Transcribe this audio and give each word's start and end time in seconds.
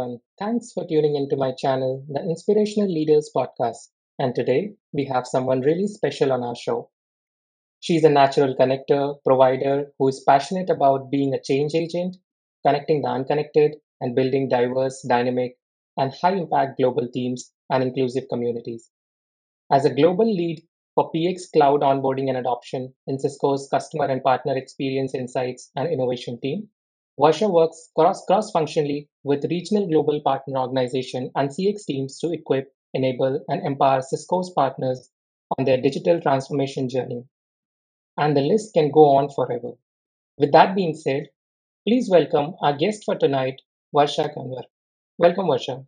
everyone. 0.00 0.20
Thanks 0.38 0.72
for 0.72 0.86
tuning 0.86 1.14
into 1.14 1.36
my 1.36 1.52
channel, 1.52 2.02
the 2.08 2.20
Inspirational 2.22 2.88
Leaders 2.88 3.30
Podcast. 3.36 3.90
And 4.18 4.34
today 4.34 4.74
we 4.94 5.04
have 5.04 5.26
someone 5.26 5.60
really 5.60 5.88
special 5.88 6.32
on 6.32 6.42
our 6.42 6.56
show. 6.56 6.88
She's 7.80 8.04
a 8.04 8.10
natural 8.10 8.54
connector, 8.56 9.22
provider 9.24 9.92
who 9.98 10.08
is 10.08 10.24
passionate 10.26 10.70
about 10.70 11.10
being 11.10 11.34
a 11.34 11.42
change 11.42 11.74
agent, 11.74 12.16
connecting 12.66 13.02
the 13.02 13.08
unconnected, 13.08 13.76
and 14.00 14.14
building 14.14 14.48
diverse, 14.48 15.02
dynamic, 15.08 15.58
and 15.98 16.14
high 16.14 16.34
impact 16.34 16.78
global 16.78 17.08
teams 17.12 17.52
and 17.70 17.82
inclusive 17.82 18.24
communities. 18.30 18.90
As 19.72 19.84
a 19.84 19.94
global 19.94 20.26
lead 20.26 20.62
for 20.94 21.10
PX 21.12 21.50
Cloud 21.52 21.80
onboarding 21.82 22.28
and 22.28 22.38
adoption 22.38 22.94
in 23.06 23.18
Cisco's 23.18 23.68
customer 23.68 24.06
and 24.06 24.22
partner 24.22 24.56
experience 24.56 25.14
insights 25.14 25.70
and 25.76 25.92
innovation 25.92 26.40
team, 26.40 26.68
Varsha 27.20 27.50
works 27.52 27.90
cross 27.94 28.24
cross 28.24 28.50
functionally 28.50 29.06
with 29.24 29.44
regional 29.50 29.86
global 29.86 30.22
partner 30.22 30.58
organization 30.58 31.30
and 31.34 31.50
CX 31.50 31.84
teams 31.86 32.18
to 32.20 32.32
equip, 32.32 32.72
enable, 32.94 33.44
and 33.48 33.66
empower 33.66 34.00
Cisco's 34.00 34.50
partners 34.56 35.10
on 35.58 35.66
their 35.66 35.78
digital 35.78 36.18
transformation 36.22 36.88
journey. 36.88 37.24
And 38.16 38.34
the 38.34 38.40
list 38.40 38.72
can 38.72 38.90
go 38.90 39.04
on 39.16 39.28
forever. 39.28 39.72
With 40.38 40.52
that 40.52 40.74
being 40.74 40.94
said, 40.94 41.28
please 41.86 42.08
welcome 42.10 42.54
our 42.62 42.74
guest 42.74 43.02
for 43.04 43.16
tonight, 43.16 43.60
Varsha 43.94 44.34
Kanwar. 44.34 44.62
Welcome, 45.18 45.44
Varsha. 45.44 45.84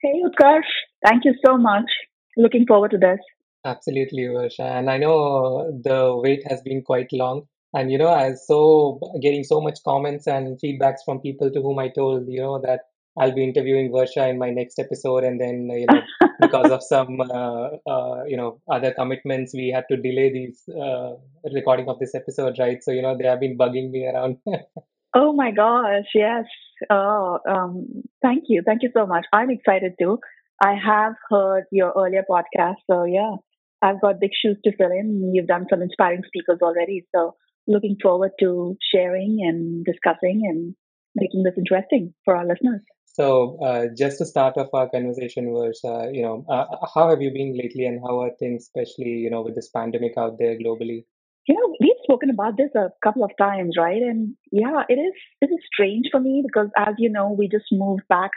Hey, 0.00 0.22
Utkarsh. 0.24 0.72
Thank 1.04 1.26
you 1.26 1.34
so 1.44 1.58
much. 1.58 1.90
Looking 2.38 2.64
forward 2.66 2.92
to 2.92 2.98
this. 2.98 3.18
Absolutely, 3.66 4.22
Varsha. 4.22 4.60
And 4.78 4.88
I 4.88 4.96
know 4.96 5.78
the 5.82 6.16
wait 6.16 6.40
has 6.48 6.62
been 6.62 6.80
quite 6.80 7.12
long. 7.12 7.48
And 7.74 7.90
you 7.90 7.98
know, 7.98 8.08
I 8.08 8.30
was 8.30 8.46
so 8.46 9.00
getting 9.20 9.42
so 9.42 9.60
much 9.60 9.80
comments 9.84 10.28
and 10.28 10.58
feedbacks 10.62 11.04
from 11.04 11.20
people 11.20 11.50
to 11.50 11.60
whom 11.60 11.80
I 11.80 11.88
told, 11.88 12.28
you 12.28 12.40
know, 12.40 12.60
that 12.60 12.82
I'll 13.18 13.34
be 13.34 13.44
interviewing 13.44 13.92
Varsha 13.92 14.28
in 14.28 14.38
my 14.38 14.50
next 14.50 14.78
episode, 14.78 15.24
and 15.24 15.40
then 15.40 15.68
you 15.70 15.86
know, 15.88 16.28
because 16.40 16.70
of 16.70 16.82
some 16.82 17.20
uh, 17.20 17.68
uh, 17.86 18.24
you 18.26 18.36
know 18.36 18.60
other 18.70 18.92
commitments, 18.92 19.52
we 19.54 19.70
had 19.74 19.84
to 19.90 19.96
delay 19.96 20.32
these 20.32 20.62
uh, 20.68 21.14
recording 21.52 21.88
of 21.88 21.98
this 21.98 22.14
episode, 22.14 22.56
right? 22.58 22.82
So 22.82 22.90
you 22.90 23.02
know, 23.02 23.16
they 23.16 23.26
have 23.26 23.40
been 23.40 23.56
bugging 23.56 23.90
me 23.90 24.06
around. 24.06 24.38
oh 25.14 25.32
my 25.32 25.52
gosh, 25.52 26.10
yes. 26.14 26.44
Oh, 26.90 27.38
um, 27.48 28.02
thank 28.20 28.44
you, 28.48 28.62
thank 28.66 28.82
you 28.82 28.90
so 28.96 29.06
much. 29.06 29.26
I'm 29.32 29.50
excited 29.50 29.92
too. 30.00 30.18
I 30.62 30.74
have 30.74 31.14
heard 31.30 31.64
your 31.70 31.92
earlier 31.96 32.24
podcast, 32.28 32.82
so 32.90 33.04
yeah, 33.04 33.36
I've 33.80 34.00
got 34.00 34.20
big 34.20 34.30
shoes 34.40 34.58
to 34.64 34.76
fill 34.76 34.90
in. 34.90 35.32
You've 35.34 35.46
done 35.46 35.66
some 35.70 35.82
inspiring 35.82 36.22
speakers 36.26 36.58
already, 36.62 37.06
so 37.14 37.36
looking 37.66 37.96
forward 38.02 38.32
to 38.40 38.76
sharing 38.94 39.38
and 39.42 39.84
discussing 39.84 40.42
and 40.44 40.74
making 41.14 41.42
this 41.42 41.54
interesting 41.56 42.12
for 42.24 42.36
our 42.36 42.46
listeners. 42.46 42.80
So, 43.06 43.58
uh, 43.64 43.86
just 43.96 44.18
to 44.18 44.24
start 44.24 44.56
off 44.56 44.70
our 44.74 44.88
conversation 44.88 45.50
was, 45.50 45.80
uh, 45.84 46.08
you 46.10 46.22
know, 46.22 46.44
uh, 46.48 46.64
how 46.92 47.08
have 47.08 47.22
you 47.22 47.30
been 47.30 47.56
lately, 47.56 47.86
and 47.86 48.00
how 48.00 48.20
are 48.22 48.30
things, 48.40 48.62
especially, 48.62 49.10
you 49.10 49.30
know, 49.30 49.42
with 49.42 49.54
this 49.54 49.68
pandemic 49.68 50.14
out 50.18 50.36
there 50.38 50.58
globally? 50.58 51.04
You 51.46 51.54
know, 51.54 51.76
we've 51.78 52.02
spoken 52.02 52.30
about 52.30 52.56
this 52.56 52.70
a 52.74 52.90
couple 53.04 53.22
of 53.22 53.30
times, 53.38 53.76
right? 53.78 54.02
And 54.02 54.34
yeah, 54.50 54.82
it 54.88 54.94
is 54.94 55.12
it 55.40 55.46
is 55.46 55.60
strange 55.72 56.06
for 56.10 56.18
me 56.18 56.42
because, 56.44 56.70
as 56.76 56.94
you 56.98 57.08
know, 57.08 57.36
we 57.38 57.48
just 57.48 57.66
moved 57.70 58.02
back, 58.08 58.32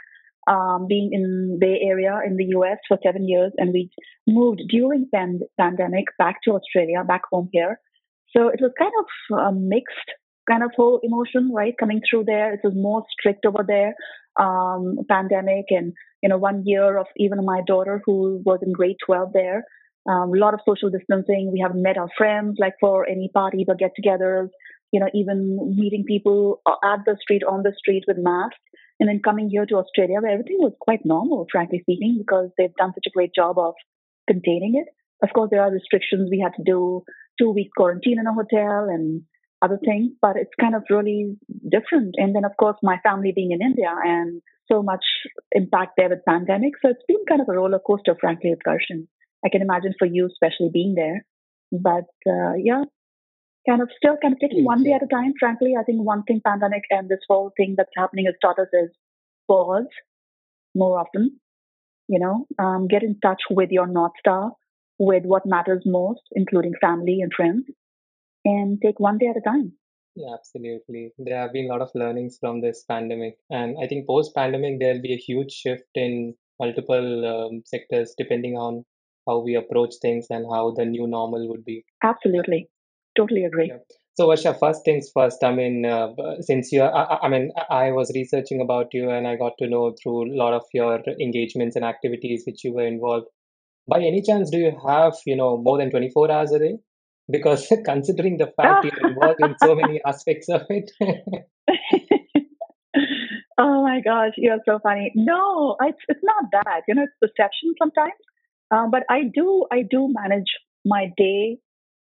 um, 0.46 0.86
being 0.88 1.10
in 1.12 1.58
Bay 1.58 1.80
Area 1.82 2.20
in 2.24 2.36
the 2.36 2.44
U.S. 2.58 2.78
for 2.86 2.98
seven 3.04 3.26
years, 3.26 3.52
and 3.56 3.72
we 3.72 3.90
moved 4.28 4.62
during 4.68 5.08
pand- 5.12 5.42
pandemic 5.58 6.04
back 6.18 6.36
to 6.44 6.52
Australia, 6.52 7.02
back 7.02 7.22
home 7.32 7.48
here. 7.52 7.80
So 8.36 8.48
it 8.48 8.60
was 8.60 8.72
kind 8.78 8.92
of 9.00 9.38
a 9.38 9.52
mixed 9.52 10.10
kind 10.48 10.62
of 10.62 10.70
whole 10.76 11.00
emotion, 11.02 11.52
right? 11.54 11.74
Coming 11.78 12.00
through 12.08 12.24
there. 12.24 12.52
It 12.54 12.60
was 12.64 12.74
more 12.74 13.04
strict 13.12 13.44
over 13.44 13.64
there, 13.66 13.94
um, 14.40 14.98
pandemic 15.08 15.66
and, 15.70 15.92
you 16.22 16.28
know, 16.28 16.38
one 16.38 16.62
year 16.64 16.96
of 16.98 17.06
even 17.16 17.44
my 17.44 17.60
daughter 17.66 18.00
who 18.04 18.42
was 18.44 18.60
in 18.62 18.72
grade 18.72 18.96
12 19.04 19.32
there. 19.32 19.64
Um, 20.08 20.32
a 20.32 20.38
lot 20.38 20.54
of 20.54 20.60
social 20.66 20.90
distancing. 20.90 21.50
We 21.52 21.60
haven't 21.60 21.82
met 21.82 21.98
our 21.98 22.08
friends 22.16 22.56
like 22.58 22.74
for 22.80 23.06
any 23.06 23.30
parties 23.32 23.66
or 23.68 23.74
get 23.74 23.92
togethers, 23.98 24.48
you 24.90 25.00
know, 25.00 25.08
even 25.14 25.74
meeting 25.76 26.04
people 26.06 26.62
at 26.66 27.00
the 27.04 27.16
street, 27.20 27.42
on 27.44 27.62
the 27.62 27.74
street 27.76 28.04
with 28.08 28.16
masks. 28.18 28.56
And 29.00 29.08
then 29.08 29.20
coming 29.22 29.48
here 29.48 29.66
to 29.66 29.76
Australia 29.76 30.20
where 30.20 30.32
everything 30.32 30.58
was 30.58 30.72
quite 30.80 31.04
normal, 31.04 31.46
frankly 31.52 31.80
speaking, 31.82 32.16
because 32.18 32.50
they've 32.56 32.74
done 32.76 32.92
such 32.94 33.06
a 33.06 33.10
great 33.10 33.34
job 33.34 33.58
of 33.58 33.74
containing 34.26 34.74
it. 34.74 34.88
Of 35.22 35.32
course, 35.34 35.50
there 35.50 35.62
are 35.62 35.70
restrictions. 35.70 36.30
We 36.30 36.40
had 36.40 36.54
to 36.56 36.62
do 36.64 37.02
two 37.38 37.50
week 37.50 37.70
quarantine 37.76 38.18
in 38.18 38.26
a 38.26 38.34
hotel 38.34 38.88
and 38.88 39.22
other 39.62 39.78
things, 39.84 40.12
but 40.20 40.36
it's 40.36 40.54
kind 40.60 40.74
of 40.74 40.84
really 40.90 41.36
different. 41.68 42.14
And 42.16 42.34
then, 42.34 42.44
of 42.44 42.52
course, 42.58 42.76
my 42.82 42.98
family 43.02 43.32
being 43.34 43.52
in 43.52 43.62
India 43.62 43.92
and 44.04 44.40
so 44.70 44.82
much 44.82 45.04
impact 45.52 45.92
there 45.96 46.08
with 46.08 46.24
pandemic. 46.26 46.74
So 46.80 46.90
it's 46.90 47.02
been 47.08 47.24
kind 47.28 47.40
of 47.40 47.48
a 47.48 47.56
roller 47.56 47.80
coaster, 47.84 48.16
frankly, 48.20 48.50
with 48.50 48.60
Karshan. 48.66 49.06
I 49.44 49.48
can 49.48 49.62
imagine 49.62 49.94
for 49.98 50.06
you, 50.06 50.26
especially 50.26 50.70
being 50.72 50.94
there. 50.94 51.24
But 51.72 52.08
uh, 52.26 52.54
yeah, 52.62 52.84
kind 53.68 53.82
of 53.82 53.90
still 53.96 54.16
kind 54.20 54.34
of 54.34 54.40
taking 54.40 54.64
one 54.64 54.84
day 54.84 54.92
at 54.92 55.02
a 55.02 55.06
time. 55.06 55.32
Frankly, 55.38 55.74
I 55.78 55.82
think 55.82 56.02
one 56.02 56.22
thing 56.22 56.40
pandemic 56.44 56.84
and 56.90 57.08
this 57.08 57.20
whole 57.28 57.52
thing 57.56 57.74
that's 57.76 57.90
happening 57.96 58.26
has 58.26 58.34
taught 58.40 58.58
us 58.58 58.68
is 58.72 58.90
pause 59.46 59.86
more 60.74 60.98
often. 60.98 61.38
You 62.08 62.20
know, 62.20 62.46
um, 62.58 62.88
get 62.88 63.02
in 63.02 63.18
touch 63.20 63.42
with 63.50 63.70
your 63.70 63.86
north 63.86 64.12
star, 64.18 64.52
with 64.98 65.24
what 65.24 65.46
matters 65.46 65.82
most, 65.86 66.22
including 66.32 66.74
family 66.80 67.20
and 67.20 67.32
friends, 67.32 67.64
and 68.44 68.80
take 68.82 68.98
one 68.98 69.18
day 69.18 69.26
at 69.26 69.36
a 69.36 69.40
time. 69.40 69.72
Yeah, 70.16 70.34
absolutely. 70.34 71.12
There 71.18 71.38
have 71.38 71.52
been 71.52 71.66
a 71.66 71.68
lot 71.68 71.80
of 71.80 71.90
learnings 71.94 72.38
from 72.40 72.60
this 72.60 72.84
pandemic. 72.88 73.36
And 73.50 73.76
I 73.80 73.86
think 73.86 74.06
post 74.06 74.34
pandemic, 74.34 74.80
there'll 74.80 75.00
be 75.00 75.14
a 75.14 75.16
huge 75.16 75.52
shift 75.52 75.84
in 75.94 76.34
multiple 76.58 77.24
um, 77.24 77.62
sectors 77.64 78.14
depending 78.18 78.56
on 78.56 78.84
how 79.28 79.38
we 79.38 79.54
approach 79.54 79.94
things 80.02 80.26
and 80.30 80.44
how 80.50 80.72
the 80.76 80.84
new 80.84 81.06
normal 81.06 81.48
would 81.48 81.64
be. 81.64 81.84
Absolutely. 82.02 82.68
Totally 83.16 83.44
agree. 83.44 83.68
Yeah. 83.68 83.78
So, 84.14 84.26
Varsha, 84.26 84.58
first 84.58 84.84
things 84.84 85.08
first. 85.14 85.44
I 85.44 85.52
mean, 85.54 85.86
uh, 85.86 86.08
since 86.40 86.72
you, 86.72 86.82
I, 86.82 87.18
I, 87.22 87.28
mean, 87.28 87.52
I 87.70 87.92
was 87.92 88.10
researching 88.12 88.60
about 88.60 88.92
you, 88.92 89.10
and 89.10 89.28
I 89.28 89.36
got 89.36 89.52
to 89.60 89.68
know 89.68 89.94
through 90.02 90.32
a 90.32 90.34
lot 90.34 90.54
of 90.54 90.64
your 90.74 91.00
engagements 91.20 91.76
and 91.76 91.84
activities 91.84 92.42
which 92.44 92.64
you 92.64 92.72
were 92.74 92.86
involved 92.86 93.28
by 93.88 93.98
any 93.98 94.22
chance 94.22 94.50
do 94.50 94.58
you 94.58 94.72
have 94.86 95.14
you 95.26 95.36
know 95.36 95.56
more 95.56 95.78
than 95.78 95.90
24 95.90 96.30
hours 96.30 96.52
a 96.52 96.58
day 96.58 96.78
because 97.30 97.72
considering 97.84 98.36
the 98.38 98.52
fact 98.56 98.84
you're 98.84 99.10
involved 99.10 99.40
in 99.40 99.54
so 99.62 99.74
many 99.74 100.00
aspects 100.06 100.48
of 100.48 100.62
it 100.68 100.90
oh 103.58 103.82
my 103.82 104.00
gosh 104.04 104.32
you're 104.36 104.58
so 104.64 104.78
funny 104.82 105.12
no 105.14 105.76
it's, 105.82 105.98
it's 106.08 106.20
not 106.22 106.44
that 106.52 106.82
you 106.86 106.94
know 106.94 107.02
it's 107.02 107.12
perception 107.20 107.74
sometimes 107.78 108.12
uh, 108.70 108.86
but 108.90 109.02
i 109.10 109.22
do 109.34 109.64
i 109.72 109.82
do 109.82 110.08
manage 110.12 110.52
my 110.84 111.06
day 111.16 111.58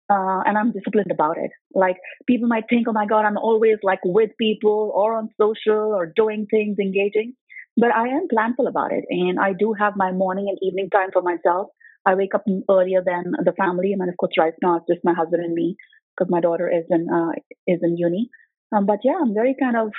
uh, 0.10 0.42
and 0.46 0.58
I'm 0.58 0.72
disciplined 0.72 1.12
about 1.12 1.38
it. 1.38 1.52
Like 1.74 1.98
people 2.28 2.48
might 2.48 2.66
think, 2.70 2.88
oh 2.88 2.94
my 2.94 3.06
God, 3.06 3.26
I'm 3.26 3.38
always 3.38 3.78
like 3.84 4.00
with 4.04 4.32
people 4.40 4.92
or 4.94 5.16
on 5.18 5.30
social 5.40 5.94
or 5.94 6.12
doing 6.16 6.46
things, 6.50 6.78
engaging. 6.80 7.34
But 7.78 7.94
I 7.94 8.08
am 8.08 8.28
planful 8.34 8.70
about 8.70 8.94
it, 8.94 9.04
and 9.10 9.40
I 9.40 9.54
do 9.54 9.74
have 9.74 9.94
my 9.96 10.12
morning 10.12 10.48
and 10.50 10.58
evening 10.62 10.90
time 10.90 11.10
for 11.12 11.22
myself. 11.22 11.70
I 12.06 12.16
wake 12.16 12.36
up 12.36 12.46
earlier 12.70 13.02
than 13.06 13.34
the 13.44 13.52
family, 13.52 13.92
and 13.92 14.08
of 14.08 14.18
course, 14.18 14.34
right 14.38 14.54
now 14.62 14.78
it's 14.78 14.88
just 14.88 15.04
my 15.04 15.14
husband 15.14 15.44
and 15.44 15.54
me 15.54 15.76
because 16.16 16.32
my 16.32 16.40
daughter 16.40 16.70
is 16.70 16.86
in 16.90 17.08
uh, 17.10 17.34
is 17.68 17.80
in 17.82 17.98
uni. 17.98 18.30
Um, 18.72 18.86
but 18.86 19.00
yeah, 19.04 19.18
I'm 19.22 19.34
very 19.34 19.56
kind 19.60 19.76
of 19.76 19.92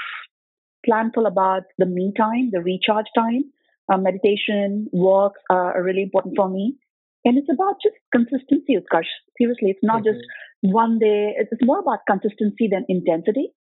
planful 0.89 1.27
about 1.27 1.65
the 1.79 1.87
me 1.87 2.13
time, 2.17 2.51
the 2.53 2.61
recharge 2.61 3.07
time. 3.15 3.45
Uh, 3.93 3.99
meditation, 3.99 4.89
walks 4.93 5.41
are 5.49 5.81
really 5.81 6.03
important 6.03 6.35
for 6.37 6.49
me. 6.49 6.77
And 7.25 7.39
it's 7.39 7.49
about 7.53 7.77
just 7.83 7.95
consistency, 8.13 8.77
Utkarsh. 8.77 9.07
Seriously, 9.39 9.71
it's 9.71 9.83
not 9.83 10.03
mm-hmm. 10.03 10.15
just 10.15 10.25
one 10.63 10.99
day. 10.99 11.35
It's 11.37 11.53
more 11.63 11.79
about 11.79 12.01
consistency 12.09 12.69
than 12.71 12.85
intensity. 12.89 13.53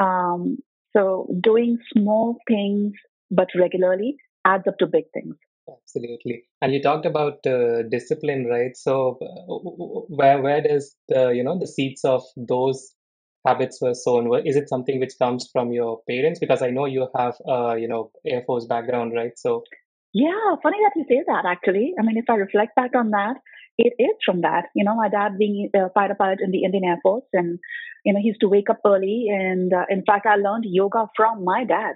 Um, 0.00 0.58
so 0.94 1.28
doing 1.42 1.78
small 1.92 2.38
things 2.48 2.92
but 3.30 3.48
regularly 3.58 4.16
adds 4.44 4.66
up 4.68 4.78
to 4.78 4.86
big 4.86 5.04
things. 5.12 5.36
Absolutely. 5.68 6.44
And 6.60 6.74
you 6.74 6.82
talked 6.82 7.06
about 7.06 7.46
uh, 7.46 7.82
discipline, 7.90 8.46
right? 8.46 8.76
So 8.76 9.18
uh, 9.22 10.04
where 10.08 10.42
where 10.42 10.60
does 10.60 10.94
the 11.08 11.30
you 11.30 11.42
know 11.42 11.58
the 11.58 11.66
seeds 11.66 12.04
of 12.04 12.22
those 12.36 12.94
habits 13.46 13.80
were 13.80 13.94
sown? 13.94 14.30
Is 14.46 14.56
it 14.56 14.68
something 14.68 15.00
which 15.00 15.18
comes 15.18 15.48
from 15.52 15.72
your 15.72 16.00
parents? 16.08 16.38
Because 16.38 16.62
I 16.62 16.70
know 16.70 16.84
you 16.84 17.08
have 17.16 17.36
uh, 17.48 17.74
you 17.74 17.88
know 17.88 18.10
Air 18.26 18.42
Force 18.46 18.66
background, 18.66 19.12
right? 19.14 19.32
So 19.36 19.64
yeah, 20.12 20.56
funny 20.62 20.78
that 20.82 20.92
you 20.96 21.04
say 21.08 21.24
that. 21.26 21.44
Actually, 21.46 21.94
I 21.98 22.04
mean, 22.04 22.18
if 22.18 22.28
I 22.28 22.34
reflect 22.34 22.76
back 22.76 22.90
on 22.94 23.10
that, 23.10 23.36
it 23.78 23.94
is 23.98 24.16
from 24.24 24.42
that. 24.42 24.66
You 24.74 24.84
know, 24.84 24.94
my 24.94 25.08
dad 25.08 25.38
being 25.38 25.70
a 25.74 25.90
fighter 25.90 26.14
pilot 26.14 26.40
in 26.42 26.50
the 26.50 26.64
Indian 26.64 26.84
Air 26.84 26.98
Force, 27.02 27.24
and 27.32 27.58
you 28.04 28.12
know, 28.12 28.20
he 28.20 28.28
used 28.28 28.40
to 28.40 28.48
wake 28.48 28.68
up 28.68 28.80
early, 28.86 29.26
and 29.30 29.72
uh, 29.72 29.86
in 29.88 30.04
fact, 30.04 30.26
I 30.26 30.36
learned 30.36 30.64
yoga 30.66 31.08
from 31.16 31.42
my 31.44 31.64
dad 31.64 31.94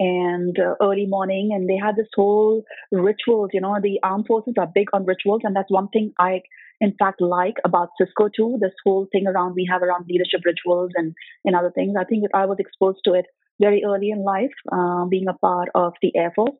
and 0.00 0.58
uh, 0.58 0.74
early 0.82 1.06
morning 1.06 1.50
and 1.52 1.68
they 1.68 1.76
had 1.76 1.96
this 1.96 2.08
whole 2.14 2.62
rituals 2.90 3.50
you 3.52 3.60
know 3.60 3.76
the 3.82 4.00
armed 4.02 4.26
forces 4.26 4.54
are 4.58 4.68
big 4.74 4.88
on 4.92 5.04
rituals 5.04 5.42
and 5.44 5.54
that's 5.54 5.70
one 5.70 5.88
thing 5.88 6.12
i 6.18 6.40
in 6.80 6.92
fact 6.98 7.20
like 7.20 7.54
about 7.64 7.90
cisco 8.00 8.28
too 8.34 8.58
this 8.60 8.72
whole 8.84 9.06
thing 9.12 9.26
around 9.26 9.54
we 9.54 9.68
have 9.70 9.82
around 9.82 10.04
leadership 10.08 10.40
rituals 10.44 10.90
and 10.96 11.14
and 11.44 11.54
other 11.54 11.70
things 11.74 11.94
i 11.98 12.04
think 12.04 12.22
that 12.22 12.36
i 12.36 12.44
was 12.44 12.56
exposed 12.58 12.98
to 13.04 13.14
it 13.14 13.26
very 13.60 13.82
early 13.86 14.10
in 14.10 14.24
life, 14.24 14.52
uh, 14.72 15.04
being 15.06 15.28
a 15.28 15.34
part 15.34 15.68
of 15.74 15.92
the 16.02 16.12
Air 16.16 16.32
Force. 16.34 16.56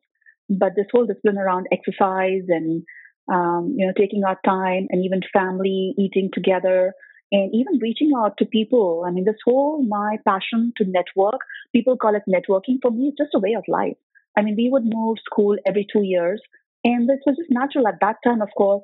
But 0.49 0.73
this 0.75 0.85
whole 0.91 1.05
discipline 1.05 1.37
around 1.37 1.67
exercise 1.71 2.43
and 2.47 2.83
um, 3.31 3.73
you 3.75 3.87
know 3.87 3.93
taking 3.97 4.23
our 4.23 4.39
time 4.45 4.87
and 4.89 5.03
even 5.03 5.21
family 5.33 5.95
eating 5.97 6.29
together 6.31 6.93
and 7.31 7.53
even 7.53 7.79
reaching 7.81 8.11
out 8.15 8.37
to 8.37 8.45
people. 8.45 9.03
I 9.05 9.11
mean, 9.11 9.25
this 9.25 9.41
whole 9.45 9.83
my 9.83 10.17
passion 10.25 10.73
to 10.77 10.85
network. 10.85 11.41
People 11.73 11.97
call 11.97 12.15
it 12.15 12.23
networking. 12.29 12.77
For 12.81 12.91
me, 12.91 13.09
it's 13.09 13.17
just 13.17 13.35
a 13.35 13.39
way 13.39 13.53
of 13.53 13.63
life. 13.67 13.97
I 14.37 14.41
mean, 14.41 14.55
we 14.57 14.69
would 14.69 14.83
move 14.85 15.17
school 15.25 15.57
every 15.65 15.87
two 15.91 16.03
years, 16.03 16.41
and 16.83 17.07
this 17.09 17.19
was 17.25 17.37
just 17.37 17.51
natural 17.51 17.87
at 17.87 17.99
that 18.01 18.17
time. 18.23 18.41
Of 18.41 18.49
course, 18.57 18.83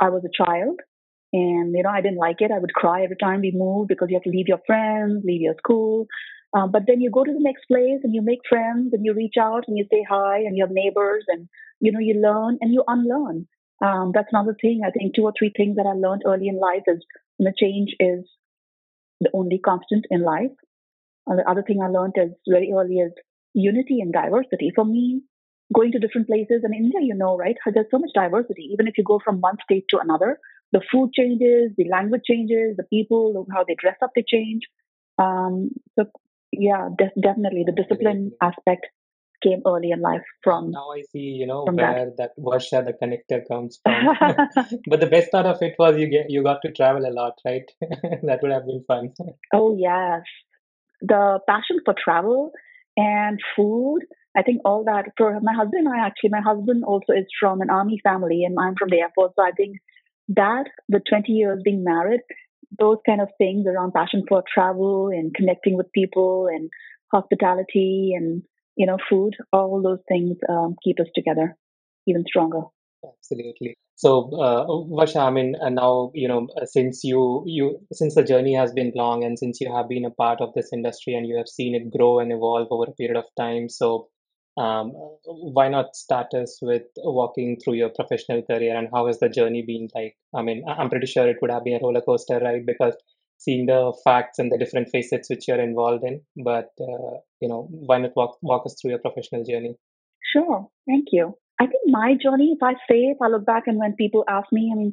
I 0.00 0.10
was 0.10 0.24
a 0.24 0.44
child, 0.44 0.80
and 1.32 1.74
you 1.74 1.82
know 1.82 1.90
I 1.90 2.00
didn't 2.00 2.18
like 2.18 2.40
it. 2.40 2.50
I 2.50 2.58
would 2.58 2.74
cry 2.74 3.02
every 3.02 3.16
time 3.16 3.40
we 3.40 3.52
moved 3.54 3.88
because 3.88 4.08
you 4.10 4.16
have 4.16 4.24
to 4.24 4.30
leave 4.30 4.48
your 4.48 4.60
friends, 4.66 5.24
leave 5.24 5.42
your 5.42 5.54
school. 5.58 6.06
Um, 6.54 6.70
but 6.70 6.82
then 6.86 7.00
you 7.00 7.10
go 7.10 7.24
to 7.24 7.32
the 7.32 7.40
next 7.42 7.66
place 7.66 8.00
and 8.04 8.14
you 8.14 8.22
make 8.22 8.40
friends 8.48 8.92
and 8.92 9.04
you 9.04 9.12
reach 9.14 9.34
out 9.38 9.64
and 9.68 9.76
you 9.76 9.84
say 9.92 10.04
hi 10.08 10.38
and 10.38 10.56
you 10.56 10.64
have 10.64 10.72
neighbors 10.72 11.24
and 11.28 11.48
you 11.80 11.92
know 11.92 11.98
you 12.00 12.14
learn 12.14 12.58
and 12.60 12.72
you 12.72 12.84
unlearn. 12.86 13.46
Um, 13.84 14.12
that's 14.14 14.28
another 14.32 14.56
thing. 14.60 14.80
I 14.86 14.90
think 14.90 15.14
two 15.14 15.22
or 15.24 15.32
three 15.38 15.52
things 15.56 15.76
that 15.76 15.86
I 15.86 15.92
learned 15.92 16.22
early 16.26 16.48
in 16.48 16.58
life 16.58 16.82
is 16.86 17.04
you 17.38 17.44
know, 17.46 17.52
change 17.58 17.94
is 18.00 18.24
the 19.20 19.30
only 19.34 19.58
constant 19.58 20.06
in 20.10 20.22
life. 20.22 20.52
And 21.26 21.38
the 21.38 21.48
other 21.50 21.62
thing 21.62 21.80
I 21.82 21.88
learned 21.88 22.14
is 22.16 22.32
very 22.48 22.72
early 22.72 22.96
is 22.96 23.12
unity 23.54 24.00
and 24.00 24.12
diversity. 24.12 24.72
For 24.74 24.84
me, 24.84 25.22
going 25.74 25.92
to 25.92 25.98
different 25.98 26.28
places 26.28 26.62
in 26.64 26.74
India, 26.74 27.00
you 27.02 27.14
know, 27.14 27.36
right? 27.36 27.56
There's 27.72 27.86
so 27.90 27.98
much 27.98 28.10
diversity. 28.14 28.70
Even 28.72 28.86
if 28.88 28.98
you 28.98 29.04
go 29.04 29.20
from 29.24 29.40
one 29.40 29.56
state 29.64 29.86
to 29.90 29.98
another, 29.98 30.38
the 30.72 30.82
food 30.92 31.12
changes, 31.14 31.72
the 31.76 31.88
language 31.90 32.22
changes, 32.28 32.76
the 32.76 32.84
people, 32.84 33.46
how 33.52 33.64
they 33.66 33.76
dress 33.78 33.96
up, 34.02 34.10
they 34.14 34.24
change. 34.26 34.62
Um, 35.18 35.70
so 35.98 36.06
yeah, 36.52 36.88
de- 36.96 37.20
definitely 37.20 37.64
the 37.66 37.72
discipline 37.72 38.32
aspect 38.42 38.86
came 39.42 39.62
early 39.66 39.90
in 39.90 40.00
life 40.00 40.24
from 40.42 40.70
now 40.70 40.90
i 40.92 41.02
see 41.12 41.26
you 41.40 41.46
know 41.46 41.64
where 41.64 42.10
that. 42.18 42.32
varsha 42.38 42.84
the 42.84 42.94
connector 43.00 43.40
comes 43.48 43.80
from. 43.82 44.36
But 44.90 45.00
the 45.00 45.06
best 45.06 45.30
part 45.30 45.46
of 45.46 45.62
it 45.62 45.74
was 45.78 45.98
you 45.98 46.08
get 46.08 46.30
you 46.30 46.42
got 46.42 46.62
to 46.62 46.72
travel 46.72 47.06
a 47.06 47.14
lot 47.20 47.34
right? 47.44 47.70
That 48.22 48.40
would 48.42 48.52
have 48.52 48.66
been 48.66 48.84
fun. 48.86 49.12
Oh 49.52 49.76
yes. 49.76 50.22
The 51.00 51.40
passion 51.48 51.80
for 51.84 51.94
travel 52.02 52.52
and 52.96 53.40
food 53.54 54.00
i 54.36 54.42
think 54.42 54.60
all 54.64 54.84
that 54.84 55.06
for 55.18 55.38
my 55.40 55.52
husband 55.52 55.86
and 55.86 55.94
i 55.94 56.06
actually 56.06 56.30
my 56.30 56.40
husband 56.40 56.84
also 56.84 57.12
is 57.12 57.26
from 57.38 57.60
an 57.60 57.70
army 57.70 58.00
family 58.02 58.44
and 58.44 58.56
i'm 58.58 58.74
from 58.76 58.88
the 58.88 59.00
air 59.00 59.10
force 59.14 59.32
so 59.36 59.42
i 59.42 59.50
think 59.50 59.76
that 60.28 60.64
the 60.88 61.00
20 61.08 61.32
years 61.32 61.60
being 61.64 61.84
married 61.84 62.20
those 62.78 62.98
kind 63.06 63.20
of 63.20 63.28
things 63.38 63.66
around 63.66 63.92
passion 63.92 64.24
for 64.28 64.42
travel 64.52 65.08
and 65.08 65.34
connecting 65.34 65.76
with 65.76 65.92
people 65.92 66.48
and 66.52 66.70
hospitality 67.12 68.12
and 68.16 68.42
you 68.76 68.86
know 68.86 68.98
food 69.08 69.34
all 69.52 69.82
those 69.82 70.02
things 70.08 70.36
um, 70.48 70.76
keep 70.82 71.00
us 71.00 71.08
together 71.14 71.56
even 72.06 72.24
stronger 72.26 72.62
absolutely 73.04 73.76
so 73.98 74.30
uh, 74.38 74.66
Varsha, 74.66 75.26
I 75.26 75.30
mean, 75.30 75.56
uh, 75.60 75.70
now 75.70 76.10
you 76.12 76.28
know 76.28 76.48
uh, 76.60 76.66
since 76.66 77.02
you 77.02 77.42
you 77.46 77.80
since 77.92 78.14
the 78.14 78.22
journey 78.22 78.54
has 78.54 78.72
been 78.72 78.92
long 78.94 79.24
and 79.24 79.38
since 79.38 79.58
you 79.58 79.74
have 79.74 79.88
been 79.88 80.04
a 80.04 80.10
part 80.10 80.42
of 80.42 80.52
this 80.54 80.70
industry 80.70 81.14
and 81.14 81.26
you 81.26 81.36
have 81.38 81.48
seen 81.48 81.74
it 81.74 81.90
grow 81.96 82.18
and 82.18 82.30
evolve 82.30 82.68
over 82.70 82.84
a 82.90 82.92
period 82.94 83.16
of 83.16 83.24
time, 83.38 83.70
so 83.70 84.08
um, 84.58 84.92
why 85.24 85.68
not 85.68 85.96
start 85.96 86.34
us 86.34 86.58
with 86.60 86.82
walking 86.98 87.58
through 87.58 87.74
your 87.74 87.88
professional 87.88 88.42
career 88.42 88.76
and 88.76 88.88
how 88.92 89.06
has 89.06 89.18
the 89.18 89.30
journey 89.30 89.62
been 89.62 89.88
like? 89.94 90.14
I 90.34 90.42
mean, 90.42 90.62
I'm 90.68 90.90
pretty 90.90 91.06
sure 91.06 91.26
it 91.26 91.38
would 91.40 91.50
have 91.50 91.64
been 91.64 91.76
a 91.76 91.80
roller 91.82 92.02
coaster 92.02 92.38
ride 92.38 92.66
because 92.66 92.94
seeing 93.38 93.66
the 93.66 93.92
facts 94.04 94.38
and 94.38 94.50
the 94.50 94.58
different 94.58 94.88
facets 94.90 95.28
which 95.30 95.46
you're 95.48 95.60
involved 95.60 96.04
in. 96.04 96.20
But 96.36 96.70
uh, 96.80 97.18
you 97.40 97.48
know, 97.48 97.68
why 97.70 97.98
not 97.98 98.16
walk 98.16 98.38
walk 98.42 98.66
us 98.66 98.76
through 98.80 98.90
your 98.90 99.00
professional 99.00 99.44
journey? 99.44 99.76
Sure. 100.32 100.68
Thank 100.86 101.06
you. 101.12 101.36
I 101.60 101.66
think 101.66 101.82
my 101.86 102.14
journey, 102.20 102.54
if 102.56 102.62
I 102.62 102.74
say, 102.90 103.04
if 103.14 103.18
I 103.22 103.28
look 103.28 103.46
back 103.46 103.64
and 103.66 103.78
when 103.78 103.94
people 103.94 104.24
ask 104.28 104.46
me, 104.52 104.70
I 104.72 104.76
mean, 104.76 104.92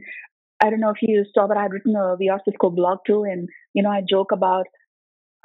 I 0.63 0.69
don't 0.69 0.79
know 0.79 0.91
if 0.91 1.01
you 1.01 1.25
saw, 1.33 1.47
but 1.47 1.57
I 1.57 1.63
had 1.63 1.73
written 1.73 1.95
a 1.95 2.15
We 2.17 2.29
Are 2.29 2.41
Cisco 2.45 2.69
blog 2.69 2.99
too. 3.05 3.23
And, 3.23 3.49
you 3.73 3.83
know, 3.83 3.89
I 3.89 4.01
joke 4.07 4.31
about 4.31 4.67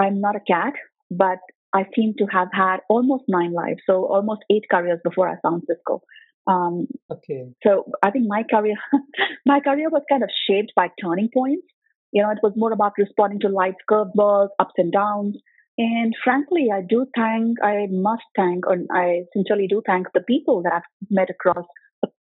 I'm 0.01 0.21
not 0.21 0.37
a 0.37 0.41
cat, 0.41 0.75
but 1.11 1.39
I 1.75 1.87
seem 1.95 2.15
to 2.19 2.27
have 2.27 2.49
had 2.53 2.79
almost 2.89 3.25
nine 3.29 3.53
lives. 3.53 3.81
So 3.85 4.07
almost 4.07 4.43
eight 4.51 4.65
careers 4.71 5.01
before 5.03 5.29
I 5.29 5.37
found 5.43 5.65
Cisco. 5.67 6.03
Um, 6.47 6.87
Okay. 7.11 7.49
so 7.63 7.85
I 8.03 8.11
think 8.11 8.27
my 8.29 8.43
career, 8.49 8.77
my 9.47 9.61
career 9.61 9.89
was 9.91 10.03
kind 10.09 10.23
of 10.23 10.31
shaped 10.49 10.73
by 10.77 10.89
turning 11.03 11.31
points. 11.35 11.67
You 12.13 12.23
know, 12.23 12.31
it 12.31 12.39
was 12.43 12.53
more 12.57 12.73
about 12.73 12.93
responding 12.99 13.41
to 13.41 13.49
life's 13.49 13.85
curveballs, 13.91 14.49
ups 14.59 14.75
and 14.77 14.93
downs. 14.93 15.37
And 15.77 16.15
frankly, 16.25 16.69
I 16.75 16.81
do 16.89 17.07
thank, 17.17 17.59
I 17.63 17.87
must 17.91 18.25
thank, 18.35 18.65
and 18.67 18.89
I 18.93 19.23
sincerely 19.33 19.69
do 19.69 19.83
thank 19.87 20.09
the 20.13 20.23
people 20.23 20.63
that 20.63 20.73
I've 20.73 21.09
met 21.11 21.29
across 21.31 21.67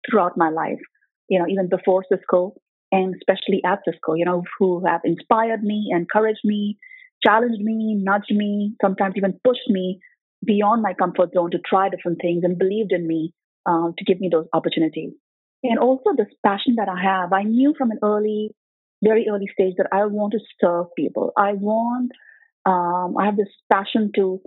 throughout 0.08 0.36
my 0.36 0.50
life. 0.50 0.80
You 1.28 1.38
know, 1.38 1.46
even 1.48 1.68
before 1.68 2.04
Cisco, 2.10 2.54
and 2.92 3.14
especially 3.14 3.62
at 3.64 3.80
Cisco. 3.84 4.14
You 4.14 4.24
know, 4.24 4.42
who 4.58 4.84
have 4.86 5.00
inspired 5.04 5.62
me, 5.62 5.90
encouraged 5.92 6.44
me, 6.44 6.78
challenged 7.24 7.60
me, 7.60 7.94
nudged 7.94 8.30
me, 8.30 8.74
sometimes 8.80 9.14
even 9.16 9.38
pushed 9.44 9.68
me 9.68 10.00
beyond 10.44 10.82
my 10.82 10.94
comfort 10.94 11.30
zone 11.34 11.50
to 11.50 11.58
try 11.58 11.88
different 11.88 12.18
things, 12.20 12.42
and 12.44 12.58
believed 12.58 12.92
in 12.92 13.06
me 13.06 13.32
uh, 13.68 13.88
to 13.96 14.04
give 14.04 14.20
me 14.20 14.28
those 14.30 14.46
opportunities. 14.52 15.12
And 15.62 15.78
also 15.78 16.10
this 16.16 16.32
passion 16.44 16.76
that 16.76 16.88
I 16.88 17.02
have, 17.02 17.32
I 17.32 17.42
knew 17.42 17.74
from 17.76 17.90
an 17.90 17.98
early, 18.02 18.50
very 19.02 19.26
early 19.30 19.48
stage 19.52 19.74
that 19.78 19.88
I 19.92 20.06
want 20.06 20.32
to 20.32 20.40
serve 20.60 20.86
people. 20.96 21.32
I 21.36 21.52
want, 21.52 22.12
um, 22.64 23.16
I 23.18 23.26
have 23.26 23.36
this 23.36 23.52
passion 23.72 24.10
to 24.16 24.40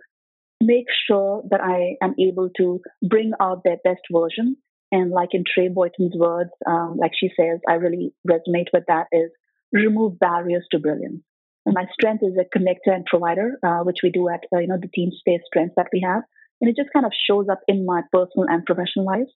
make 0.62 0.86
sure 1.08 1.44
that 1.50 1.62
I 1.62 1.96
am 2.04 2.16
able 2.20 2.50
to 2.58 2.82
bring 3.08 3.32
out 3.40 3.64
their 3.64 3.78
best 3.84 4.02
version. 4.12 4.58
And 4.92 5.12
like 5.12 5.30
in 5.34 5.44
Trey 5.46 5.70
Boyton's 5.70 6.16
words, 6.16 6.50
um, 6.68 6.98
like 7.00 7.12
she 7.18 7.30
says, 7.40 7.60
I 7.68 7.74
really 7.74 8.14
resonate 8.28 8.68
with 8.74 8.84
that 8.88 9.08
is 9.12 9.30
remove 9.72 10.20
barriers 10.20 10.66
to 10.72 10.80
brilliance. 10.80 11.22
And 11.66 11.76
my 11.76 11.86
strength 11.94 12.24
is 12.24 12.36
a 12.38 12.58
connector 12.58 12.94
and 12.94 13.06
provider, 13.06 13.60
uh, 13.64 13.80
which 13.84 14.00
we 14.02 14.10
do 14.10 14.28
at, 14.30 14.42
uh, 14.54 14.60
you 14.60 14.68
know, 14.68 14.80
the 14.82 14.88
team 14.88 15.12
space 15.12 15.42
strengths 15.46 15.76
that 15.78 15.90
we 15.94 16.02
have. 16.02 16.24
And 16.60 16.70
it 16.70 16.76
just 16.76 16.92
kind 16.92 17.06
of 17.06 17.12
shows 17.30 17.48
up 17.50 17.60
in 17.68 17.86
my 17.86 18.02
personal 18.12 18.48
and 18.50 18.66
professional 18.66 19.06
life. 19.06 19.30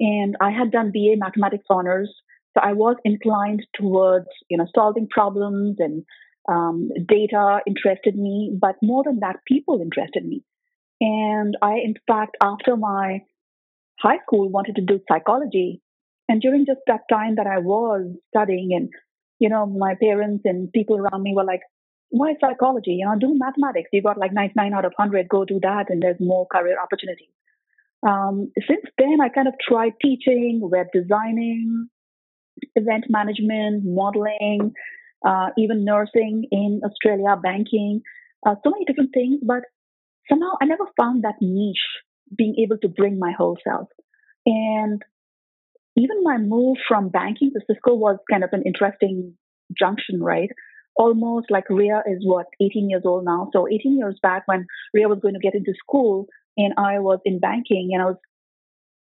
And 0.00 0.36
I 0.40 0.50
had 0.50 0.70
done 0.70 0.92
BA 0.92 1.16
mathematics 1.16 1.66
honors. 1.70 2.12
So 2.56 2.62
I 2.62 2.72
was 2.72 2.96
inclined 3.04 3.66
towards, 3.74 4.28
you 4.48 4.56
know, 4.56 4.66
solving 4.74 5.08
problems 5.08 5.76
and 5.78 6.04
um, 6.48 6.88
data 7.06 7.60
interested 7.66 8.16
me, 8.16 8.56
but 8.58 8.76
more 8.82 9.02
than 9.04 9.20
that, 9.20 9.36
people 9.46 9.80
interested 9.82 10.24
me. 10.24 10.42
And 11.00 11.56
I, 11.60 11.74
in 11.84 11.94
fact, 12.06 12.36
after 12.42 12.76
my 12.76 13.20
high 14.00 14.18
school, 14.26 14.48
wanted 14.48 14.76
to 14.76 14.82
do 14.82 15.00
psychology. 15.10 15.82
And 16.28 16.40
during 16.40 16.64
just 16.64 16.80
that 16.86 17.02
time 17.12 17.34
that 17.36 17.46
I 17.46 17.58
was 17.58 18.06
studying, 18.28 18.70
and, 18.72 18.88
you 19.38 19.50
know, 19.50 19.66
my 19.66 19.94
parents 20.00 20.42
and 20.46 20.72
people 20.72 20.96
around 20.96 21.22
me 21.22 21.34
were 21.36 21.44
like, 21.44 21.60
why 22.08 22.34
psychology? 22.40 22.92
You 22.92 23.06
know, 23.06 23.18
do 23.18 23.36
mathematics. 23.36 23.90
You 23.92 24.02
got 24.02 24.16
like 24.16 24.32
99 24.32 24.72
out 24.72 24.84
of 24.84 24.92
100, 24.96 25.28
go 25.28 25.44
do 25.44 25.60
that, 25.62 25.90
and 25.90 26.02
there's 26.02 26.20
more 26.20 26.46
career 26.46 26.80
opportunities. 26.80 27.28
Um, 28.06 28.52
since 28.66 28.84
then, 28.96 29.18
I 29.20 29.28
kind 29.28 29.48
of 29.48 29.54
tried 29.68 29.92
teaching, 30.00 30.60
web 30.62 30.86
designing, 30.92 31.88
event 32.74 33.04
management, 33.08 33.84
modeling, 33.84 34.72
uh, 35.26 35.48
even 35.58 35.84
nursing 35.84 36.46
in 36.50 36.80
Australia, 36.84 37.36
banking, 37.42 38.02
uh, 38.46 38.54
so 38.64 38.70
many 38.70 38.84
different 38.84 39.10
things. 39.12 39.40
But 39.42 39.62
somehow 40.28 40.52
I 40.60 40.66
never 40.66 40.84
found 40.96 41.24
that 41.24 41.36
niche 41.40 41.86
being 42.36 42.56
able 42.62 42.78
to 42.78 42.88
bring 42.88 43.18
my 43.18 43.32
whole 43.36 43.56
self. 43.66 43.88
And 44.44 45.02
even 45.96 46.22
my 46.22 46.38
move 46.38 46.76
from 46.86 47.08
banking 47.08 47.52
to 47.52 47.60
Cisco 47.66 47.94
was 47.94 48.18
kind 48.30 48.44
of 48.44 48.50
an 48.52 48.62
interesting 48.66 49.34
junction, 49.76 50.22
right? 50.22 50.50
Almost 50.96 51.50
like 51.50 51.68
Ria 51.68 52.02
is 52.06 52.24
what, 52.24 52.46
18 52.60 52.90
years 52.90 53.02
old 53.04 53.24
now. 53.24 53.50
So 53.52 53.66
18 53.68 53.98
years 53.98 54.18
back 54.22 54.42
when 54.46 54.66
Ria 54.94 55.08
was 55.08 55.18
going 55.20 55.34
to 55.34 55.40
get 55.40 55.54
into 55.54 55.72
school 55.78 56.26
and 56.56 56.74
I 56.76 56.98
was 57.00 57.18
in 57.24 57.38
banking 57.38 57.90
and 57.92 58.02
I 58.02 58.06
was 58.06 58.16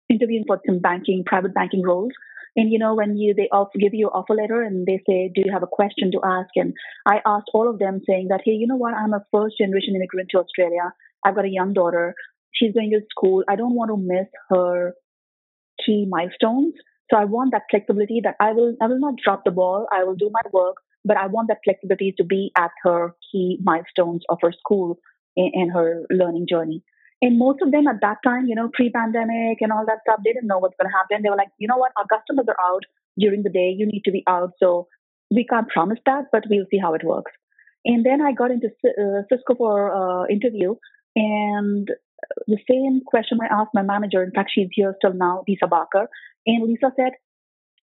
interviewing 0.09 0.45
for 0.47 0.59
some 0.65 0.79
banking, 0.79 1.23
private 1.25 1.53
banking 1.53 1.83
roles. 1.83 2.11
And 2.55 2.71
you 2.71 2.79
know, 2.79 2.95
when 2.95 3.17
you 3.17 3.33
they 3.33 3.47
also 3.51 3.77
give 3.79 3.93
you 3.93 4.07
an 4.07 4.13
offer 4.13 4.33
letter 4.33 4.61
and 4.61 4.85
they 4.85 5.01
say, 5.07 5.31
"Do 5.33 5.41
you 5.45 5.51
have 5.51 5.63
a 5.63 5.67
question 5.67 6.11
to 6.11 6.21
ask?" 6.23 6.49
and 6.55 6.73
I 7.05 7.21
asked 7.25 7.49
all 7.53 7.69
of 7.69 7.79
them 7.79 8.01
saying 8.07 8.27
that, 8.29 8.41
"Hey, 8.43 8.53
you 8.53 8.67
know 8.67 8.75
what? 8.77 8.93
I'm 8.93 9.13
a 9.13 9.25
first 9.31 9.57
generation 9.57 9.95
immigrant 9.95 10.29
to 10.31 10.39
Australia. 10.39 10.93
I've 11.23 11.35
got 11.35 11.45
a 11.45 11.49
young 11.59 11.73
daughter. 11.73 12.15
She's 12.53 12.73
going 12.73 12.91
to 12.91 13.01
school. 13.09 13.43
I 13.47 13.55
don't 13.55 13.75
want 13.75 13.91
to 13.91 13.97
miss 13.97 14.27
her 14.49 14.95
key 15.85 16.05
milestones. 16.09 16.73
So 17.11 17.17
I 17.17 17.25
want 17.25 17.51
that 17.51 17.63
flexibility 17.71 18.21
that 18.23 18.35
I 18.39 18.53
will 18.53 18.75
I 18.81 18.87
will 18.87 18.99
not 18.99 19.15
drop 19.23 19.43
the 19.43 19.51
ball. 19.51 19.87
I 19.91 20.03
will 20.03 20.15
do 20.15 20.29
my 20.31 20.49
work, 20.51 20.77
but 21.05 21.17
I 21.17 21.27
want 21.27 21.47
that 21.47 21.59
flexibility 21.63 22.13
to 22.17 22.23
be 22.23 22.51
at 22.57 22.71
her 22.83 23.15
key 23.31 23.59
milestones 23.63 24.23
of 24.29 24.39
her 24.41 24.51
school 24.51 24.99
and 25.37 25.71
her 25.71 26.05
learning 26.11 26.47
journey. 26.49 26.83
And 27.21 27.37
most 27.37 27.61
of 27.61 27.71
them 27.71 27.87
at 27.87 27.99
that 28.01 28.17
time, 28.25 28.45
you 28.47 28.55
know, 28.55 28.69
pre-pandemic 28.73 29.57
and 29.59 29.71
all 29.71 29.85
that 29.85 29.99
stuff, 30.07 30.21
they 30.23 30.31
didn't 30.31 30.47
know 30.47 30.59
what's 30.59 30.75
going 30.79 30.89
to 30.89 30.97
happen. 30.97 31.21
They 31.21 31.29
were 31.29 31.35
like, 31.35 31.49
you 31.57 31.67
know 31.67 31.77
what, 31.77 31.91
our 31.97 32.05
customers 32.07 32.45
are 32.47 32.65
out 32.65 32.83
during 33.17 33.43
the 33.43 33.49
day. 33.49 33.75
You 33.77 33.85
need 33.85 34.03
to 34.05 34.11
be 34.11 34.23
out, 34.27 34.51
so 34.57 34.87
we 35.29 35.45
can't 35.45 35.67
promise 35.67 35.99
that, 36.05 36.25
but 36.31 36.43
we'll 36.49 36.65
see 36.71 36.77
how 36.77 36.93
it 36.93 37.03
works. 37.03 37.31
And 37.85 38.05
then 38.05 38.21
I 38.21 38.31
got 38.31 38.51
into 38.51 38.67
uh, 38.67 39.21
Cisco 39.29 39.55
for 39.55 39.91
uh, 39.91 40.27
interview, 40.27 40.75
And 41.15 41.89
the 42.47 42.57
same 42.69 43.01
question 43.05 43.39
I 43.41 43.53
asked 43.53 43.71
my 43.73 43.81
manager, 43.81 44.23
in 44.23 44.31
fact, 44.31 44.51
she's 44.53 44.67
here 44.71 44.95
still 44.97 45.13
now, 45.13 45.43
Lisa 45.47 45.67
Barker. 45.67 46.07
And 46.45 46.67
Lisa 46.67 46.91
said, 46.95 47.13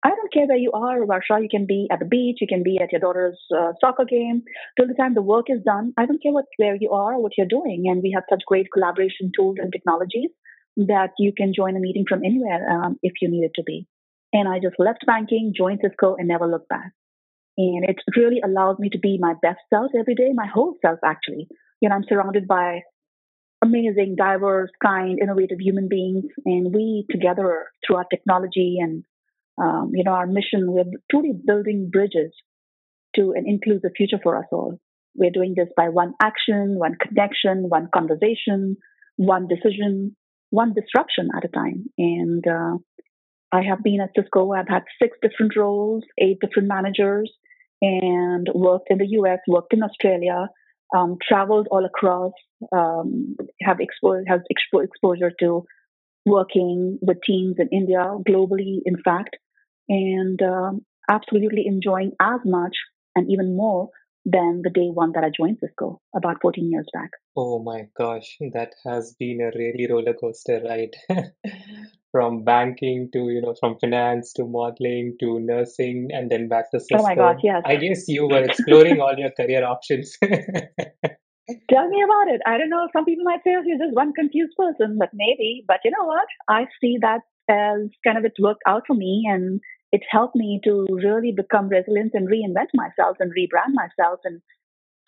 I 0.05 0.11
don't 0.11 0.33
care 0.33 0.47
where 0.47 0.57
you 0.57 0.73
are, 0.73 0.99
Varsha. 1.01 1.41
You 1.41 1.49
can 1.49 1.65
be 1.65 1.87
at 1.91 2.01
the 2.01 2.05
beach, 2.05 2.39
you 2.41 2.49
can 2.49 2.65
be 2.65 2.79
at 2.83 2.91
your 2.91 3.01
daughter's 3.01 3.39
uh, 3.57 3.73
soccer 3.81 4.05
game. 4.05 4.43
Till 4.77 4.89
the 4.89 4.95
time 4.95 5.15
the 5.15 5.23
work 5.23 5.47
is 5.49 5.63
done, 5.65 5.93
I 5.97 6.07
don't 6.07 6.21
care 6.21 6.33
what 6.33 6.47
where 6.57 6.75
you 6.75 6.91
are 6.91 7.15
or 7.15 7.23
what 7.23 7.33
you're 7.39 7.47
doing. 7.47 7.85
And 7.87 8.03
we 8.03 8.11
have 8.15 8.25
such 8.29 8.43
great 8.47 8.67
collaboration 8.73 9.31
tools 9.37 9.57
and 9.61 9.73
technologies 9.73 10.31
that 10.77 11.11
you 11.19 11.33
can 11.37 11.53
join 11.55 11.77
a 11.77 11.81
meeting 11.81 12.05
from 12.09 12.25
anywhere 12.25 12.69
um, 12.71 12.99
if 13.03 13.13
you 13.21 13.31
need 13.31 13.45
it 13.45 13.53
to 13.57 13.63
be. 13.63 13.87
And 14.33 14.49
I 14.49 14.59
just 14.59 14.77
left 14.79 15.07
banking, 15.07 15.53
joined 15.57 15.81
Cisco, 15.83 16.17
and 16.17 16.27
never 16.27 16.49
looked 16.49 16.69
back. 16.69 16.93
And 17.57 17.85
it 17.85 17.97
really 18.17 18.41
allows 18.45 18.79
me 18.79 18.89
to 18.91 18.99
be 18.99 19.19
my 19.21 19.35
best 19.41 19.61
self 19.71 19.93
every 19.97 20.15
day, 20.15 20.31
my 20.35 20.47
whole 20.47 20.77
self 20.85 20.99
actually. 21.05 21.47
You 21.81 21.91
know, 21.91 21.95
I'm 21.95 22.05
surrounded 22.09 22.49
by 22.49 22.81
amazing, 23.63 24.17
diverse, 24.17 24.71
kind, 24.83 25.19
innovative 25.21 25.61
human 25.61 25.89
beings, 25.89 26.25
and 26.45 26.75
we 26.75 27.07
together 27.11 27.67
through 27.87 27.97
our 27.97 28.07
technology 28.11 28.79
and 28.81 29.05
um, 29.63 29.93
you 29.95 30.05
know 30.05 30.13
our 30.13 30.27
mission, 30.27 30.73
we're 30.73 30.85
truly 31.11 31.33
building 31.47 31.91
bridges 31.93 32.33
to 33.17 33.33
an 33.37 33.45
inclusive 33.47 33.93
future 33.97 34.19
for 34.23 34.37
us 34.37 34.47
all. 34.53 34.79
We're 35.15 35.31
doing 35.31 35.55
this 35.57 35.69
by 35.77 35.89
one 35.91 36.15
action, 36.23 36.79
one 36.79 36.97
connection, 37.01 37.69
one 37.69 37.89
conversation, 37.95 38.77
one 39.17 39.47
decision, 39.47 40.17
one 40.51 40.75
disruption 40.75 41.29
at 41.37 41.45
a 41.45 41.49
time. 41.49 41.85
And 41.99 42.45
uh, 42.47 42.79
I 43.53 43.63
have 43.63 43.83
been 43.83 44.01
at 44.01 44.11
Cisco. 44.17 44.53
I've 44.53 44.69
had 44.69 44.85
six 45.01 45.17
different 45.21 45.55
roles, 45.57 46.03
eight 46.19 46.39
different 46.41 46.69
managers, 46.69 47.31
and 47.83 48.49
worked 48.55 48.89
in 48.91 48.99
the 48.99 49.09
US, 49.19 49.41
worked 49.47 49.75
in 49.75 49.83
Australia, 49.83 50.49
um, 50.97 51.17
traveled 51.27 51.69
all 51.71 51.85
across, 51.85 52.33
um, 52.75 53.37
have 53.63 53.79
expo- 53.79 54.25
has 54.27 54.41
expo- 54.53 54.85
exposure 54.85 55.33
to 55.41 55.65
working 56.25 56.99
with 57.03 57.19
teams 57.27 57.57
in 57.59 57.69
India, 57.73 58.05
globally, 58.29 58.79
in 58.85 58.97
fact, 59.05 59.37
and 59.93 60.41
um, 60.43 60.81
absolutely 61.11 61.65
enjoying 61.67 62.13
as 62.19 62.41
much 62.47 62.75
and 63.15 63.31
even 63.31 63.57
more 63.57 63.91
than 64.25 64.63
the 64.63 64.71
day 64.71 64.89
one 64.89 65.13
that 65.13 65.25
I 65.25 65.31
joined 65.37 65.59
Cisco 65.61 66.01
about 66.17 66.37
14 66.41 66.71
years 66.71 66.87
back. 66.95 67.11
Oh 67.37 67.63
my 67.63 67.89
gosh, 67.97 68.39
that 68.55 68.73
has 68.87 69.15
been 69.19 69.41
a 69.41 69.57
really 69.59 69.87
roller 69.91 70.15
coaster 70.15 70.63
ride. 70.65 70.97
From 72.13 72.45
banking 72.45 73.09
to, 73.15 73.31
you 73.31 73.41
know, 73.41 73.55
from 73.59 73.79
finance 73.81 74.35
to 74.35 74.45
modeling 74.45 75.17
to 75.21 75.41
nursing 75.41 76.11
and 76.13 76.31
then 76.31 76.47
back 76.47 76.71
to 76.73 76.81
Oh 76.93 77.03
my 77.03 77.15
gosh, 77.15 77.37
Cisco. 77.37 77.49
yes. 77.49 77.63
I 77.65 77.77
guess 77.77 78.07
you 78.07 78.29
were 78.29 78.45
exploring 78.51 79.01
all 79.01 79.15
your 79.17 79.31
career 79.31 79.65
options. 79.65 80.19
Tell 80.23 81.89
me 81.89 82.03
about 82.03 82.29
it. 82.35 82.43
I 82.47 82.59
don't 82.59 82.69
know. 82.69 82.87
Some 82.93 83.07
people 83.07 83.25
might 83.25 83.41
say 83.45 83.55
oh, 83.57 83.63
you're 83.65 83.79
just 83.79 83.97
one 83.97 84.13
confused 84.13 84.53
person, 84.59 84.99
but 84.99 85.09
maybe. 85.15 85.65
But 85.67 85.79
you 85.87 85.91
know 85.91 86.05
what? 86.05 86.27
I 86.51 86.67
see 86.83 86.99
that 87.01 87.21
as 87.49 87.89
kind 88.07 88.19
of 88.19 88.27
it 88.27 88.35
worked 88.39 88.63
out 88.67 88.83
for 88.87 88.95
me 88.95 89.25
and 89.27 89.59
it's 89.93 90.07
helped 90.11 90.35
me 90.35 90.61
to 90.65 90.87
really 90.91 91.33
become 91.33 91.69
resilient 91.69 92.13
and 92.15 92.29
reinvent 92.29 92.69
myself 92.75 93.19
and 93.21 93.31
rebrand 93.33 93.75
myself 93.75 94.21
and 94.25 94.41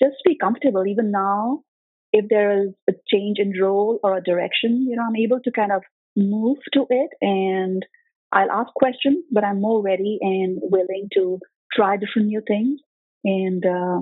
just 0.00 0.16
be 0.24 0.36
comfortable. 0.36 0.86
Even 0.86 1.10
now, 1.10 1.62
if 2.12 2.26
there 2.28 2.66
is 2.66 2.74
a 2.88 2.92
change 3.10 3.38
in 3.38 3.52
role 3.60 3.98
or 4.04 4.16
a 4.16 4.22
direction, 4.22 4.86
you 4.88 4.96
know, 4.96 5.04
I'm 5.04 5.16
able 5.16 5.40
to 5.40 5.50
kind 5.50 5.72
of 5.72 5.82
move 6.16 6.58
to 6.74 6.86
it 6.90 7.10
and 7.20 7.84
I'll 8.30 8.50
ask 8.50 8.72
questions, 8.74 9.24
but 9.32 9.44
I'm 9.44 9.60
more 9.60 9.82
ready 9.82 10.18
and 10.20 10.58
willing 10.62 11.08
to 11.14 11.38
try 11.72 11.96
different 11.96 12.28
new 12.28 12.42
things 12.46 12.80
and 13.24 13.64
uh, 13.64 14.00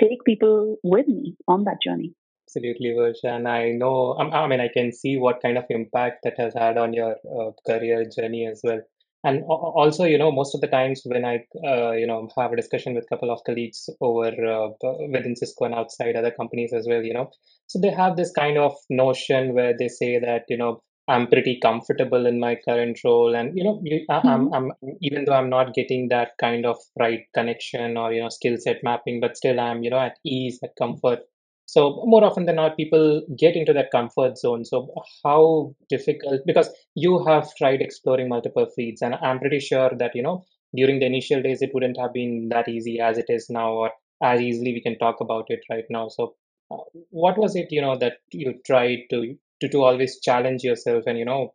take 0.00 0.24
people 0.24 0.76
with 0.82 1.08
me 1.08 1.36
on 1.48 1.64
that 1.64 1.78
journey. 1.82 2.14
Absolutely, 2.48 2.90
Varsha. 2.90 3.36
And 3.36 3.48
I 3.48 3.70
know, 3.70 4.16
I 4.18 4.46
mean, 4.46 4.60
I 4.60 4.68
can 4.68 4.92
see 4.92 5.16
what 5.16 5.42
kind 5.42 5.58
of 5.58 5.64
impact 5.70 6.18
that 6.24 6.34
has 6.38 6.54
had 6.54 6.76
on 6.76 6.92
your 6.92 7.16
uh, 7.24 7.50
career 7.66 8.04
journey 8.04 8.46
as 8.46 8.60
well. 8.62 8.80
And 9.26 9.42
also, 9.44 10.04
you 10.04 10.18
know, 10.18 10.30
most 10.32 10.54
of 10.54 10.60
the 10.62 10.68
times 10.68 11.02
when 11.04 11.24
I, 11.24 11.44
uh, 11.66 11.92
you 11.92 12.06
know, 12.06 12.28
have 12.38 12.52
a 12.52 12.56
discussion 12.56 12.94
with 12.94 13.04
a 13.04 13.08
couple 13.08 13.30
of 13.30 13.44
colleagues 13.44 13.90
over 14.00 14.28
uh, 14.28 14.68
within 15.12 15.36
Cisco 15.36 15.64
and 15.66 15.74
outside 15.74 16.16
other 16.16 16.30
companies 16.30 16.72
as 16.72 16.86
well, 16.88 17.02
you 17.02 17.12
know, 17.12 17.30
so 17.66 17.80
they 17.80 17.90
have 17.90 18.16
this 18.16 18.32
kind 18.32 18.56
of 18.56 18.74
notion 18.88 19.52
where 19.54 19.74
they 19.76 19.88
say 19.88 20.18
that, 20.18 20.44
you 20.48 20.56
know, 20.56 20.82
I'm 21.08 21.26
pretty 21.28 21.58
comfortable 21.60 22.26
in 22.26 22.40
my 22.40 22.56
current 22.66 22.98
role, 23.04 23.36
and 23.36 23.56
you 23.56 23.62
know, 23.62 23.80
you, 23.84 24.04
I, 24.10 24.20
hmm 24.22 24.28
I'm, 24.28 24.52
I'm 24.52 24.72
even 25.02 25.24
though 25.24 25.34
I'm 25.34 25.50
not 25.50 25.72
getting 25.74 26.08
that 26.08 26.32
kind 26.40 26.66
of 26.66 26.78
right 26.98 27.20
connection 27.32 27.96
or 27.96 28.12
you 28.12 28.22
know 28.22 28.28
skill 28.28 28.56
set 28.58 28.82
mapping, 28.82 29.20
but 29.20 29.36
still 29.36 29.60
I'm, 29.60 29.84
you 29.84 29.90
know, 29.90 30.00
at 30.00 30.18
ease, 30.24 30.58
at 30.64 30.74
comfort. 30.76 31.20
So 31.66 32.02
more 32.06 32.24
often 32.24 32.46
than 32.46 32.56
not, 32.56 32.76
people 32.76 33.22
get 33.36 33.56
into 33.56 33.72
that 33.74 33.90
comfort 33.90 34.38
zone. 34.38 34.64
So 34.64 34.92
how 35.24 35.74
difficult? 35.88 36.42
Because 36.46 36.70
you 36.94 37.24
have 37.26 37.54
tried 37.56 37.80
exploring 37.82 38.28
multiple 38.28 38.66
feeds, 38.66 39.02
and 39.02 39.14
I'm 39.16 39.38
pretty 39.40 39.60
sure 39.60 39.90
that 39.98 40.14
you 40.14 40.22
know 40.22 40.44
during 40.74 40.98
the 41.00 41.06
initial 41.06 41.42
days 41.42 41.62
it 41.62 41.70
wouldn't 41.74 41.98
have 41.98 42.12
been 42.12 42.48
that 42.50 42.68
easy 42.68 43.00
as 43.00 43.18
it 43.18 43.26
is 43.28 43.48
now, 43.50 43.72
or 43.72 43.90
as 44.22 44.40
easily 44.40 44.72
we 44.72 44.80
can 44.82 44.98
talk 44.98 45.20
about 45.20 45.46
it 45.48 45.60
right 45.70 45.84
now. 45.90 46.08
So 46.08 46.34
uh, 46.70 46.78
what 47.10 47.38
was 47.38 47.56
it, 47.56 47.68
you 47.70 47.80
know, 47.80 47.96
that 47.98 48.18
you 48.32 48.54
tried 48.64 49.00
to 49.10 49.36
to 49.60 49.68
to 49.68 49.82
always 49.82 50.20
challenge 50.20 50.62
yourself 50.64 51.04
and 51.06 51.18
you 51.18 51.24
know 51.24 51.54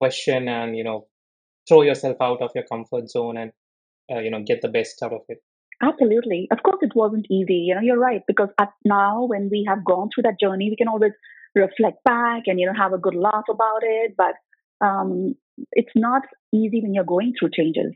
question 0.00 0.48
and 0.48 0.76
you 0.76 0.84
know 0.84 1.06
throw 1.68 1.82
yourself 1.82 2.16
out 2.20 2.42
of 2.42 2.52
your 2.54 2.64
comfort 2.64 3.08
zone 3.10 3.36
and 3.38 3.52
uh, 4.12 4.20
you 4.20 4.30
know 4.30 4.42
get 4.42 4.62
the 4.62 4.68
best 4.68 5.02
out 5.02 5.12
of 5.14 5.22
it? 5.28 5.42
Absolutely. 5.82 6.48
Of 6.50 6.62
course, 6.62 6.78
it 6.82 6.92
wasn't 6.94 7.26
easy. 7.30 7.64
You 7.68 7.74
know, 7.76 7.80
you're 7.80 7.98
right 7.98 8.22
because 8.26 8.48
at 8.60 8.70
now 8.84 9.24
when 9.26 9.48
we 9.50 9.64
have 9.68 9.84
gone 9.84 10.08
through 10.12 10.24
that 10.24 10.40
journey, 10.40 10.70
we 10.70 10.76
can 10.76 10.88
always 10.88 11.12
reflect 11.54 12.02
back 12.04 12.42
and 12.46 12.58
you 12.58 12.66
know 12.66 12.72
have 12.76 12.92
a 12.92 12.98
good 12.98 13.14
laugh 13.14 13.44
about 13.48 13.82
it. 13.82 14.14
But 14.16 14.34
um, 14.84 15.34
it's 15.72 15.92
not 15.94 16.22
easy 16.52 16.80
when 16.82 16.94
you're 16.94 17.04
going 17.04 17.32
through 17.38 17.50
changes, 17.54 17.92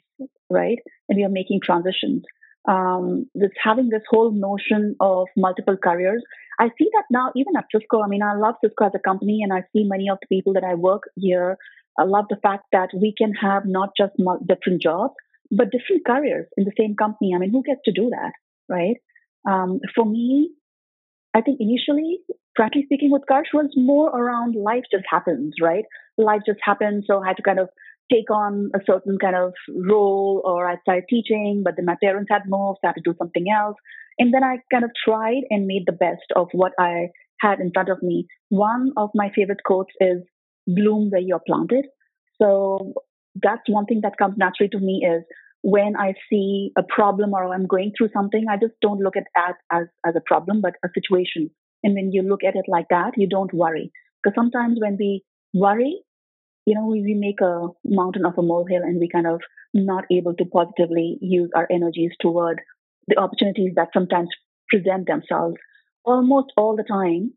right? 0.49 0.79
And 1.09 1.19
you're 1.19 1.29
making 1.29 1.61
transitions. 1.65 2.23
Um, 2.69 3.27
this 3.35 3.51
having 3.62 3.89
this 3.89 4.03
whole 4.09 4.31
notion 4.31 4.95
of 5.01 5.27
multiple 5.37 5.77
careers. 5.83 6.23
I 6.61 6.69
see 6.79 6.89
that 6.95 7.05
now 7.11 7.33
even 7.35 7.57
at 7.57 7.65
Cisco. 7.75 8.03
I 8.03 8.07
mean, 8.07 8.23
I 8.23 8.35
love 8.37 8.55
Cisco 8.65 8.87
as 8.87 8.93
a 8.95 9.01
company, 9.01 9.41
and 9.43 9.53
I 9.53 9.62
see 9.73 9.83
many 9.83 10.09
of 10.09 10.19
the 10.21 10.29
people 10.29 10.53
that 10.53 10.62
I 10.62 10.75
work 10.75 11.03
here. 11.17 11.57
I 11.99 12.05
love 12.05 12.27
the 12.31 12.37
fact 12.43 12.67
that 12.71 12.91
we 12.95 13.12
can 13.17 13.33
have 13.35 13.65
not 13.67 13.91
just 13.99 14.12
different 14.47 14.81
jobs 14.81 15.15
but 15.50 15.70
different 15.70 16.04
careers 16.06 16.46
in 16.56 16.64
the 16.64 16.72
same 16.78 16.94
company. 16.96 17.32
I 17.34 17.38
mean, 17.38 17.50
who 17.50 17.62
gets 17.62 17.80
to 17.84 17.92
do 17.92 18.11
that, 18.11 18.32
right? 18.68 18.96
Um, 19.49 19.80
for 19.94 20.04
me, 20.04 20.50
I 21.34 21.40
think 21.40 21.58
initially, 21.61 22.18
frankly 22.54 22.82
speaking, 22.84 23.11
Utkarsh 23.12 23.52
was 23.54 23.70
more 23.76 24.08
around 24.11 24.54
life 24.54 24.84
just 24.90 25.04
happens, 25.11 25.54
right? 25.61 25.84
Life 26.18 26.42
just 26.46 26.61
happens. 26.62 27.04
so 27.06 27.22
I 27.22 27.28
had 27.28 27.37
to 27.38 27.42
kind 27.42 27.58
of 27.58 27.68
take 28.12 28.30
on 28.30 28.70
a 28.75 28.80
certain 28.84 29.18
kind 29.18 29.37
of 29.37 29.54
role, 29.68 30.42
or 30.44 30.68
I 30.68 30.76
started 30.82 31.04
teaching, 31.08 31.62
but 31.64 31.75
then 31.76 31.87
my 31.87 31.96
parents 32.02 32.28
had 32.30 32.42
moved, 32.46 32.78
so 32.80 32.88
I 32.88 32.88
had 32.88 32.96
to 32.96 33.02
do 33.04 33.14
something 33.16 33.46
else, 33.50 33.76
and 34.18 34.34
then 34.34 34.44
I 34.44 34.58
kind 34.70 34.84
of 34.84 34.90
tried 35.04 35.42
and 35.50 35.66
made 35.66 35.84
the 35.87 35.92
best 35.92 36.26
of 36.37 36.49
what 36.52 36.72
I 36.78 37.08
had 37.40 37.61
in 37.61 37.70
front 37.72 37.88
of 37.88 38.02
me. 38.02 38.26
One 38.50 38.92
of 38.96 39.11
my 39.14 39.30
favorite 39.34 39.62
quotes 39.64 39.92
is 40.00 40.22
"Bloom 40.66 41.11
where 41.11 41.20
you're 41.20 41.40
planted." 41.46 41.87
So 42.40 42.94
that's 43.35 43.62
one 43.69 43.87
thing 43.87 44.01
that 44.03 44.17
comes 44.19 44.37
naturally 44.37 44.71
to 44.71 44.79
me 44.79 45.07
is 45.09 45.25
when 45.62 45.97
I 45.97 46.15
see 46.29 46.73
a 46.77 46.83
problem 46.83 47.33
or 47.33 47.53
I'm 47.55 47.67
going 47.67 47.93
through 47.97 48.11
something, 48.12 48.47
I 48.51 48.57
just 48.57 48.75
don't 48.83 49.01
look 49.01 49.17
at 49.17 49.23
it 49.23 49.57
as, 49.71 49.87
as 50.05 50.15
a 50.17 50.23
problem, 50.27 50.61
but 50.61 50.75
a 50.85 50.89
situation. 50.93 51.51
And 51.85 51.95
when 51.95 52.12
you 52.12 52.23
look 52.23 52.45
at 52.45 52.57
it 52.57 52.65
like 52.69 52.87
that, 52.91 53.12
you 53.17 53.29
don't 53.29 53.53
worry. 53.55 53.93
Because 54.23 54.35
sometimes 54.35 54.79
when 54.81 54.97
we 54.99 55.23
worry, 55.55 56.01
you 56.67 56.75
know, 56.75 56.87
we, 56.87 57.03
we 57.03 57.15
make 57.15 57.41
a 57.41 57.69
mountain 57.85 58.25
of 58.25 58.35
a 58.39 58.43
molehill 58.43 58.83
and 58.83 59.01
we 59.01 59.09
kind 59.09 59.27
of 59.27 59.41
not 59.75 60.05
able 60.11 60.35
to 60.35 60.45
positively 60.45 61.19
use 61.21 61.51
our 61.55 61.67
energies 61.71 62.12
toward 62.21 62.61
the 63.09 63.19
opportunities 63.19 63.73
that 63.77 63.89
sometimes 63.93 64.29
present 64.69 65.07
themselves 65.07 65.57
almost 66.05 66.53
all 66.57 66.77
the 66.77 66.85
time. 66.85 67.33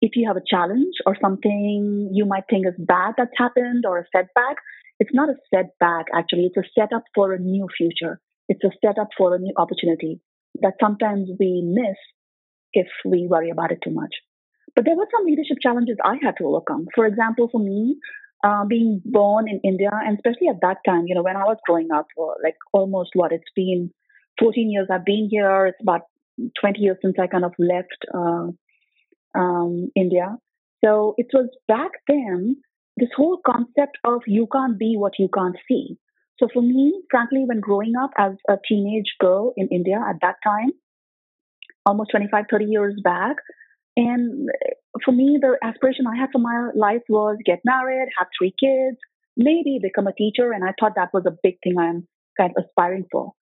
If 0.00 0.12
you 0.16 0.26
have 0.26 0.36
a 0.36 0.42
challenge 0.48 0.94
or 1.04 1.16
something 1.20 2.10
you 2.12 2.24
might 2.24 2.44
think 2.48 2.66
is 2.66 2.74
bad 2.78 3.14
that's 3.16 3.36
happened 3.36 3.84
or 3.86 3.98
a 3.98 4.04
setback, 4.14 4.56
it's 5.00 5.14
not 5.14 5.30
a 5.30 5.34
setback, 5.52 6.06
actually. 6.14 6.50
It's 6.52 6.56
a 6.56 6.70
setup 6.78 7.04
for 7.14 7.32
a 7.32 7.38
new 7.38 7.66
future. 7.76 8.20
It's 8.48 8.62
a 8.62 8.70
setup 8.84 9.08
for 9.16 9.34
a 9.34 9.38
new 9.38 9.54
opportunity 9.56 10.20
that 10.60 10.74
sometimes 10.80 11.30
we 11.38 11.62
miss 11.64 11.96
if 12.74 12.86
we 13.04 13.26
worry 13.28 13.50
about 13.50 13.72
it 13.72 13.78
too 13.82 13.92
much. 13.92 14.14
But 14.76 14.84
there 14.84 14.96
were 14.96 15.08
some 15.10 15.24
leadership 15.24 15.56
challenges 15.62 15.96
I 16.04 16.16
had 16.22 16.36
to 16.38 16.44
overcome. 16.44 16.86
For 16.94 17.06
example, 17.06 17.48
for 17.50 17.60
me, 17.60 17.96
uh, 18.44 18.64
being 18.66 19.02
born 19.04 19.48
in 19.48 19.60
India, 19.64 19.90
and 19.92 20.16
especially 20.16 20.48
at 20.48 20.60
that 20.62 20.78
time, 20.86 21.04
you 21.06 21.14
know, 21.14 21.22
when 21.22 21.36
I 21.36 21.44
was 21.44 21.56
growing 21.66 21.88
up, 21.90 22.06
or 22.16 22.36
like 22.44 22.56
almost 22.72 23.10
what 23.14 23.32
it's 23.32 23.50
been 23.56 23.90
14 24.38 24.70
years 24.70 24.88
I've 24.90 25.04
been 25.04 25.28
here. 25.30 25.66
It's 25.66 25.80
about 25.80 26.02
20 26.60 26.80
years 26.80 26.98
since 27.02 27.16
I 27.20 27.26
kind 27.26 27.44
of 27.44 27.52
left 27.58 28.04
uh, 28.14 28.48
um, 29.38 29.90
India. 29.96 30.36
So 30.84 31.14
it 31.18 31.26
was 31.32 31.48
back 31.68 31.90
then 32.08 32.56
this 33.00 33.10
whole 33.16 33.40
concept 33.44 33.98
of 34.04 34.22
you 34.26 34.46
can't 34.52 34.78
be 34.78 34.96
what 34.96 35.14
you 35.18 35.28
can't 35.34 35.56
see. 35.68 35.98
So 36.38 36.48
for 36.52 36.62
me, 36.62 37.02
frankly, 37.10 37.44
when 37.46 37.60
growing 37.60 37.94
up 37.96 38.10
as 38.18 38.34
a 38.48 38.56
teenage 38.68 39.14
girl 39.20 39.54
in 39.56 39.68
India 39.68 40.02
at 40.08 40.16
that 40.22 40.36
time, 40.44 40.70
almost 41.86 42.10
25, 42.12 42.46
30 42.50 42.64
years 42.66 43.00
back, 43.04 43.36
And 43.96 44.48
for 45.04 45.12
me, 45.12 45.38
the 45.40 45.58
aspiration 45.62 46.06
I 46.06 46.16
had 46.16 46.30
for 46.32 46.38
my 46.38 46.70
life 46.74 47.02
was 47.08 47.38
get 47.44 47.60
married, 47.64 48.08
have 48.18 48.28
three 48.38 48.54
kids, 48.58 48.98
maybe 49.36 49.78
become 49.82 50.06
a 50.06 50.14
teacher. 50.14 50.52
And 50.52 50.64
I 50.64 50.72
thought 50.78 50.94
that 50.96 51.12
was 51.12 51.24
a 51.26 51.36
big 51.42 51.56
thing 51.62 51.78
I'm 51.78 52.06
kind 52.38 52.52
of 52.56 52.64
aspiring 52.64 53.06
for. 53.10 53.32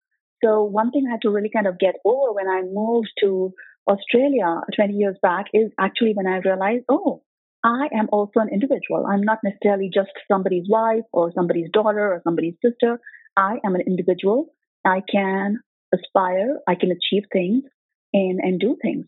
So 0.44 0.64
one 0.64 0.90
thing 0.90 1.06
I 1.08 1.12
had 1.12 1.22
to 1.22 1.30
really 1.30 1.50
kind 1.50 1.66
of 1.66 1.78
get 1.78 1.96
over 2.04 2.32
when 2.32 2.48
I 2.48 2.62
moved 2.62 3.10
to 3.20 3.52
Australia 3.88 4.60
20 4.76 4.94
years 4.94 5.16
back 5.22 5.46
is 5.52 5.70
actually 5.78 6.14
when 6.14 6.26
I 6.26 6.38
realized, 6.38 6.84
oh, 6.88 7.22
I 7.64 7.88
am 7.92 8.08
also 8.12 8.40
an 8.40 8.48
individual. 8.52 9.06
I'm 9.06 9.22
not 9.22 9.38
necessarily 9.42 9.90
just 9.92 10.10
somebody's 10.30 10.68
wife 10.68 11.04
or 11.12 11.32
somebody's 11.34 11.70
daughter 11.72 12.12
or 12.12 12.20
somebody's 12.24 12.54
sister. 12.64 13.00
I 13.36 13.56
am 13.64 13.74
an 13.74 13.82
individual. 13.86 14.54
I 14.84 15.02
can 15.10 15.60
aspire, 15.92 16.58
I 16.68 16.74
can 16.74 16.90
achieve 16.90 17.24
things 17.32 17.64
and, 18.12 18.38
and 18.40 18.60
do 18.60 18.76
things. 18.80 19.06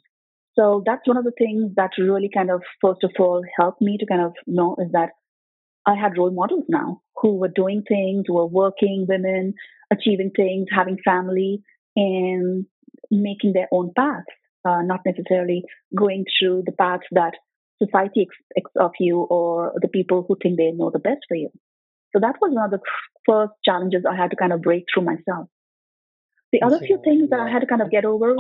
So 0.59 0.83
that's 0.85 1.07
one 1.07 1.17
of 1.17 1.25
the 1.25 1.33
things 1.39 1.73
that 1.77 1.91
really 1.99 2.29
kind 2.33 2.51
of, 2.51 2.63
first 2.81 3.05
of 3.05 3.13
all, 3.19 3.43
helped 3.59 3.81
me 3.81 3.97
to 3.99 4.07
kind 4.07 4.23
of 4.23 4.33
know 4.47 4.77
is 4.79 4.93
that 4.93 5.11
I 5.87 5.95
had 5.95 6.19
role 6.19 6.33
models 6.33 6.65
now 6.69 7.03
who 7.17 7.37
were 7.37 7.49
doing 7.49 7.83
things, 7.87 8.25
who 8.27 8.35
were 8.35 8.47
working, 8.47 9.07
women, 9.09 9.55
achieving 9.93 10.31
things, 10.35 10.67
having 10.75 10.99
family, 11.05 11.63
and 11.97 12.67
making 13.11 13.53
their 13.53 13.69
own 13.73 13.93
paths, 13.97 14.27
uh, 14.65 14.83
not 14.83 15.01
necessarily 15.07 15.65
going 15.97 16.25
through 16.39 16.65
the 16.67 16.73
paths 16.73 17.07
that 17.13 17.35
society 17.83 18.27
expects 18.27 18.73
of 18.79 18.93
you 19.01 19.21
or 19.31 19.73
the 19.81 19.89
people 19.89 20.25
who 20.27 20.37
think 20.43 20.57
they 20.57 20.71
know 20.73 20.91
the 20.91 20.99
best 20.99 21.21
for 21.29 21.37
you. 21.37 21.51
So 22.13 22.21
that 22.21 22.37
was 22.41 22.53
one 22.53 22.65
of 22.65 22.71
the 22.71 22.81
first 23.27 23.53
challenges 23.65 24.05
I 24.11 24.17
had 24.17 24.31
to 24.31 24.37
kind 24.37 24.53
of 24.53 24.63
break 24.63 24.85
through 24.93 25.05
myself. 25.05 25.49
The 26.53 26.63
other 26.63 26.81
few 26.81 27.01
things 27.05 27.31
that 27.31 27.39
I 27.39 27.49
had 27.49 27.61
to 27.61 27.67
kind 27.67 27.83
of 27.83 27.91
get 27.91 28.05
over 28.05 28.35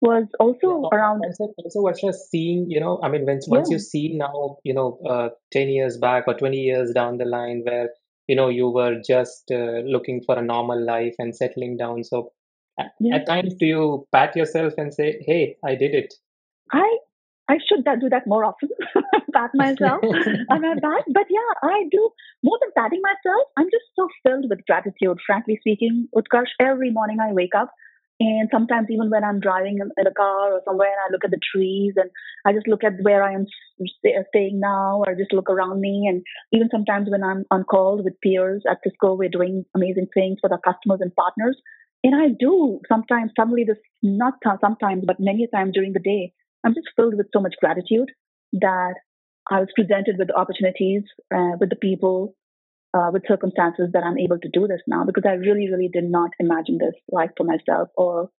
was 0.00 0.24
also 0.38 0.82
yeah, 0.82 0.98
around. 0.98 1.22
Also, 1.26 1.52
also 1.58 1.80
Varsha, 1.80 2.14
seeing, 2.14 2.66
you 2.70 2.80
know, 2.80 2.98
I 3.02 3.10
mean, 3.10 3.26
when, 3.26 3.40
once 3.48 3.68
yeah. 3.70 3.74
you 3.74 3.78
see 3.78 4.16
now, 4.16 4.56
you 4.64 4.72
know, 4.72 4.98
uh, 5.08 5.28
10 5.52 5.68
years 5.68 5.98
back 5.98 6.24
or 6.26 6.34
20 6.34 6.56
years 6.56 6.92
down 6.92 7.18
the 7.18 7.26
line 7.26 7.62
where, 7.64 7.90
you 8.26 8.34
know, 8.34 8.48
you 8.48 8.70
were 8.70 9.00
just 9.06 9.50
uh, 9.52 9.82
looking 9.84 10.22
for 10.24 10.38
a 10.38 10.42
normal 10.42 10.82
life 10.82 11.14
and 11.18 11.36
settling 11.36 11.76
down. 11.76 12.04
So 12.04 12.32
at, 12.78 12.92
yeah. 12.98 13.16
at 13.16 13.26
times, 13.26 13.54
do 13.58 13.66
you 13.66 14.06
pat 14.10 14.34
yourself 14.34 14.72
and 14.78 14.94
say, 14.94 15.22
hey, 15.26 15.56
I 15.64 15.74
did 15.74 15.94
it? 15.94 16.14
I 16.72 16.98
I 17.50 17.58
should 17.66 17.84
do 17.84 18.08
that 18.10 18.28
more 18.28 18.44
often, 18.44 18.68
pat 19.34 19.50
myself 19.54 20.04
on 20.50 20.62
my 20.62 20.74
back. 20.86 21.04
But 21.12 21.26
yeah, 21.28 21.50
I 21.64 21.82
do 21.90 22.10
more 22.44 22.58
than 22.60 22.70
patting 22.78 23.02
myself. 23.02 23.48
I'm 23.56 23.66
just 23.66 23.90
so 23.96 24.06
filled 24.22 24.46
with 24.48 24.64
gratitude, 24.66 25.18
frankly 25.26 25.58
speaking. 25.60 26.06
Utkarsh, 26.14 26.52
every 26.60 26.92
morning 26.92 27.18
I 27.18 27.32
wake 27.32 27.56
up, 27.58 27.72
and 28.20 28.48
sometimes 28.52 28.86
even 28.88 29.10
when 29.10 29.24
I'm 29.24 29.40
driving 29.40 29.78
in 29.80 30.06
a 30.06 30.14
car 30.14 30.52
or 30.52 30.60
somewhere, 30.64 30.92
and 30.92 31.00
I 31.08 31.10
look 31.10 31.24
at 31.24 31.32
the 31.32 31.40
trees, 31.52 31.94
and 31.96 32.08
I 32.46 32.52
just 32.52 32.68
look 32.68 32.84
at 32.84 33.02
where 33.02 33.24
I 33.24 33.32
am 33.32 33.46
eh, 33.80 34.22
staying 34.28 34.60
now, 34.60 35.02
or 35.04 35.16
just 35.16 35.32
look 35.32 35.50
around 35.50 35.80
me. 35.80 36.06
And 36.08 36.22
even 36.52 36.68
sometimes 36.70 37.10
when 37.10 37.24
I'm 37.24 37.46
on 37.50 37.64
call 37.64 38.00
with 38.04 38.20
peers 38.22 38.62
at 38.70 38.78
Cisco, 38.84 39.14
we're 39.14 39.28
doing 39.28 39.64
amazing 39.74 40.06
things 40.14 40.38
for 40.40 40.52
our 40.52 40.60
customers 40.60 41.00
and 41.02 41.12
partners. 41.16 41.56
And 42.04 42.14
I 42.14 42.28
do 42.38 42.80
sometimes, 42.88 43.32
suddenly 43.36 43.64
this, 43.64 43.76
not 44.04 44.34
sometimes, 44.60 45.02
but 45.04 45.16
many 45.18 45.48
times 45.52 45.72
during 45.74 45.94
the 45.94 46.00
day, 46.00 46.32
I'm 46.64 46.74
just 46.74 46.88
filled 46.96 47.16
with 47.16 47.28
so 47.32 47.40
much 47.40 47.54
gratitude 47.60 48.10
that 48.52 48.94
I 49.50 49.60
was 49.60 49.68
presented 49.74 50.16
with 50.18 50.30
opportunities, 50.30 51.02
uh, 51.34 51.56
with 51.58 51.70
the 51.70 51.76
people, 51.76 52.34
uh, 52.94 53.10
with 53.12 53.22
circumstances 53.26 53.90
that 53.92 54.04
I'm 54.04 54.18
able 54.18 54.38
to 54.38 54.48
do 54.52 54.66
this 54.66 54.80
now 54.86 55.04
because 55.04 55.24
I 55.26 55.34
really, 55.34 55.70
really 55.70 55.88
did 55.92 56.04
not 56.04 56.30
imagine 56.38 56.78
this 56.78 56.94
life 57.10 57.30
for 57.36 57.44
myself 57.44 57.88
or 57.96 58.30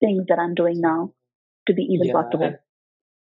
things 0.00 0.24
that 0.28 0.38
I'm 0.38 0.54
doing 0.54 0.80
now 0.80 1.12
to 1.66 1.74
be 1.74 1.82
even 1.82 2.08
yeah, 2.08 2.12
possible. 2.12 2.44
And, 2.44 2.58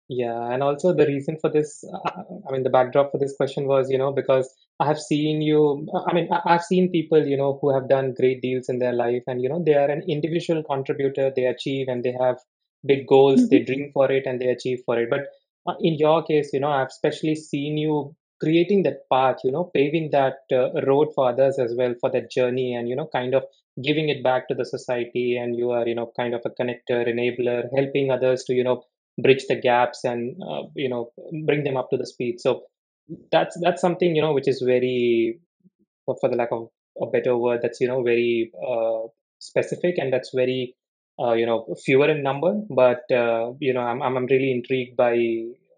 yeah, 0.09 0.53
and 0.53 0.63
also 0.63 0.93
the 0.93 1.07
reason 1.07 1.39
for 1.41 1.51
this, 1.51 1.85
uh, 1.93 2.23
I 2.49 2.53
mean, 2.53 2.63
the 2.63 2.71
backdrop 2.71 3.13
for 3.13 3.19
this 3.19 3.37
question 3.37 3.67
was, 3.67 3.91
you 3.91 3.99
know, 3.99 4.13
because 4.13 4.53
I 4.79 4.87
have 4.87 4.99
seen 4.99 5.41
you, 5.41 5.89
I 6.09 6.13
mean, 6.13 6.29
I've 6.45 6.63
seen 6.63 6.91
people, 6.91 7.27
you 7.27 7.37
know, 7.37 7.59
who 7.61 7.75
have 7.75 7.89
done 7.89 8.15
great 8.15 8.43
deals 8.43 8.69
in 8.69 8.79
their 8.79 8.93
life 8.93 9.23
and, 9.27 9.43
you 9.43 9.49
know, 9.49 9.63
they 9.65 9.75
are 9.75 9.91
an 9.91 10.05
individual 10.09 10.63
contributor, 10.63 11.33
they 11.35 11.45
achieve 11.45 11.87
and 11.89 12.05
they 12.05 12.15
have 12.21 12.39
big 12.87 13.07
goals 13.07 13.41
mm-hmm. 13.41 13.49
they 13.51 13.61
dream 13.61 13.91
for 13.93 14.11
it 14.11 14.25
and 14.27 14.41
they 14.41 14.49
achieve 14.49 14.81
for 14.87 14.99
it 14.99 15.09
but 15.11 15.27
uh, 15.67 15.75
in 15.81 15.95
your 15.95 16.23
case 16.25 16.51
you 16.53 16.61
know 16.61 16.71
i've 16.71 16.89
especially 16.89 17.35
seen 17.35 17.77
you 17.77 18.15
creating 18.41 18.83
that 18.83 18.99
path 19.13 19.37
you 19.45 19.53
know 19.53 19.65
paving 19.75 20.11
that 20.13 20.39
uh, 20.53 20.69
road 20.87 21.09
for 21.15 21.31
others 21.31 21.59
as 21.59 21.75
well 21.77 21.95
for 22.01 22.11
that 22.11 22.31
journey 22.31 22.75
and 22.75 22.89
you 22.89 22.97
know 22.97 23.09
kind 23.13 23.35
of 23.35 23.45
giving 23.83 24.09
it 24.09 24.23
back 24.23 24.49
to 24.49 24.55
the 24.55 24.65
society 24.65 25.37
and 25.37 25.57
you 25.57 25.71
are 25.71 25.87
you 25.87 25.95
know 25.95 26.11
kind 26.17 26.35
of 26.35 26.43
a 26.45 26.51
connector 26.51 27.01
enabler 27.13 27.65
helping 27.75 28.11
others 28.11 28.45
to 28.45 28.55
you 28.55 28.65
know 28.65 28.83
bridge 29.19 29.45
the 29.49 29.59
gaps 29.59 30.05
and 30.05 30.37
uh, 30.43 30.63
you 30.75 30.89
know 30.89 31.11
bring 31.47 31.65
them 31.65 31.77
up 31.77 31.89
to 31.91 31.97
the 31.97 32.07
speed 32.07 32.41
so 32.41 32.63
that's 33.31 33.59
that's 33.63 33.81
something 33.81 34.15
you 34.15 34.23
know 34.23 34.33
which 34.33 34.49
is 34.49 34.61
very 34.61 35.39
for 36.05 36.29
the 36.31 36.37
lack 36.37 36.53
of 36.53 36.69
a 37.01 37.07
better 37.07 37.37
word 37.37 37.61
that's 37.63 37.81
you 37.81 37.89
know 37.89 38.03
very 38.03 38.51
uh, 38.67 39.07
specific 39.39 39.97
and 39.99 40.13
that's 40.13 40.31
very 40.35 40.75
uh, 41.19 41.33
you 41.33 41.47
know 41.47 41.67
fewer 41.85 42.09
in 42.09 42.23
number 42.23 42.53
but 42.71 43.03
uh, 43.11 43.53
you 43.61 43.73
know 43.73 43.81
I'm, 43.81 44.03
I'm 44.03 44.27
really 44.27 44.53
intrigued 44.53 44.97
by 44.97 45.15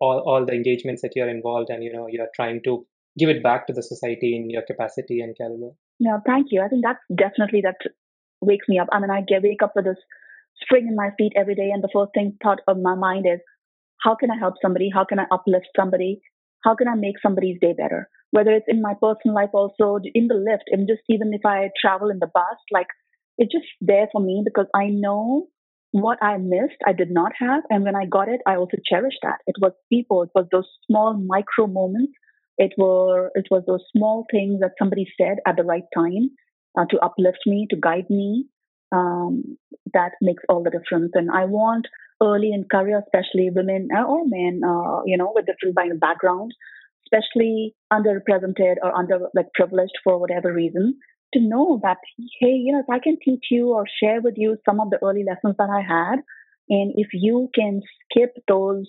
all, 0.01 0.21
all 0.27 0.45
the 0.45 0.53
engagements 0.53 1.03
that 1.03 1.13
you're 1.15 1.29
involved 1.29 1.71
and 1.71 1.83
you 1.83 1.93
know 1.93 2.07
you're 2.11 2.31
trying 2.35 2.61
to 2.65 2.87
give 3.19 3.29
it 3.29 3.43
back 3.43 3.67
to 3.67 3.73
the 3.73 3.83
society 3.83 4.37
in 4.37 4.49
your 4.51 4.63
capacity 4.63 5.21
and 5.21 5.37
caliber. 5.37 5.71
Yeah 5.99 6.19
thank 6.27 6.49
you. 6.51 6.63
I 6.63 6.69
think 6.69 6.85
that's 6.85 7.03
definitely 7.15 7.63
that 7.63 7.77
wakes 8.41 8.69
me 8.69 8.79
up. 8.79 8.89
I 8.93 9.01
mean 9.01 9.11
i 9.11 9.21
get 9.21 9.43
wake 9.43 9.63
up 9.63 9.73
with 9.75 9.85
this 9.85 9.99
spring 10.61 10.89
in 10.89 10.97
my 10.97 11.11
feet 11.17 11.33
every 11.37 11.55
day 11.55 11.71
and 11.73 11.83
the 11.83 11.91
first 11.93 12.13
thing 12.15 12.37
thought 12.43 12.61
of 12.67 12.79
my 12.79 12.95
mind 12.95 13.27
is 13.33 13.41
how 14.03 14.15
can 14.15 14.31
i 14.31 14.39
help 14.39 14.55
somebody? 14.63 14.91
How 14.93 15.05
can 15.05 15.19
i 15.19 15.27
uplift 15.31 15.69
somebody? 15.77 16.21
How 16.65 16.75
can 16.75 16.89
i 16.89 16.95
make 16.95 17.21
somebody's 17.23 17.59
day 17.61 17.75
better? 17.77 18.09
Whether 18.31 18.53
it's 18.53 18.67
in 18.69 18.83
my 18.83 18.95
personal 19.01 19.35
life 19.35 19.51
also 19.55 19.99
in 20.15 20.27
the 20.29 20.35
lift 20.35 20.65
and 20.71 20.87
just 20.87 21.03
even 21.09 21.33
if 21.33 21.47
i 21.47 21.71
travel 21.81 22.11
in 22.11 22.19
the 22.19 22.31
bus 22.35 22.59
like 22.71 22.89
it's 23.39 23.53
just 23.53 23.67
there 23.81 24.09
for 24.13 24.21
me 24.21 24.43
because 24.45 24.67
I 24.75 24.89
know 24.89 25.47
what 25.93 26.23
I 26.23 26.37
missed, 26.37 26.77
I 26.87 26.93
did 26.93 27.11
not 27.11 27.33
have. 27.39 27.63
And 27.71 27.85
when 27.85 27.97
I 27.97 28.05
got 28.05 28.29
it, 28.29 28.41
I 28.47 28.57
also 28.57 28.77
cherished 28.85 29.21
that. 29.23 29.39
It 29.47 29.57
was 29.61 29.73
people, 29.91 30.23
it 30.23 30.31
was 30.35 30.47
those 30.53 30.69
small 30.87 31.15
micro 31.15 31.67
moments. 31.67 32.13
It 32.59 32.73
were 32.77 33.31
it 33.35 33.47
was 33.51 33.63
those 33.67 33.85
small 33.97 34.27
things 34.31 34.61
that 34.61 34.73
somebody 34.79 35.07
said 35.21 35.37
at 35.47 35.57
the 35.57 35.63
right 35.63 35.85
time 35.97 36.31
uh, 36.77 36.87
to 36.91 36.99
uplift 36.99 37.39
me, 37.47 37.67
to 37.71 37.77
guide 37.77 38.11
me. 38.11 38.47
Um, 38.91 39.57
that 39.95 40.13
makes 40.21 40.43
all 40.49 40.63
the 40.63 40.71
difference. 40.71 41.13
And 41.15 41.31
I 41.31 41.45
want 41.45 41.87
early 42.23 42.51
in 42.53 42.65
career, 42.71 43.01
especially 43.01 43.51
women 43.51 43.89
or 43.95 44.25
men, 44.27 44.63
uh, 44.67 45.03
you 45.07 45.17
know, 45.17 45.33
with 45.35 45.47
different 45.47 46.01
backgrounds, 46.01 46.57
especially 47.07 47.75
underrepresented 47.93 48.77
or 48.83 48.95
under 48.97 49.29
like 49.35 49.53
privileged 49.55 49.97
for 50.03 50.19
whatever 50.19 50.53
reason, 50.53 50.99
to 51.35 51.41
know 51.41 51.81
that, 51.83 51.99
hey, 52.41 52.53
you 52.53 52.73
know, 52.73 52.81
if 52.81 52.91
I 52.91 52.99
can 52.99 53.19
teach 53.23 53.47
you 53.51 53.69
or 53.69 53.85
share 54.03 54.21
with 54.21 54.35
you 54.37 54.57
some 54.65 54.81
of 54.81 54.91
the 54.91 54.99
early 55.03 55.25
lessons 55.25 55.57
that 55.59 55.71
I 55.71 55.81
had, 55.81 56.21
and 56.69 56.93
if 56.97 57.09
you 57.13 57.49
can 57.55 57.81
skip 58.05 58.35
those 58.47 58.87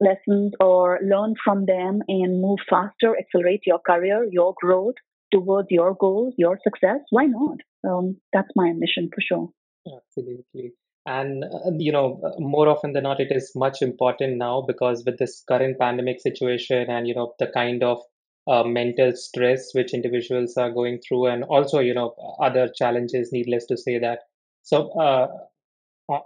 lessons 0.00 0.52
or 0.60 0.98
learn 1.02 1.34
from 1.44 1.66
them 1.66 2.00
and 2.08 2.42
move 2.42 2.58
faster, 2.68 3.16
accelerate 3.18 3.62
your 3.66 3.78
career, 3.78 4.26
your 4.30 4.54
growth 4.60 4.94
towards 5.32 5.68
your 5.70 5.94
goals, 5.94 6.34
your 6.36 6.58
success, 6.62 7.00
why 7.10 7.26
not? 7.26 7.58
Um, 7.88 8.16
that's 8.32 8.50
my 8.56 8.72
mission 8.72 9.10
for 9.14 9.20
sure. 9.20 9.50
Absolutely. 9.86 10.72
And, 11.06 11.44
uh, 11.44 11.70
you 11.76 11.92
know, 11.92 12.20
uh, 12.24 12.40
more 12.40 12.68
often 12.68 12.92
than 12.92 13.02
not, 13.02 13.20
it 13.20 13.30
is 13.30 13.52
much 13.54 13.82
important 13.82 14.38
now 14.38 14.64
because 14.66 15.04
with 15.04 15.18
this 15.18 15.42
current 15.46 15.78
pandemic 15.78 16.20
situation 16.20 16.86
and, 16.88 17.06
you 17.06 17.14
know, 17.14 17.34
the 17.38 17.48
kind 17.48 17.82
of 17.82 18.00
uh, 18.46 18.62
mental 18.64 19.12
stress 19.14 19.70
which 19.72 19.94
individuals 19.94 20.56
are 20.56 20.70
going 20.70 21.00
through 21.06 21.26
and 21.26 21.44
also 21.44 21.78
you 21.80 21.94
know 21.94 22.14
other 22.40 22.68
challenges 22.74 23.30
needless 23.32 23.66
to 23.66 23.76
say 23.76 23.98
that. 23.98 24.20
So 24.62 24.90
uh, 24.98 25.28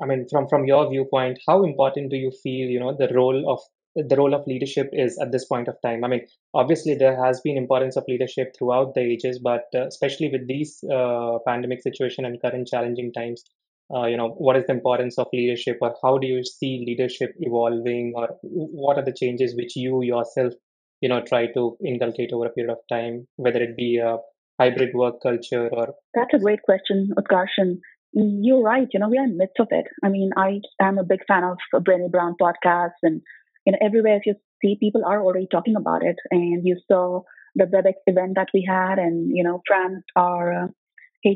i 0.03 0.07
mean 0.07 0.27
from 0.31 0.49
from 0.49 0.65
your 0.65 0.91
viewpoint 0.91 1.39
how 1.47 1.63
important 1.65 2.11
do 2.11 2.17
you 2.17 2.31
feel 2.43 2.69
you 2.69 2.81
know 2.81 2.97
the 2.99 3.09
role 3.15 3.51
of 3.53 3.61
the 3.95 4.17
role 4.17 4.35
of 4.35 4.47
leadership 4.47 4.91
is 4.93 5.19
at 5.19 5.33
this 5.33 5.45
point 5.47 5.67
of 5.67 5.75
time? 5.83 6.05
I 6.05 6.09
mean 6.09 6.21
obviously 6.55 6.95
there 6.95 7.23
has 7.25 7.41
been 7.41 7.57
importance 7.57 7.97
of 7.97 8.05
leadership 8.07 8.55
throughout 8.57 8.95
the 8.95 9.01
ages 9.01 9.41
but 9.43 9.65
uh, 9.75 9.87
especially 9.87 10.31
with 10.31 10.47
these 10.47 10.85
uh, 10.85 11.39
pandemic 11.47 11.83
situation 11.83 12.25
and 12.25 12.41
current 12.41 12.69
challenging 12.69 13.13
times 13.13 13.45
uh, 13.93 14.07
you 14.07 14.17
know 14.17 14.29
what 14.39 14.57
is 14.57 14.65
the 14.67 14.73
importance 14.73 15.19
of 15.19 15.27
leadership 15.33 15.79
or 15.81 15.97
how 16.03 16.19
do 16.19 16.27
you 16.27 16.45
see 16.45 16.85
leadership 16.87 17.35
evolving 17.41 18.13
or 18.15 18.37
what 18.43 18.99
are 18.99 19.05
the 19.05 19.13
changes 19.13 19.57
which 19.57 19.75
you 19.75 20.03
yourself 20.03 20.53
you 21.01 21.09
know 21.09 21.21
try 21.21 21.47
to 21.53 21.77
inculcate 21.85 22.33
over 22.33 22.47
a 22.47 22.51
period 22.51 22.73
of 22.73 22.79
time 22.89 23.27
whether 23.37 23.63
it 23.63 23.77
be 23.77 23.99
a 23.99 24.17
hybrid 24.61 24.95
work 24.95 25.17
culture 25.23 25.69
or 25.69 25.95
that's 26.15 26.35
a 26.35 26.39
great 26.39 26.63
question 26.63 27.11
utkarshan 27.21 27.79
you're 28.13 28.63
right 28.63 28.89
you 28.93 29.01
know 29.01 29.09
we 29.09 29.19
are 29.19 29.25
in 29.25 29.33
the 29.33 29.37
midst 29.37 29.61
of 29.61 29.69
it. 29.71 29.87
I 30.03 30.09
mean 30.09 30.31
i 30.37 30.61
am 30.81 30.99
a 30.99 31.05
big 31.05 31.21
fan 31.29 31.45
of 31.45 31.59
Brené 31.75 32.11
Brown 32.11 32.37
podcasts 32.41 33.03
and 33.03 33.21
you 33.67 33.73
know 33.73 33.79
everywhere 33.81 34.21
you 34.25 34.35
see 34.63 34.77
people 34.81 35.05
are 35.05 35.23
already 35.23 35.47
talking 35.51 35.77
about 35.77 36.05
it 36.05 36.17
and 36.31 36.67
you 36.67 36.77
saw 36.91 37.23
the 37.55 37.65
webex 37.65 37.95
event 38.07 38.35
that 38.37 38.49
we 38.55 38.65
had 38.69 38.99
and 38.99 39.37
you 39.37 39.45
know 39.45 39.63
fran 39.67 40.03
our 40.17 40.65
uh, 40.65 40.67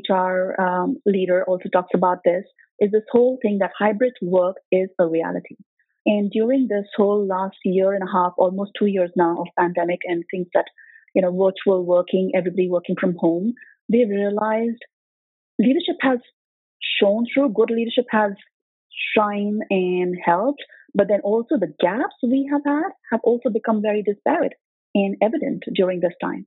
hr 0.09 0.61
um, 0.61 0.97
leader 1.05 1.43
also 1.47 1.69
talks 1.71 1.91
about 1.93 2.19
this 2.25 2.43
is 2.79 2.91
this 2.91 3.03
whole 3.11 3.37
thing 3.41 3.59
that 3.59 3.71
hybrid 3.77 4.13
work 4.21 4.57
is 4.71 4.89
a 4.99 5.07
reality 5.07 5.55
And 6.05 6.31
during 6.31 6.67
this 6.67 6.85
whole 6.95 7.25
last 7.25 7.57
year 7.63 7.93
and 7.93 8.03
a 8.03 8.11
half, 8.11 8.33
almost 8.37 8.71
two 8.77 8.87
years 8.87 9.11
now 9.15 9.41
of 9.41 9.47
pandemic 9.57 9.99
and 10.03 10.23
things 10.29 10.47
that, 10.53 10.65
you 11.15 11.21
know, 11.21 11.31
virtual 11.31 11.85
working, 11.85 12.31
everybody 12.35 12.69
working 12.69 12.95
from 12.99 13.15
home, 13.17 13.53
they've 13.89 14.09
realized 14.09 14.83
leadership 15.59 15.95
has 16.01 16.19
shown 16.99 17.25
through, 17.33 17.53
good 17.53 17.69
leadership 17.69 18.05
has 18.09 18.31
shine 19.15 19.59
and 19.69 20.17
helped, 20.23 20.63
but 20.93 21.07
then 21.07 21.21
also 21.21 21.57
the 21.57 21.73
gaps 21.79 22.15
we 22.21 22.49
have 22.51 22.61
had 22.65 22.91
have 23.11 23.21
also 23.23 23.49
become 23.49 23.81
very 23.81 24.03
disparate 24.03 24.53
and 24.93 25.15
evident 25.21 25.63
during 25.73 25.99
this 25.99 26.13
time. 26.21 26.45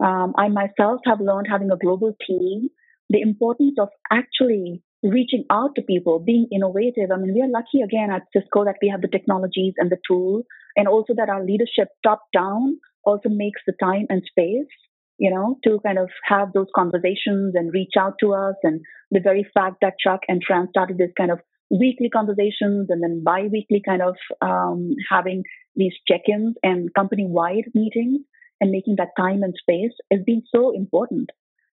Um, 0.00 0.34
I 0.36 0.48
myself 0.48 1.00
have 1.06 1.20
learned 1.20 1.46
having 1.50 1.70
a 1.70 1.76
global 1.76 2.14
team, 2.26 2.68
the 3.08 3.20
importance 3.20 3.76
of 3.78 3.88
actually 4.10 4.82
reaching 5.06 5.44
out 5.50 5.74
to 5.76 5.82
people, 5.82 6.18
being 6.18 6.48
innovative. 6.50 7.10
I 7.12 7.16
mean, 7.16 7.34
we 7.34 7.42
are 7.42 7.48
lucky 7.48 7.82
again 7.82 8.10
at 8.10 8.22
Cisco 8.32 8.64
that 8.64 8.76
we 8.82 8.88
have 8.88 9.02
the 9.02 9.08
technologies 9.08 9.74
and 9.76 9.90
the 9.90 9.98
tools, 10.08 10.44
and 10.76 10.88
also 10.88 11.14
that 11.14 11.28
our 11.28 11.44
leadership 11.44 11.88
top 12.02 12.22
down 12.32 12.78
also 13.04 13.28
makes 13.28 13.60
the 13.66 13.74
time 13.80 14.06
and 14.08 14.22
space, 14.28 14.72
you 15.18 15.30
know, 15.30 15.58
to 15.64 15.78
kind 15.86 15.98
of 15.98 16.10
have 16.24 16.52
those 16.52 16.66
conversations 16.74 17.54
and 17.54 17.72
reach 17.72 17.94
out 17.98 18.14
to 18.20 18.34
us. 18.34 18.56
And 18.62 18.80
the 19.10 19.20
very 19.20 19.46
fact 19.54 19.76
that 19.80 19.94
Chuck 20.04 20.20
and 20.28 20.42
Fran 20.46 20.68
started 20.70 20.98
this 20.98 21.12
kind 21.16 21.30
of 21.30 21.40
weekly 21.70 22.08
conversations 22.08 22.88
and 22.90 23.02
then 23.02 23.22
bi-weekly 23.24 23.82
kind 23.84 24.02
of 24.02 24.16
um, 24.40 24.94
having 25.10 25.42
these 25.74 25.94
check-ins 26.08 26.56
and 26.62 26.92
company-wide 26.94 27.64
meetings 27.74 28.20
and 28.60 28.70
making 28.70 28.96
that 28.96 29.10
time 29.16 29.42
and 29.42 29.54
space 29.60 29.92
has 30.10 30.20
been 30.24 30.42
so 30.54 30.74
important. 30.74 31.30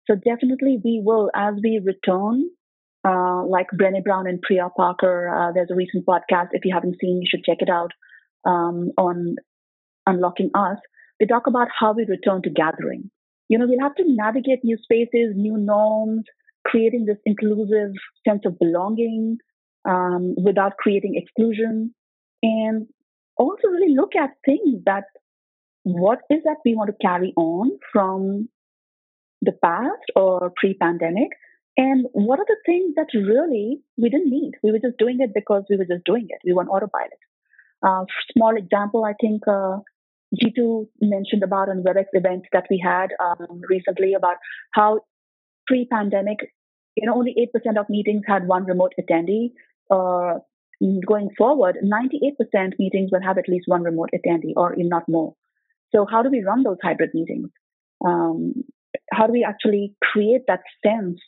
So 0.07 0.15
definitely 0.15 0.81
we 0.85 1.03
will, 1.05 1.31
as 1.35 1.55
we 1.63 1.81
return, 1.85 2.49
uh, 3.07 3.45
like 3.47 3.67
Brené 3.75 4.03
Brown 4.05 4.27
and 4.27 4.41
Priya 4.43 4.69
Parker, 4.77 5.29
uh, 5.29 5.53
there's 5.53 5.71
a 5.71 5.75
recent 5.75 6.05
podcast. 6.07 6.49
If 6.53 6.65
you 6.65 6.75
haven't 6.75 6.97
seen, 7.01 7.21
you 7.23 7.29
should 7.29 7.45
check 7.45 7.59
it 7.61 7.71
out 7.71 7.93
um, 8.45 8.91
on 8.99 9.37
Unlocking 10.07 10.51
Us. 10.55 10.79
They 11.19 11.27
talk 11.27 11.47
about 11.47 11.69
how 11.79 11.93
we 11.93 12.05
return 12.07 12.43
to 12.43 12.51
gathering. 12.51 13.11
You 13.49 13.59
know, 13.59 13.67
we'll 13.69 13.81
have 13.81 13.97
to 13.97 14.05
navigate 14.07 14.61
new 14.63 14.77
spaces, 14.83 15.35
new 15.35 15.57
norms, 15.57 16.25
creating 16.67 17.07
this 17.07 17.19
inclusive 17.25 17.93
sense 18.27 18.43
of 18.47 18.59
belonging, 18.59 19.39
um, 19.89 20.35
without 20.43 20.77
creating 20.79 21.15
exclusion, 21.17 21.95
and 22.43 22.87
also 23.37 23.69
really 23.69 23.95
look 23.95 24.15
at 24.15 24.31
things 24.45 24.83
that 24.85 25.05
what 25.83 26.19
is 26.31 26.41
that 26.45 26.57
we 26.65 26.75
want 26.75 26.91
to 26.91 27.07
carry 27.07 27.33
on 27.37 27.71
from 27.93 28.49
the 29.43 29.53
past 29.65 30.05
or 30.15 30.53
pre-pandemic, 30.57 31.29
and 31.81 32.07
what 32.13 32.39
are 32.39 32.45
the 32.47 32.59
things 32.67 32.95
that 32.97 33.07
really 33.15 33.81
we 33.97 34.11
didn't 34.11 34.31
need? 34.31 34.53
We 34.63 34.71
were 34.71 34.79
just 34.79 34.99
doing 34.99 35.17
it 35.21 35.31
because 35.35 35.65
we 35.71 35.79
were 35.79 35.87
just 35.87 36.05
doing 36.05 36.27
it. 36.29 36.39
We 36.45 36.53
were 36.53 36.61
on 36.61 36.69
autopilot. 36.69 37.21
Uh, 37.83 38.05
small 38.37 38.55
example, 38.55 39.07
I 39.07 39.15
think 39.19 39.49
uh, 39.49 39.79
Jeetu 40.37 40.89
mentioned 41.01 41.43
about 41.43 41.71
an 41.71 41.83
WebEx 41.83 42.05
event 42.13 42.45
that 42.53 42.67
we 42.69 42.79
had 42.85 43.15
um, 43.19 43.63
recently 43.71 44.13
about 44.13 44.37
how 44.73 45.01
pre-pandemic, 45.67 46.41
you 46.97 47.07
know, 47.07 47.15
only 47.15 47.35
8% 47.57 47.81
of 47.81 47.89
meetings 47.89 48.25
had 48.29 48.47
one 48.47 48.67
remote 48.67 48.93
attendee 49.01 49.53
uh, 49.91 50.39
going 51.07 51.31
forward, 51.39 51.79
98% 51.83 52.79
meetings 52.79 53.09
will 53.11 53.23
have 53.23 53.39
at 53.39 53.49
least 53.49 53.65
one 53.69 53.85
remote 53.85 54.11
attendee 54.15 54.53
or 54.55 54.75
if 54.75 54.87
not 54.87 55.09
more. 55.09 55.35
So 55.95 56.07
how 56.11 56.23
do 56.23 56.29
we 56.29 56.45
run 56.45 56.63
those 56.63 56.79
hybrid 56.83 57.11
meetings? 57.15 57.49
Um, 58.05 58.65
how 59.11 59.27
do 59.27 59.33
we 59.33 59.45
actually 59.49 59.95
create 60.13 60.43
that 60.47 60.61
sense 60.85 61.21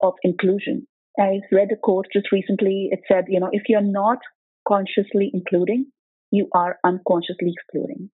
of 0.00 0.14
inclusion? 0.22 0.86
I 1.18 1.40
read 1.50 1.68
a 1.72 1.76
quote 1.76 2.06
just 2.12 2.30
recently. 2.32 2.88
It 2.90 3.00
said, 3.08 3.24
you 3.28 3.40
know, 3.40 3.48
if 3.52 3.64
you're 3.68 3.80
not 3.80 4.18
consciously 4.68 5.30
including, 5.32 5.86
you 6.30 6.48
are 6.52 6.78
unconsciously 6.84 7.54
excluding. 7.56 8.10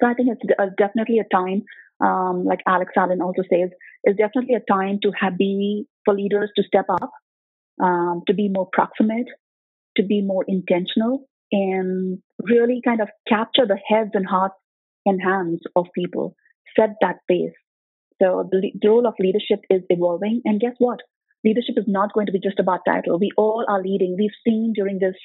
So 0.00 0.08
I 0.08 0.14
think 0.14 0.28
it's 0.30 0.74
definitely 0.76 1.20
a 1.20 1.34
time, 1.34 1.62
um, 2.04 2.44
like 2.44 2.60
Alex 2.66 2.92
Allen 2.96 3.22
also 3.22 3.42
says, 3.42 3.70
it's 4.04 4.18
definitely 4.18 4.56
a 4.56 4.72
time 4.72 4.98
to 5.02 5.12
have 5.18 5.38
be 5.38 5.86
for 6.04 6.14
leaders 6.14 6.50
to 6.56 6.62
step 6.64 6.86
up 6.90 7.10
um, 7.82 8.22
to 8.26 8.34
be 8.34 8.48
more 8.48 8.68
proximate, 8.72 9.28
to 9.96 10.02
be 10.02 10.22
more 10.22 10.44
intentional, 10.48 11.28
and 11.52 12.18
really 12.42 12.80
kind 12.84 13.00
of 13.00 13.08
capture 13.28 13.66
the 13.66 13.78
heads 13.88 14.10
and 14.14 14.26
hearts 14.26 14.54
and 15.06 15.20
hands 15.22 15.60
of 15.76 15.86
people, 15.94 16.34
set 16.78 16.90
that 17.00 17.16
pace. 17.28 17.52
So 18.22 18.48
the, 18.50 18.70
the 18.80 18.88
role 18.88 19.06
of 19.06 19.14
leadership 19.18 19.60
is 19.68 19.82
evolving. 19.90 20.42
And 20.44 20.60
guess 20.60 20.74
what? 20.78 21.00
Leadership 21.44 21.74
is 21.76 21.84
not 21.88 22.12
going 22.12 22.26
to 22.26 22.32
be 22.32 22.38
just 22.38 22.60
about 22.60 22.80
title. 22.86 23.18
We 23.18 23.32
all 23.36 23.64
are 23.68 23.82
leading. 23.82 24.16
We've 24.16 24.30
seen 24.46 24.72
during 24.74 25.00
this 25.00 25.16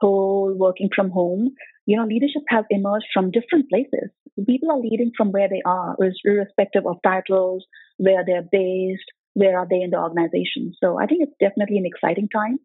whole 0.00 0.54
working 0.54 0.90
from 0.94 1.10
home, 1.10 1.52
you 1.86 1.96
know, 1.96 2.04
leadership 2.04 2.42
has 2.48 2.64
emerged 2.70 3.06
from 3.14 3.30
different 3.30 3.70
places. 3.70 4.10
People 4.46 4.70
are 4.70 4.80
leading 4.80 5.12
from 5.16 5.32
where 5.32 5.48
they 5.48 5.62
are, 5.64 5.96
irrespective 6.24 6.86
of 6.86 6.96
titles, 7.02 7.64
where 7.98 8.24
they're 8.26 8.46
based, 8.50 9.04
where 9.34 9.58
are 9.58 9.66
they 9.68 9.80
in 9.80 9.90
the 9.90 9.98
organization. 9.98 10.72
So 10.82 10.98
I 10.98 11.06
think 11.06 11.22
it's 11.22 11.36
definitely 11.40 11.78
an 11.78 11.86
exciting 11.86 12.28
time 12.28 12.58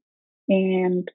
and 0.47 1.07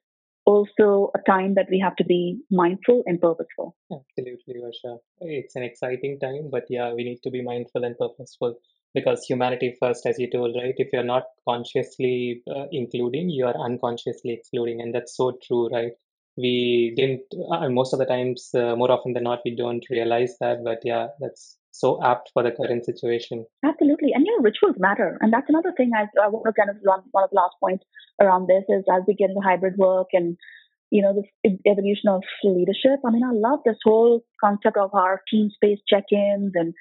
also 0.45 1.11
a 1.15 1.19
time 1.29 1.55
that 1.55 1.67
we 1.69 1.79
have 1.79 1.95
to 1.95 2.03
be 2.03 2.39
mindful 2.51 3.03
and 3.05 3.19
purposeful. 3.19 3.75
Absolutely, 3.91 4.55
Varsha. 4.61 4.97
It's 5.21 5.55
an 5.55 5.63
exciting 5.63 6.19
time, 6.19 6.49
but 6.51 6.65
yeah, 6.69 6.93
we 6.93 7.03
need 7.03 7.21
to 7.23 7.31
be 7.31 7.41
mindful 7.41 7.83
and 7.83 7.97
purposeful 7.97 8.55
because 8.93 9.25
humanity 9.25 9.75
first, 9.79 10.05
as 10.05 10.17
you 10.17 10.29
told, 10.29 10.55
right? 10.55 10.73
If 10.77 10.89
you're 10.93 11.03
not 11.03 11.23
consciously 11.47 12.43
uh, 12.49 12.65
including, 12.71 13.29
you 13.29 13.45
are 13.45 13.59
unconsciously 13.59 14.33
excluding. 14.33 14.81
And 14.81 14.95
that's 14.95 15.17
so 15.17 15.37
true, 15.45 15.69
right? 15.69 15.91
We 16.37 16.93
didn't, 16.95 17.23
uh, 17.51 17.69
most 17.69 17.93
of 17.93 17.99
the 17.99 18.05
times, 18.05 18.49
uh, 18.53 18.75
more 18.75 18.91
often 18.91 19.13
than 19.13 19.23
not, 19.23 19.41
we 19.45 19.55
don't 19.55 19.85
realize 19.89 20.35
that. 20.39 20.63
But 20.63 20.79
yeah, 20.83 21.07
that's 21.19 21.57
so 21.77 22.01
apt 22.01 22.31
for 22.33 22.41
the 22.41 22.51
current 22.51 22.85
situation. 22.85 23.45
Absolutely. 23.63 24.11
And, 24.13 24.25
you 24.25 24.31
know, 24.31 24.43
rituals 24.43 24.75
matter. 24.79 25.17
And 25.19 25.33
that's 25.33 25.49
another 25.49 25.73
thing 25.75 25.91
I, 25.93 26.03
I 26.23 26.29
want 26.29 26.45
to 26.45 26.53
kind 26.53 26.69
of 26.69 26.77
run 26.85 27.01
one 27.11 27.25
of 27.25 27.29
the 27.31 27.35
last 27.35 27.55
points 27.59 27.83
around 28.21 28.47
this 28.47 28.63
is 28.69 28.85
as 28.89 29.03
we 29.07 29.13
get 29.13 29.29
into 29.29 29.41
hybrid 29.41 29.75
work 29.77 30.07
and, 30.13 30.37
you 30.89 31.01
know, 31.01 31.13
this 31.13 31.59
evolution 31.67 32.07
of 32.07 32.23
leadership. 32.45 32.99
I 33.05 33.11
mean, 33.11 33.23
I 33.23 33.33
love 33.33 33.59
this 33.65 33.77
whole 33.83 34.23
concept 34.41 34.77
of 34.77 34.93
our 34.93 35.21
team 35.29 35.49
space 35.53 35.79
check-ins 35.87 36.53
and, 36.55 36.73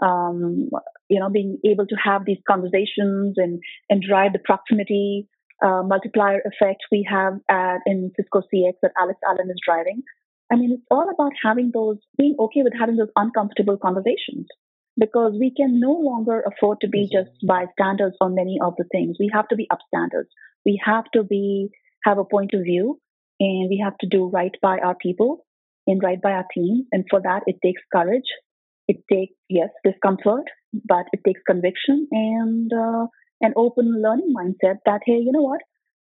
um, 0.00 0.70
you 1.10 1.20
know, 1.20 1.28
being 1.28 1.58
able 1.66 1.86
to 1.86 1.96
have 2.02 2.24
these 2.24 2.40
conversations 2.48 3.34
and, 3.36 3.60
and 3.90 4.02
drive 4.02 4.32
the 4.32 4.38
proximity 4.38 5.28
uh, 5.62 5.82
multiplier 5.82 6.40
effect 6.46 6.82
we 6.90 7.06
have 7.10 7.34
at, 7.50 7.80
in 7.84 8.12
Cisco 8.16 8.40
CX 8.40 8.74
that 8.80 8.92
Alex 8.98 9.18
Allen 9.28 9.50
is 9.50 9.60
driving. 9.66 10.02
I 10.50 10.56
mean, 10.56 10.72
it's 10.72 10.86
all 10.90 11.08
about 11.10 11.32
having 11.44 11.70
those, 11.72 11.98
being 12.16 12.36
okay 12.38 12.62
with 12.62 12.72
having 12.78 12.96
those 12.96 13.12
uncomfortable 13.16 13.76
conversations 13.76 14.46
because 14.98 15.32
we 15.38 15.52
can 15.54 15.78
no 15.78 15.92
longer 15.92 16.42
afford 16.42 16.80
to 16.80 16.88
be 16.88 17.08
just 17.12 17.30
bystanders 17.46 18.14
on 18.20 18.34
many 18.34 18.58
of 18.62 18.74
the 18.78 18.84
things. 18.90 19.16
We 19.20 19.30
have 19.32 19.48
to 19.48 19.56
be 19.56 19.68
upstanders. 19.72 20.26
We 20.64 20.80
have 20.84 21.04
to 21.14 21.22
be, 21.22 21.68
have 22.04 22.18
a 22.18 22.24
point 22.24 22.52
of 22.54 22.62
view 22.62 22.98
and 23.40 23.68
we 23.68 23.80
have 23.82 23.96
to 23.98 24.08
do 24.08 24.26
right 24.26 24.54
by 24.60 24.78
our 24.78 24.96
people 24.96 25.46
and 25.86 26.02
right 26.02 26.20
by 26.20 26.32
our 26.32 26.46
team. 26.52 26.86
And 26.92 27.04
for 27.08 27.20
that, 27.20 27.42
it 27.46 27.56
takes 27.62 27.82
courage. 27.92 28.28
It 28.88 29.02
takes, 29.12 29.34
yes, 29.48 29.68
discomfort, 29.84 30.44
but 30.72 31.06
it 31.12 31.20
takes 31.24 31.40
conviction 31.46 32.08
and 32.10 32.70
uh, 32.72 33.06
an 33.40 33.52
open 33.56 34.02
learning 34.02 34.34
mindset 34.36 34.76
that, 34.86 35.00
hey, 35.04 35.18
you 35.18 35.30
know 35.30 35.42
what? 35.42 35.60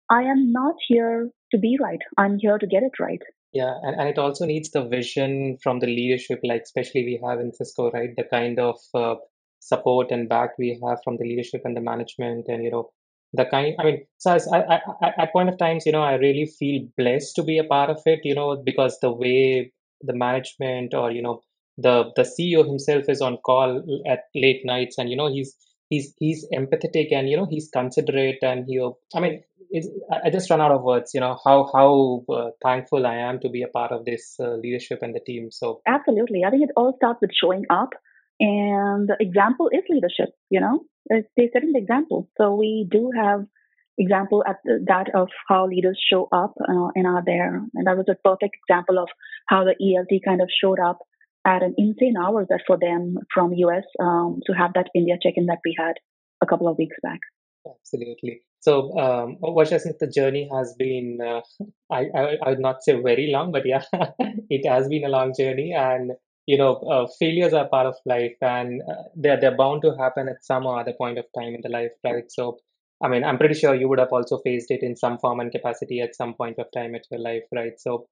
I 0.09 0.23
am 0.23 0.51
not 0.53 0.75
here 0.87 1.29
to 1.51 1.57
be 1.57 1.77
right. 1.81 1.99
I'm 2.17 2.37
here 2.39 2.57
to 2.57 2.65
get 2.65 2.83
it 2.83 2.93
right. 2.99 3.21
Yeah, 3.53 3.73
and, 3.81 3.99
and 3.99 4.09
it 4.09 4.17
also 4.17 4.45
needs 4.45 4.69
the 4.71 4.85
vision 4.85 5.57
from 5.63 5.79
the 5.79 5.87
leadership, 5.87 6.39
like 6.43 6.63
especially 6.63 7.03
we 7.05 7.19
have 7.25 7.39
in 7.39 7.53
Cisco, 7.53 7.89
right? 7.91 8.09
The 8.15 8.23
kind 8.23 8.59
of 8.59 8.77
uh, 8.93 9.15
support 9.59 10.11
and 10.11 10.27
back 10.29 10.57
we 10.59 10.79
have 10.85 10.99
from 11.03 11.17
the 11.17 11.23
leadership 11.23 11.61
and 11.63 11.75
the 11.75 11.81
management, 11.81 12.45
and 12.49 12.63
you 12.63 12.71
know, 12.71 12.91
the 13.33 13.45
kind. 13.45 13.75
I 13.79 13.83
mean, 13.83 14.05
so 14.17 14.33
as 14.33 14.47
I, 14.51 14.81
I, 15.01 15.11
at 15.17 15.31
point 15.31 15.49
of 15.49 15.57
times, 15.57 15.85
you 15.85 15.91
know, 15.93 16.03
I 16.03 16.15
really 16.15 16.45
feel 16.59 16.87
blessed 16.97 17.35
to 17.37 17.43
be 17.43 17.57
a 17.57 17.63
part 17.63 17.89
of 17.89 18.01
it, 18.05 18.19
you 18.23 18.35
know, 18.35 18.61
because 18.63 18.99
the 19.01 19.11
way 19.11 19.71
the 20.01 20.13
management 20.13 20.93
or 20.93 21.11
you 21.11 21.21
know 21.21 21.41
the 21.77 22.11
the 22.15 22.23
CEO 22.23 22.65
himself 22.65 23.05
is 23.07 23.21
on 23.21 23.37
call 23.37 23.81
at 24.07 24.25
late 24.35 24.61
nights, 24.65 24.97
and 24.97 25.09
you 25.09 25.15
know, 25.15 25.27
he's 25.31 25.55
he's 25.89 26.13
he's 26.19 26.45
empathetic 26.53 27.13
and 27.13 27.29
you 27.29 27.37
know 27.37 27.45
he's 27.49 27.69
considerate 27.69 28.39
and 28.41 28.65
he 28.67 28.77
i 29.15 29.19
mean 29.21 29.41
i 30.25 30.29
just 30.29 30.49
run 30.49 30.61
out 30.61 30.71
of 30.71 30.83
words 30.83 31.11
you 31.13 31.19
know 31.19 31.37
how 31.45 31.69
how 31.73 32.23
uh, 32.33 32.49
thankful 32.63 33.05
i 33.05 33.15
am 33.15 33.39
to 33.39 33.49
be 33.49 33.63
a 33.63 33.67
part 33.67 33.91
of 33.91 34.05
this 34.05 34.35
uh, 34.39 34.53
leadership 34.55 34.99
and 35.01 35.15
the 35.15 35.19
team 35.19 35.49
so 35.51 35.81
absolutely 35.87 36.43
i 36.45 36.49
think 36.49 36.63
it 36.63 36.73
all 36.75 36.93
starts 36.97 37.19
with 37.21 37.31
showing 37.33 37.65
up 37.69 37.89
and 38.39 39.09
the 39.09 39.17
example 39.19 39.69
is 39.71 39.83
leadership 39.89 40.29
you 40.49 40.59
know 40.59 40.81
they're 41.09 41.51
setting 41.53 41.71
the 41.73 41.79
example 41.79 42.29
so 42.37 42.53
we 42.55 42.87
do 42.91 43.11
have 43.15 43.45
example 43.97 44.43
at 44.47 44.57
the, 44.63 44.83
that 44.87 45.07
of 45.15 45.27
how 45.47 45.67
leaders 45.67 45.99
show 46.11 46.27
up 46.31 46.53
uh, 46.61 46.89
and 46.95 47.07
are 47.07 47.23
there 47.25 47.55
and 47.73 47.87
that 47.87 47.97
was 47.97 48.05
a 48.09 48.15
perfect 48.23 48.55
example 48.63 48.99
of 48.99 49.09
how 49.47 49.63
the 49.63 49.75
elt 49.81 50.21
kind 50.23 50.41
of 50.41 50.49
showed 50.61 50.79
up 50.79 50.99
at 51.47 51.63
an 51.63 51.73
insane 51.77 52.15
hours 52.21 52.47
that 52.49 52.61
for 52.67 52.77
them 52.77 53.17
from 53.33 53.53
US 53.53 53.85
um, 53.99 54.41
to 54.45 54.53
have 54.53 54.73
that 54.75 54.89
India 54.93 55.15
check-in 55.21 55.45
that 55.45 55.59
we 55.63 55.73
had 55.77 55.93
a 56.41 56.45
couple 56.45 56.67
of 56.67 56.77
weeks 56.77 56.97
back. 57.01 57.19
Absolutely. 57.65 58.41
So, 58.59 58.97
um, 58.97 59.37
Varsha, 59.41 59.79
since 59.79 59.97
the 59.99 60.07
journey 60.07 60.49
has 60.53 60.75
been, 60.77 61.19
uh, 61.21 61.41
I, 61.91 62.05
I, 62.15 62.37
I 62.45 62.49
would 62.49 62.59
not 62.59 62.83
say 62.83 62.99
very 63.01 63.29
long, 63.31 63.51
but 63.51 63.65
yeah, 63.65 63.83
it 64.49 64.67
has 64.67 64.87
been 64.89 65.05
a 65.05 65.09
long 65.09 65.33
journey. 65.37 65.73
And, 65.73 66.11
you 66.45 66.57
know, 66.57 66.75
uh, 66.77 67.07
failures 67.19 67.53
are 67.53 67.67
part 67.67 67.87
of 67.87 67.95
life 68.05 68.35
and 68.41 68.81
uh, 68.89 69.03
they're, 69.15 69.39
they're 69.39 69.55
bound 69.57 69.81
to 69.83 69.95
happen 69.97 70.27
at 70.29 70.43
some 70.43 70.65
or 70.65 70.79
other 70.79 70.93
point 70.93 71.17
of 71.17 71.25
time 71.37 71.53
in 71.55 71.61
the 71.61 71.69
life, 71.69 71.91
right? 72.03 72.23
So, 72.29 72.57
I 73.03 73.07
mean, 73.09 73.23
I'm 73.23 73.37
pretty 73.37 73.53
sure 73.53 73.75
you 73.75 73.87
would 73.89 73.99
have 73.99 74.11
also 74.11 74.39
faced 74.39 74.71
it 74.71 74.81
in 74.81 74.95
some 74.95 75.17
form 75.19 75.39
and 75.39 75.51
capacity 75.51 76.01
at 76.01 76.15
some 76.15 76.33
point 76.33 76.57
of 76.57 76.65
time 76.73 76.95
at 76.95 77.03
your 77.11 77.19
life, 77.19 77.43
right? 77.53 77.79
So, 77.79 78.07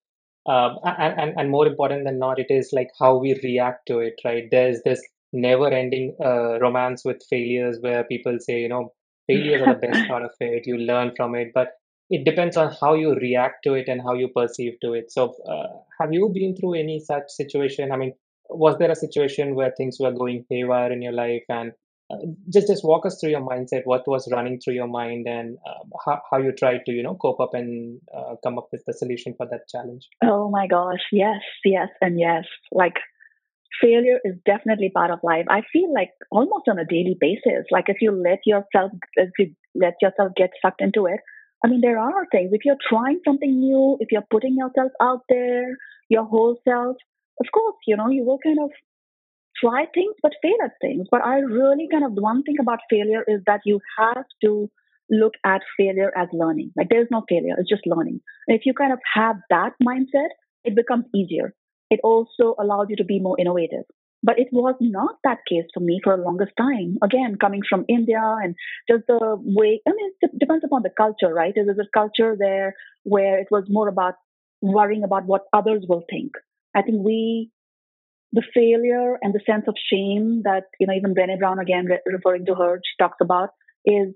um, 0.47 0.77
and, 0.83 1.19
and, 1.19 1.33
and 1.37 1.49
more 1.51 1.65
important 1.67 2.05
than 2.05 2.19
not, 2.19 2.39
it 2.39 2.47
is 2.49 2.69
like 2.71 2.89
how 2.99 3.17
we 3.17 3.39
react 3.43 3.87
to 3.87 3.99
it, 3.99 4.19
right? 4.23 4.43
There's 4.51 4.81
this 4.83 5.01
never 5.33 5.67
ending 5.69 6.15
uh, 6.23 6.59
romance 6.59 7.03
with 7.03 7.21
failures 7.29 7.77
where 7.81 8.03
people 8.03 8.37
say, 8.39 8.59
you 8.61 8.69
know, 8.69 8.93
failures 9.27 9.61
are 9.61 9.73
the 9.73 9.87
best 9.87 10.07
part 10.09 10.23
of 10.23 10.31
it. 10.39 10.63
You 10.65 10.77
learn 10.77 11.13
from 11.15 11.35
it. 11.35 11.51
But 11.53 11.69
it 12.09 12.23
depends 12.23 12.55
on 12.55 12.75
how 12.79 12.93
you 12.93 13.15
react 13.15 13.63
to 13.63 13.73
it 13.73 13.87
and 13.87 14.01
how 14.01 14.13
you 14.13 14.27
perceive 14.27 14.73
to 14.81 14.93
it. 14.93 15.11
So 15.11 15.35
uh, 15.49 15.79
have 15.99 16.13
you 16.13 16.29
been 16.33 16.55
through 16.55 16.75
any 16.75 16.99
such 16.99 17.23
situation? 17.29 17.91
I 17.91 17.97
mean 17.97 18.13
was 18.49 18.77
there 18.77 18.91
a 18.91 18.95
situation 18.95 19.55
where 19.55 19.73
things 19.75 19.97
were 19.99 20.11
going 20.11 20.45
haywire 20.49 20.91
in 20.91 21.01
your 21.01 21.13
life? 21.13 21.43
And 21.49 21.71
uh, 22.11 22.17
just 22.53 22.67
just 22.67 22.83
walk 22.83 23.05
us 23.05 23.17
through 23.19 23.31
your 23.31 23.41
mindset 23.41 23.81
what 23.85 24.07
was 24.07 24.29
running 24.31 24.59
through 24.59 24.75
your 24.75 24.87
mind 24.87 25.25
and 25.27 25.57
uh, 25.67 25.83
how, 26.05 26.21
how 26.29 26.37
you 26.37 26.51
tried 26.51 26.81
to 26.85 26.91
you 26.91 27.01
know 27.01 27.15
cope 27.15 27.39
up 27.39 27.55
and 27.55 27.99
uh, 28.15 28.35
come 28.43 28.59
up 28.59 28.67
with 28.71 28.83
the 28.85 28.93
solution 28.93 29.33
for 29.35 29.47
that 29.49 29.67
challenge? 29.67 30.07
Oh 30.23 30.49
my 30.49 30.67
gosh, 30.67 31.01
yes, 31.11 31.41
yes, 31.63 31.89
and 32.01 32.19
yes. 32.19 32.45
Like 32.71 32.97
failure 33.81 34.19
is 34.23 34.35
definitely 34.45 34.91
part 34.93 35.11
of 35.11 35.19
life. 35.23 35.45
I 35.49 35.61
feel 35.71 35.93
like 35.93 36.11
almost 36.31 36.67
on 36.69 36.79
a 36.79 36.85
daily 36.85 37.17
basis. 37.19 37.65
Like 37.71 37.85
if 37.87 37.97
you 38.01 38.11
let 38.11 38.39
yourself, 38.45 38.91
if 39.15 39.31
you 39.39 39.55
let 39.75 39.95
yourself 40.01 40.31
get 40.35 40.51
sucked 40.61 40.81
into 40.81 41.05
it. 41.05 41.19
I 41.63 41.67
mean, 41.67 41.81
there 41.81 41.97
are 41.97 42.27
things. 42.31 42.51
If 42.53 42.61
you're 42.63 42.77
trying 42.87 43.21
something 43.25 43.59
new, 43.59 43.97
if 43.99 44.09
you're 44.11 44.27
putting 44.29 44.55
yourself 44.55 44.91
out 45.01 45.21
there, 45.29 45.75
your 46.09 46.25
whole 46.25 46.57
self, 46.67 46.97
of 47.39 47.47
course, 47.53 47.75
you 47.87 47.97
know, 47.97 48.09
you 48.09 48.23
will 48.23 48.39
kind 48.43 48.59
of 48.61 48.69
try 49.59 49.85
things 49.93 50.15
but 50.21 50.33
fail 50.41 50.57
at 50.63 50.71
things. 50.81 51.07
But 51.09 51.23
I 51.23 51.39
really 51.39 51.87
kind 51.91 52.05
of 52.05 52.13
one 52.13 52.43
thing 52.43 52.57
about 52.59 52.79
failure 52.89 53.23
is 53.27 53.41
that 53.47 53.61
you 53.65 53.79
have 53.97 54.25
to 54.43 54.69
look 55.09 55.33
at 55.45 55.61
failure 55.77 56.11
as 56.15 56.27
learning. 56.33 56.71
Like 56.75 56.87
there's 56.89 57.07
no 57.11 57.23
failure, 57.27 57.55
it's 57.57 57.69
just 57.69 57.85
learning. 57.85 58.21
And 58.47 58.57
if 58.57 58.65
you 58.65 58.73
kind 58.73 58.93
of 58.93 58.99
have 59.13 59.37
that 59.49 59.71
mindset, 59.83 60.29
it 60.63 60.75
becomes 60.75 61.05
easier. 61.13 61.53
It 61.89 61.99
also 62.03 62.55
allows 62.59 62.87
you 62.89 62.95
to 62.97 63.03
be 63.05 63.19
more 63.19 63.39
innovative. 63.39 63.85
But 64.23 64.39
it 64.39 64.47
was 64.51 64.75
not 64.81 65.17
that 65.23 65.39
case 65.47 65.65
for 65.73 65.81
me 65.81 65.99
for 66.03 66.17
the 66.17 66.23
longest 66.23 66.53
time. 66.57 66.97
Again, 67.03 67.37
coming 67.39 67.61
from 67.69 67.85
India 67.87 68.21
and 68.41 68.55
just 68.89 69.05
the 69.07 69.19
way, 69.39 69.81
I 69.87 69.91
mean, 69.91 70.11
it 70.21 70.39
depends 70.39 70.63
upon 70.65 70.81
the 70.81 70.89
culture, 70.89 71.31
right? 71.31 71.53
There's 71.55 71.77
a 71.77 71.85
culture 71.93 72.35
there 72.37 72.73
where 73.03 73.37
it 73.39 73.47
was 73.51 73.65
more 73.69 73.87
about 73.87 74.15
worrying 74.61 75.03
about 75.03 75.25
what 75.25 75.43
others 75.53 75.85
will 75.87 76.03
think. 76.09 76.31
I 76.75 76.81
think 76.81 77.05
we 77.05 77.51
the 78.33 78.43
failure 78.53 79.17
and 79.21 79.33
the 79.33 79.39
sense 79.45 79.65
of 79.67 79.75
shame 79.91 80.41
that 80.43 80.63
you 80.79 80.87
know 80.87 80.93
even 80.93 81.13
Brené 81.15 81.39
Brown 81.39 81.59
again 81.59 81.85
re- 81.85 82.01
referring 82.05 82.45
to 82.47 82.55
her 82.55 82.79
she 82.83 83.03
talks 83.03 83.17
about 83.21 83.49
is 83.85 84.13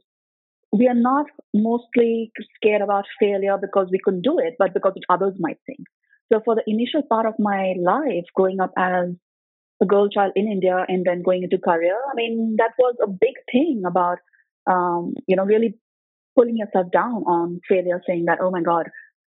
we 0.73 0.87
are 0.87 0.95
not 0.95 1.27
mostly 1.53 2.31
scared 2.57 2.81
about 2.81 3.05
failure 3.19 3.57
because 3.61 3.87
we 3.91 3.99
couldn't 4.03 4.21
do 4.23 4.39
it, 4.39 4.55
but 4.59 4.73
because 4.73 4.93
what 4.95 5.15
others 5.21 5.35
might 5.39 5.57
think. 5.65 5.79
So 6.31 6.41
for 6.43 6.55
the 6.55 6.63
initial 6.67 7.01
part 7.03 7.25
of 7.25 7.33
my 7.39 7.73
life, 7.79 8.25
growing 8.35 8.59
up 8.59 8.71
as 8.77 9.09
a 9.81 9.85
girl 9.85 10.09
child 10.09 10.33
in 10.35 10.47
India 10.47 10.85
and 10.87 11.05
then 11.05 11.23
going 11.23 11.43
into 11.43 11.57
career, 11.57 11.95
I 12.11 12.15
mean 12.15 12.55
that 12.57 12.71
was 12.77 12.95
a 13.01 13.07
big 13.07 13.35
thing 13.51 13.83
about 13.85 14.19
um, 14.69 15.13
you 15.27 15.35
know 15.35 15.45
really 15.45 15.77
pulling 16.35 16.57
yourself 16.57 16.91
down 16.91 17.23
on 17.23 17.59
failure, 17.67 18.01
saying 18.07 18.25
that 18.25 18.39
oh 18.41 18.51
my 18.51 18.61
god, 18.61 18.89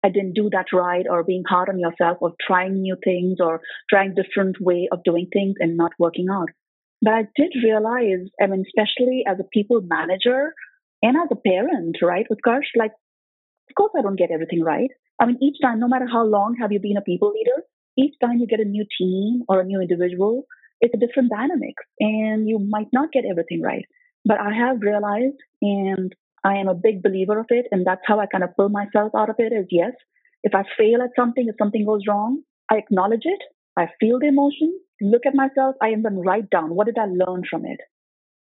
I 0.05 0.11
didn't 0.11 0.35
do 0.35 0.51
that 0.53 0.67
right, 0.73 1.07
or 1.09 1.25
being 1.25 1.45
hard 1.49 1.69
on 1.69 1.79
yourself, 1.79 2.19
or 2.21 2.35
trying 2.47 2.83
new 2.83 2.97
things, 3.03 3.39
or 3.41 3.61
trying 3.91 4.15
different 4.15 4.61
way 4.61 4.89
of 4.93 5.03
doing 5.03 5.29
things 5.33 5.55
and 5.59 5.77
not 5.77 5.93
working 5.99 6.27
out. 6.31 6.51
But 7.01 7.15
I 7.15 7.23
did 7.37 7.53
realize, 7.63 8.29
I 8.41 8.47
mean, 8.47 8.65
especially 8.67 9.25
as 9.27 9.39
a 9.41 9.45
people 9.53 9.81
manager 9.83 10.53
and 11.03 11.17
as 11.17 11.29
a 11.31 11.37
parent, 11.37 11.97
right, 12.03 12.27
with 12.29 12.39
Utkarsh, 12.45 12.69
like, 12.77 12.93
of 12.93 13.75
course 13.77 13.93
I 13.99 14.03
don't 14.03 14.19
get 14.19 14.31
everything 14.31 14.63
right. 14.63 14.91
I 15.21 15.27
mean, 15.27 15.39
each 15.41 15.57
time, 15.63 15.79
no 15.81 15.89
matter 15.89 16.07
how 16.11 16.25
long 16.25 16.57
have 16.61 16.73
you 16.73 16.81
been 16.81 16.97
a 16.97 17.03
people 17.03 17.33
leader, 17.33 17.63
each 17.97 18.15
time 18.21 18.39
you 18.39 18.47
get 18.47 18.61
a 18.61 18.65
new 18.65 18.85
team 18.99 19.43
or 19.49 19.61
a 19.61 19.65
new 19.65 19.81
individual, 19.81 20.45
it's 20.81 20.95
a 20.95 21.07
different 21.07 21.31
dynamic 21.31 21.75
and 22.01 22.49
you 22.49 22.59
might 22.59 22.89
not 22.93 23.13
get 23.13 23.25
everything 23.25 23.63
right. 23.63 23.85
But 24.25 24.41
I 24.41 24.53
have 24.55 24.81
realized, 24.81 25.37
and 25.63 26.15
I 26.45 26.55
am 26.57 26.69
a 26.69 26.75
big 26.75 27.03
believer 27.03 27.39
of 27.39 27.47
it, 27.51 27.67
and 27.71 27.87
that's 27.87 28.01
how 28.07 28.19
I 28.19 28.27
kind 28.27 28.43
of 28.43 28.57
pull 28.57 28.71
myself 28.71 29.13
out 29.17 29.31
of 29.31 29.37
it 29.39 29.53
is 29.53 29.67
yes, 29.71 29.93
if 30.43 30.55
I 30.55 30.63
fail 30.77 31.03
at 31.03 31.11
something, 31.17 31.47
if 31.49 31.57
something 31.59 31.85
goes 31.85 32.03
wrong, 32.09 32.43
I 32.71 32.77
acknowledge 32.77 33.25
it, 33.25 33.41
I 33.77 33.89
feel 34.01 34.19
the 34.19 34.29
emotion, 34.29 34.79
look 35.01 35.27
at 35.27 35.35
myself, 35.35 35.77
I 35.83 35.95
then 36.03 36.19
write 36.19 36.51
down 36.51 36.75
what 36.75 36.87
did 36.87 36.99
I 36.99 37.07
learn 37.07 37.43
from 37.49 37.65
it, 37.67 37.81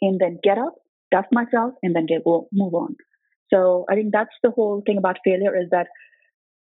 and 0.01 0.19
then 0.19 0.39
get 0.43 0.59
up, 0.59 0.75
dust 1.11 1.29
myself, 1.33 1.75
and 1.83 1.95
then 1.95 2.07
get 2.07 2.23
move 2.27 2.75
on. 2.75 2.97
So 3.53 3.85
I 3.91 3.95
think 3.95 4.13
that's 4.13 4.35
the 4.43 4.51
whole 4.51 4.83
thing 4.85 4.99
about 4.99 5.19
failure 5.25 5.57
is 5.57 5.71
that 5.71 5.89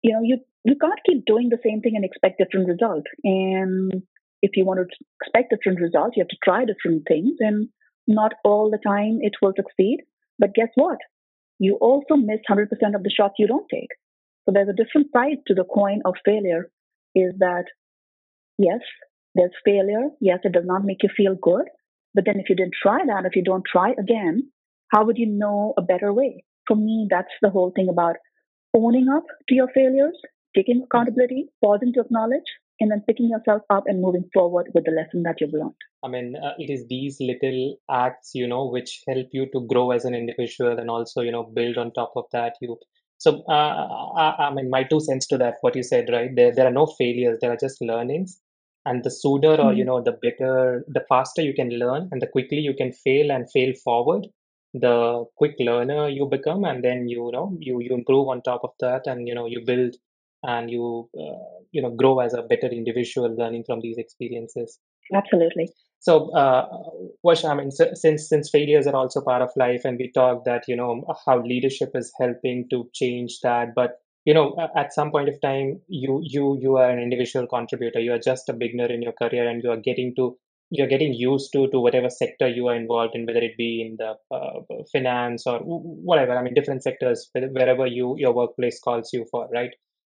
you 0.06 0.12
know 0.14 0.22
you 0.22 0.38
you 0.64 0.76
can't 0.80 1.06
keep 1.06 1.24
doing 1.26 1.48
the 1.50 1.62
same 1.64 1.80
thing 1.80 1.96
and 1.96 2.04
expect 2.04 2.38
different 2.38 2.68
results. 2.68 3.10
And 3.24 4.02
if 4.42 4.52
you 4.56 4.64
want 4.64 4.80
to 4.80 4.86
expect 5.20 5.50
different 5.50 5.80
results, 5.80 6.16
you 6.16 6.22
have 6.22 6.34
to 6.34 6.44
try 6.44 6.64
different 6.64 7.06
things, 7.08 7.34
and 7.40 7.68
not 8.06 8.32
all 8.44 8.70
the 8.70 8.82
time 8.86 9.18
it 9.20 9.32
will 9.42 9.54
succeed. 9.56 9.98
But 10.38 10.54
guess 10.54 10.68
what? 10.74 10.98
You 11.58 11.76
also 11.80 12.16
miss 12.16 12.40
100% 12.50 12.68
of 12.94 13.02
the 13.02 13.14
shots 13.16 13.34
you 13.38 13.46
don't 13.46 13.68
take. 13.72 13.92
So 14.44 14.52
there's 14.52 14.68
a 14.68 14.80
different 14.80 15.08
side 15.16 15.38
to 15.46 15.54
the 15.54 15.64
coin 15.64 16.02
of 16.04 16.14
failure. 16.24 16.70
Is 17.14 17.32
that 17.38 17.64
yes, 18.58 18.80
there's 19.34 19.56
failure. 19.64 20.08
Yes, 20.20 20.40
it 20.44 20.52
does 20.52 20.66
not 20.66 20.84
make 20.84 21.02
you 21.02 21.10
feel 21.16 21.34
good. 21.50 21.66
But 22.14 22.24
then 22.26 22.38
if 22.38 22.48
you 22.48 22.56
didn't 22.56 22.80
try 22.82 22.98
that, 23.06 23.26
if 23.26 23.36
you 23.36 23.44
don't 23.44 23.64
try 23.70 23.90
again, 23.92 24.50
how 24.92 25.04
would 25.04 25.18
you 25.18 25.26
know 25.26 25.74
a 25.76 25.82
better 25.82 26.12
way? 26.12 26.44
For 26.66 26.76
me, 26.76 27.06
that's 27.10 27.34
the 27.42 27.50
whole 27.50 27.72
thing 27.74 27.88
about 27.88 28.16
owning 28.76 29.08
up 29.08 29.24
to 29.48 29.54
your 29.56 29.68
failures, 29.68 30.20
taking 30.54 30.82
accountability, 30.84 31.48
pausing 31.64 31.92
to 31.94 32.00
acknowledge, 32.00 32.48
and 32.80 32.92
then 32.92 33.02
picking 33.08 33.30
yourself 33.30 33.62
up 33.70 33.84
and 33.88 34.02
moving 34.02 34.30
forward 34.32 34.70
with 34.74 34.84
the 34.84 34.92
lesson 34.92 35.24
that 35.24 35.40
you've 35.40 35.52
learned. 35.54 35.74
I 36.04 36.08
mean, 36.08 36.36
uh, 36.36 36.54
it 36.58 36.70
is 36.70 36.86
these 36.88 37.18
little 37.20 37.76
acts, 37.90 38.32
you 38.34 38.46
know, 38.46 38.66
which 38.66 39.02
help 39.08 39.28
you 39.32 39.46
to 39.52 39.60
grow 39.66 39.90
as 39.90 40.04
an 40.04 40.14
individual 40.14 40.78
and 40.78 40.90
also, 40.90 41.22
you 41.22 41.32
know, 41.32 41.42
build 41.44 41.78
on 41.78 41.92
top 41.92 42.12
of 42.16 42.24
that. 42.32 42.54
You 42.60 42.78
so, 43.18 43.42
uh, 43.48 44.12
I, 44.16 44.46
I 44.48 44.54
mean, 44.54 44.70
my 44.70 44.84
two 44.84 45.00
cents 45.00 45.26
to 45.28 45.38
that, 45.38 45.56
what 45.62 45.74
you 45.76 45.82
said, 45.82 46.08
right? 46.12 46.30
There, 46.34 46.52
there 46.54 46.66
are 46.66 46.72
no 46.72 46.86
failures. 46.86 47.38
There 47.40 47.52
are 47.52 47.56
just 47.56 47.80
learnings, 47.82 48.40
and 48.84 49.02
the 49.04 49.10
sooner 49.10 49.56
or 49.56 49.74
you 49.74 49.84
Mm, 49.84 49.86
know, 49.86 50.02
the 50.02 50.12
better, 50.12 50.84
the 50.88 51.04
faster 51.08 51.42
you 51.42 51.54
can 51.54 51.70
learn, 51.70 52.08
and 52.12 52.20
the 52.22 52.26
quickly 52.28 52.58
you 52.58 52.74
can 52.74 52.92
fail 52.92 53.30
and 53.32 53.50
fail 53.50 53.72
forward, 53.84 54.26
the 54.80 55.24
quick 55.36 55.54
learner 55.58 56.08
you 56.08 56.26
become, 56.26 56.64
and 56.64 56.82
then 56.84 57.08
you 57.08 57.30
know, 57.32 57.56
you 57.60 57.80
you 57.80 57.94
improve 57.94 58.28
on 58.28 58.42
top 58.42 58.62
of 58.64 58.70
that, 58.80 59.06
and 59.06 59.26
you 59.28 59.34
know, 59.34 59.46
you 59.46 59.60
build 59.64 59.94
and 60.42 60.70
you 60.70 61.08
uh, 61.18 61.60
you 61.72 61.82
know, 61.82 61.90
grow 61.90 62.20
as 62.20 62.34
a 62.34 62.42
better 62.42 62.68
individual, 62.68 63.34
learning 63.34 63.64
from 63.66 63.80
these 63.80 63.98
experiences. 63.98 64.78
absolutely. 65.12 65.68
So, 66.00 66.30
uh, 66.34 66.66
Vash, 67.24 67.44
I 67.44 67.54
mean, 67.54 67.70
since 67.70 68.28
since 68.28 68.50
failures 68.50 68.86
are 68.86 68.94
also 68.94 69.20
part 69.20 69.42
of 69.42 69.50
life, 69.56 69.82
and 69.84 69.98
we 69.98 70.10
talk 70.12 70.44
that 70.44 70.64
you 70.68 70.76
know 70.76 71.04
how 71.26 71.42
leadership 71.42 71.90
is 71.94 72.12
helping 72.20 72.68
to 72.70 72.88
change 72.94 73.40
that, 73.42 73.74
but 73.74 73.98
you 74.24 74.34
know, 74.34 74.56
at 74.76 74.92
some 74.92 75.10
point 75.10 75.28
of 75.28 75.40
time, 75.40 75.80
you 75.88 76.20
you 76.22 76.58
you 76.60 76.76
are 76.76 76.90
an 76.90 76.98
individual 77.00 77.46
contributor. 77.46 78.00
You 78.00 78.12
are 78.12 78.18
just 78.18 78.48
a 78.48 78.52
beginner 78.52 78.86
in 78.86 79.02
your 79.02 79.12
career, 79.12 79.48
and 79.48 79.62
you 79.64 79.70
are 79.70 79.76
getting 79.76 80.14
to 80.16 80.36
you're 80.70 80.88
getting 80.88 81.14
used 81.14 81.52
to 81.52 81.68
to 81.70 81.80
whatever 81.80 82.10
sector 82.10 82.48
you 82.48 82.68
are 82.68 82.74
involved 82.76 83.14
in, 83.14 83.26
whether 83.26 83.40
it 83.40 83.56
be 83.56 83.82
in 83.82 83.96
the 83.98 84.14
uh, 84.34 84.60
finance 84.92 85.46
or 85.46 85.58
whatever. 85.60 86.36
I 86.36 86.42
mean, 86.42 86.54
different 86.54 86.82
sectors, 86.82 87.30
wherever 87.32 87.86
you 87.86 88.14
your 88.18 88.32
workplace 88.32 88.80
calls 88.80 89.12
you 89.12 89.26
for, 89.30 89.48
right? 89.52 89.70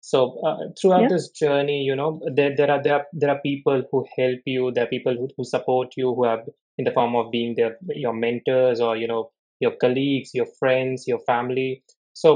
So 0.02 0.40
uh, 0.46 0.70
throughout 0.80 1.02
Yeah. 1.04 1.10
this 1.10 1.30
journey, 1.30 1.82
you 1.84 1.96
know, 1.96 2.22
there 2.34 2.56
there 2.56 2.72
are 2.72 2.82
there 2.82 2.96
are, 2.96 3.06
there 3.14 3.30
are 3.30 3.42
people 3.42 3.84
who 3.92 4.06
help 4.18 4.40
you. 4.46 4.72
There 4.72 4.86
are 4.86 4.88
people 4.96 5.14
who, 5.16 5.28
who 5.38 5.44
support 5.44 5.94
you, 5.98 6.14
who 6.16 6.26
are 6.26 6.44
in 6.78 6.86
the 6.86 6.92
form 6.92 7.16
of 7.16 7.32
being 7.32 7.56
their 7.56 7.78
your 7.90 8.14
mentors 8.14 8.80
or 8.80 8.96
you 8.96 9.08
know 9.08 9.32
your 9.60 9.72
colleagues, 9.76 10.32
your 10.34 10.48
friends, 10.60 11.08
your 11.08 11.20
family. 11.20 11.84
So 12.14 12.32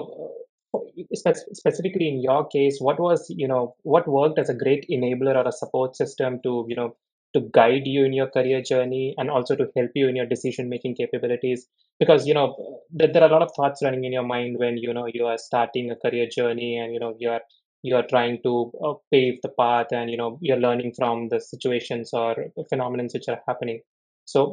uh, 0.76 0.80
spe- 1.14 1.48
specifically 1.54 2.08
in 2.10 2.22
your 2.22 2.48
case, 2.48 2.80
what 2.80 3.00
was 3.00 3.26
you 3.30 3.48
know 3.48 3.76
what 3.84 4.08
worked 4.08 4.40
as 4.40 4.50
a 4.50 4.54
great 4.56 4.86
enabler 4.90 5.36
or 5.36 5.48
a 5.48 5.52
support 5.52 5.96
system 5.96 6.40
to 6.44 6.66
you 6.68 6.76
know 6.76 6.96
to 7.34 7.42
guide 7.54 7.86
you 7.86 8.06
in 8.06 8.14
your 8.14 8.28
career 8.28 8.62
journey 8.62 9.16
and 9.18 9.30
also 9.30 9.56
to 9.56 9.68
help 9.76 9.92
you 9.96 10.08
in 10.08 10.16
your 10.16 10.26
decision 10.26 10.70
making 10.70 10.96
capabilities 10.96 11.68
because 12.00 12.28
you 12.28 12.34
know 12.34 12.80
there, 12.92 13.12
there 13.12 13.24
are 13.24 13.30
a 13.30 13.32
lot 13.32 13.42
of 13.42 13.52
thoughts 13.56 13.82
running 13.84 14.04
in 14.04 14.12
your 14.12 14.24
mind 14.24 14.58
when 14.58 14.78
you 14.78 14.94
know 14.94 15.08
you 15.14 15.26
are 15.26 15.38
starting 15.38 15.92
a 15.92 15.96
career 15.96 16.28
journey 16.30 16.78
and 16.78 16.94
you 16.94 17.00
know 17.00 17.16
you 17.20 17.30
are 17.30 17.42
you 17.84 17.96
are 17.96 18.06
trying 18.08 18.40
to 18.44 18.72
uh, 18.86 18.94
pave 19.12 19.40
the 19.44 19.50
path 19.50 19.88
and 19.92 20.10
you 20.10 20.18
know 20.18 20.38
you're 20.42 20.58
learning 20.58 20.94
from 20.98 21.30
the 21.30 21.40
situations 21.40 22.12
or 22.14 22.36
phenomena 22.70 23.08
which 23.14 23.28
are 23.28 23.42
happening 23.48 23.82
So, 24.26 24.46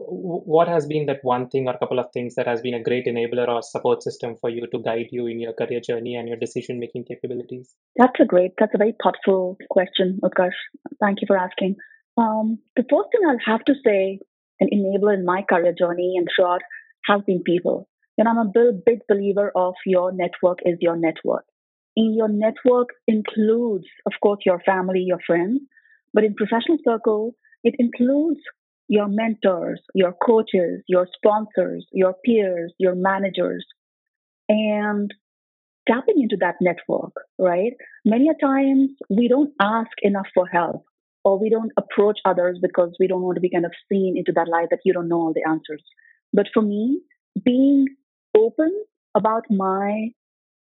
what 0.54 0.66
has 0.66 0.86
been 0.86 1.06
that 1.06 1.18
one 1.22 1.48
thing 1.48 1.68
or 1.68 1.78
couple 1.78 1.98
of 1.98 2.06
things 2.12 2.34
that 2.34 2.46
has 2.46 2.60
been 2.60 2.74
a 2.74 2.82
great 2.82 3.06
enabler 3.06 3.48
or 3.48 3.62
support 3.62 4.02
system 4.02 4.36
for 4.40 4.50
you 4.50 4.66
to 4.72 4.78
guide 4.78 5.08
you 5.12 5.26
in 5.26 5.38
your 5.38 5.52
career 5.52 5.80
journey 5.80 6.16
and 6.16 6.26
your 6.28 6.38
decision 6.38 6.80
making 6.80 7.04
capabilities? 7.04 7.74
That's 7.96 8.18
a 8.20 8.24
great, 8.24 8.52
that's 8.58 8.74
a 8.74 8.78
very 8.78 8.94
thoughtful 9.02 9.56
question, 9.70 10.18
Utkarsh. 10.24 10.58
Thank 11.00 11.20
you 11.20 11.26
for 11.26 11.36
asking. 11.36 11.76
Um, 12.18 12.58
the 12.74 12.84
first 12.90 13.08
thing 13.12 13.20
I'll 13.28 13.52
have 13.56 13.64
to 13.66 13.74
say, 13.86 14.18
an 14.60 14.68
enabler 14.74 15.14
in 15.14 15.24
my 15.24 15.42
career 15.48 15.72
journey 15.78 16.14
and 16.16 16.26
throughout, 16.34 16.62
has 17.06 17.22
been 17.26 17.42
people. 17.44 17.88
And 18.18 18.26
I'm 18.28 18.38
a 18.38 18.52
big 18.84 18.98
believer 19.08 19.52
of 19.54 19.74
your 19.86 20.10
network 20.10 20.58
is 20.64 20.78
your 20.80 20.96
network. 20.96 21.44
In 21.94 22.14
your 22.16 22.28
network 22.28 22.88
includes, 23.06 23.86
of 24.06 24.12
course, 24.20 24.40
your 24.44 24.60
family, 24.66 25.04
your 25.06 25.20
friends, 25.24 25.60
but 26.12 26.24
in 26.24 26.34
professional 26.34 26.78
circle, 26.84 27.36
it 27.62 27.76
includes 27.78 28.40
your 28.88 29.06
mentors, 29.06 29.80
your 29.94 30.14
coaches, 30.26 30.82
your 30.88 31.06
sponsors, 31.14 31.86
your 31.92 32.14
peers, 32.24 32.72
your 32.78 32.96
managers, 32.96 33.64
and 34.48 35.14
tapping 35.86 36.20
into 36.20 36.36
that 36.40 36.56
network, 36.60 37.12
right? 37.38 37.74
Many 38.04 38.28
a 38.28 38.44
times 38.44 38.90
we 39.08 39.28
don't 39.28 39.52
ask 39.60 39.90
enough 40.02 40.26
for 40.34 40.46
help 40.46 40.84
or 41.28 41.38
we 41.38 41.50
don't 41.50 41.72
approach 41.76 42.18
others 42.24 42.58
because 42.62 42.96
we 42.98 43.06
don't 43.06 43.20
want 43.20 43.36
to 43.36 43.40
be 43.42 43.50
kind 43.50 43.66
of 43.66 43.72
seen 43.92 44.16
into 44.16 44.32
that 44.34 44.48
light 44.48 44.68
that 44.70 44.80
you 44.84 44.94
don't 44.94 45.08
know 45.08 45.20
all 45.24 45.34
the 45.34 45.46
answers. 45.46 45.82
But 46.32 46.46
for 46.54 46.62
me, 46.62 47.00
being 47.44 47.86
open 48.34 48.72
about 49.14 49.44
my 49.50 50.08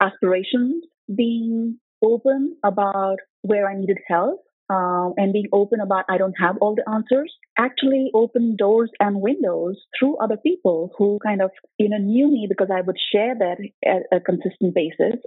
aspirations, 0.01 0.83
being 1.23 1.77
open 2.03 2.57
about 2.65 3.19
where 3.43 3.69
I 3.69 3.75
needed 3.79 3.99
help, 4.07 4.41
um, 4.69 5.13
and 5.15 5.31
being 5.31 5.47
open 5.53 5.79
about 5.79 6.03
I 6.09 6.17
don't 6.17 6.35
have 6.37 6.57
all 6.59 6.75
the 6.75 6.89
answers 6.91 7.33
actually 7.57 8.11
opened 8.13 8.57
doors 8.57 8.91
and 8.99 9.21
windows 9.21 9.77
through 9.97 10.17
other 10.17 10.35
people 10.35 10.91
who 10.97 11.19
kind 11.25 11.41
of 11.41 11.51
you 11.77 11.87
know 11.87 11.97
knew 11.97 12.27
me 12.29 12.47
because 12.49 12.67
I 12.69 12.81
would 12.81 12.97
share 13.13 13.33
that 13.39 13.57
at 13.85 14.01
a 14.11 14.19
consistent 14.19 14.75
basis 14.75 15.21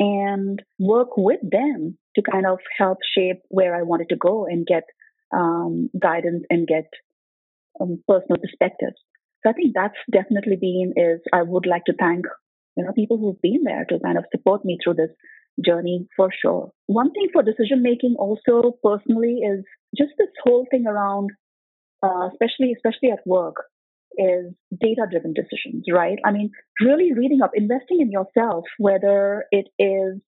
and 0.00 0.60
work 0.80 1.16
with 1.16 1.38
them 1.42 1.96
to 2.16 2.22
kind 2.22 2.46
of 2.46 2.58
help 2.78 2.98
shape 3.16 3.42
where 3.48 3.74
I 3.74 3.82
wanted 3.82 4.08
to 4.10 4.16
go 4.16 4.46
and 4.46 4.66
get 4.66 4.84
um, 5.32 5.90
guidance 6.00 6.44
and 6.50 6.66
get 6.66 6.88
um, 7.80 8.02
personal 8.08 8.38
perspectives. 8.40 8.96
So 9.42 9.50
I 9.50 9.52
think 9.52 9.72
that's 9.74 9.94
definitely 10.12 10.56
been 10.60 10.92
is 10.96 11.20
I 11.32 11.42
would 11.42 11.66
like 11.66 11.84
to 11.86 11.94
thank 11.98 12.26
you 12.76 12.84
know 12.84 12.92
people 12.92 13.18
who've 13.18 13.40
been 13.42 13.62
there 13.64 13.84
to 13.88 13.98
kind 14.00 14.18
of 14.18 14.24
support 14.30 14.64
me 14.64 14.78
through 14.82 14.94
this 14.94 15.10
journey 15.64 16.06
for 16.16 16.30
sure. 16.42 16.70
One 16.86 17.12
thing 17.12 17.28
for 17.32 17.42
decision 17.42 17.82
making 17.82 18.16
also 18.18 18.76
personally 18.82 19.40
is 19.42 19.64
just 19.96 20.12
this 20.18 20.28
whole 20.44 20.66
thing 20.70 20.86
around, 20.86 21.30
uh, 22.02 22.28
especially 22.32 22.72
especially 22.72 23.10
at 23.10 23.26
work, 23.26 23.56
is 24.16 24.52
data 24.80 25.06
driven 25.10 25.34
decisions, 25.34 25.84
right? 25.92 26.18
I 26.24 26.32
mean, 26.32 26.50
really 26.80 27.12
reading 27.12 27.40
up, 27.42 27.52
investing 27.54 28.00
in 28.00 28.10
yourself, 28.10 28.64
whether 28.78 29.44
it 29.50 29.68
is 29.78 30.20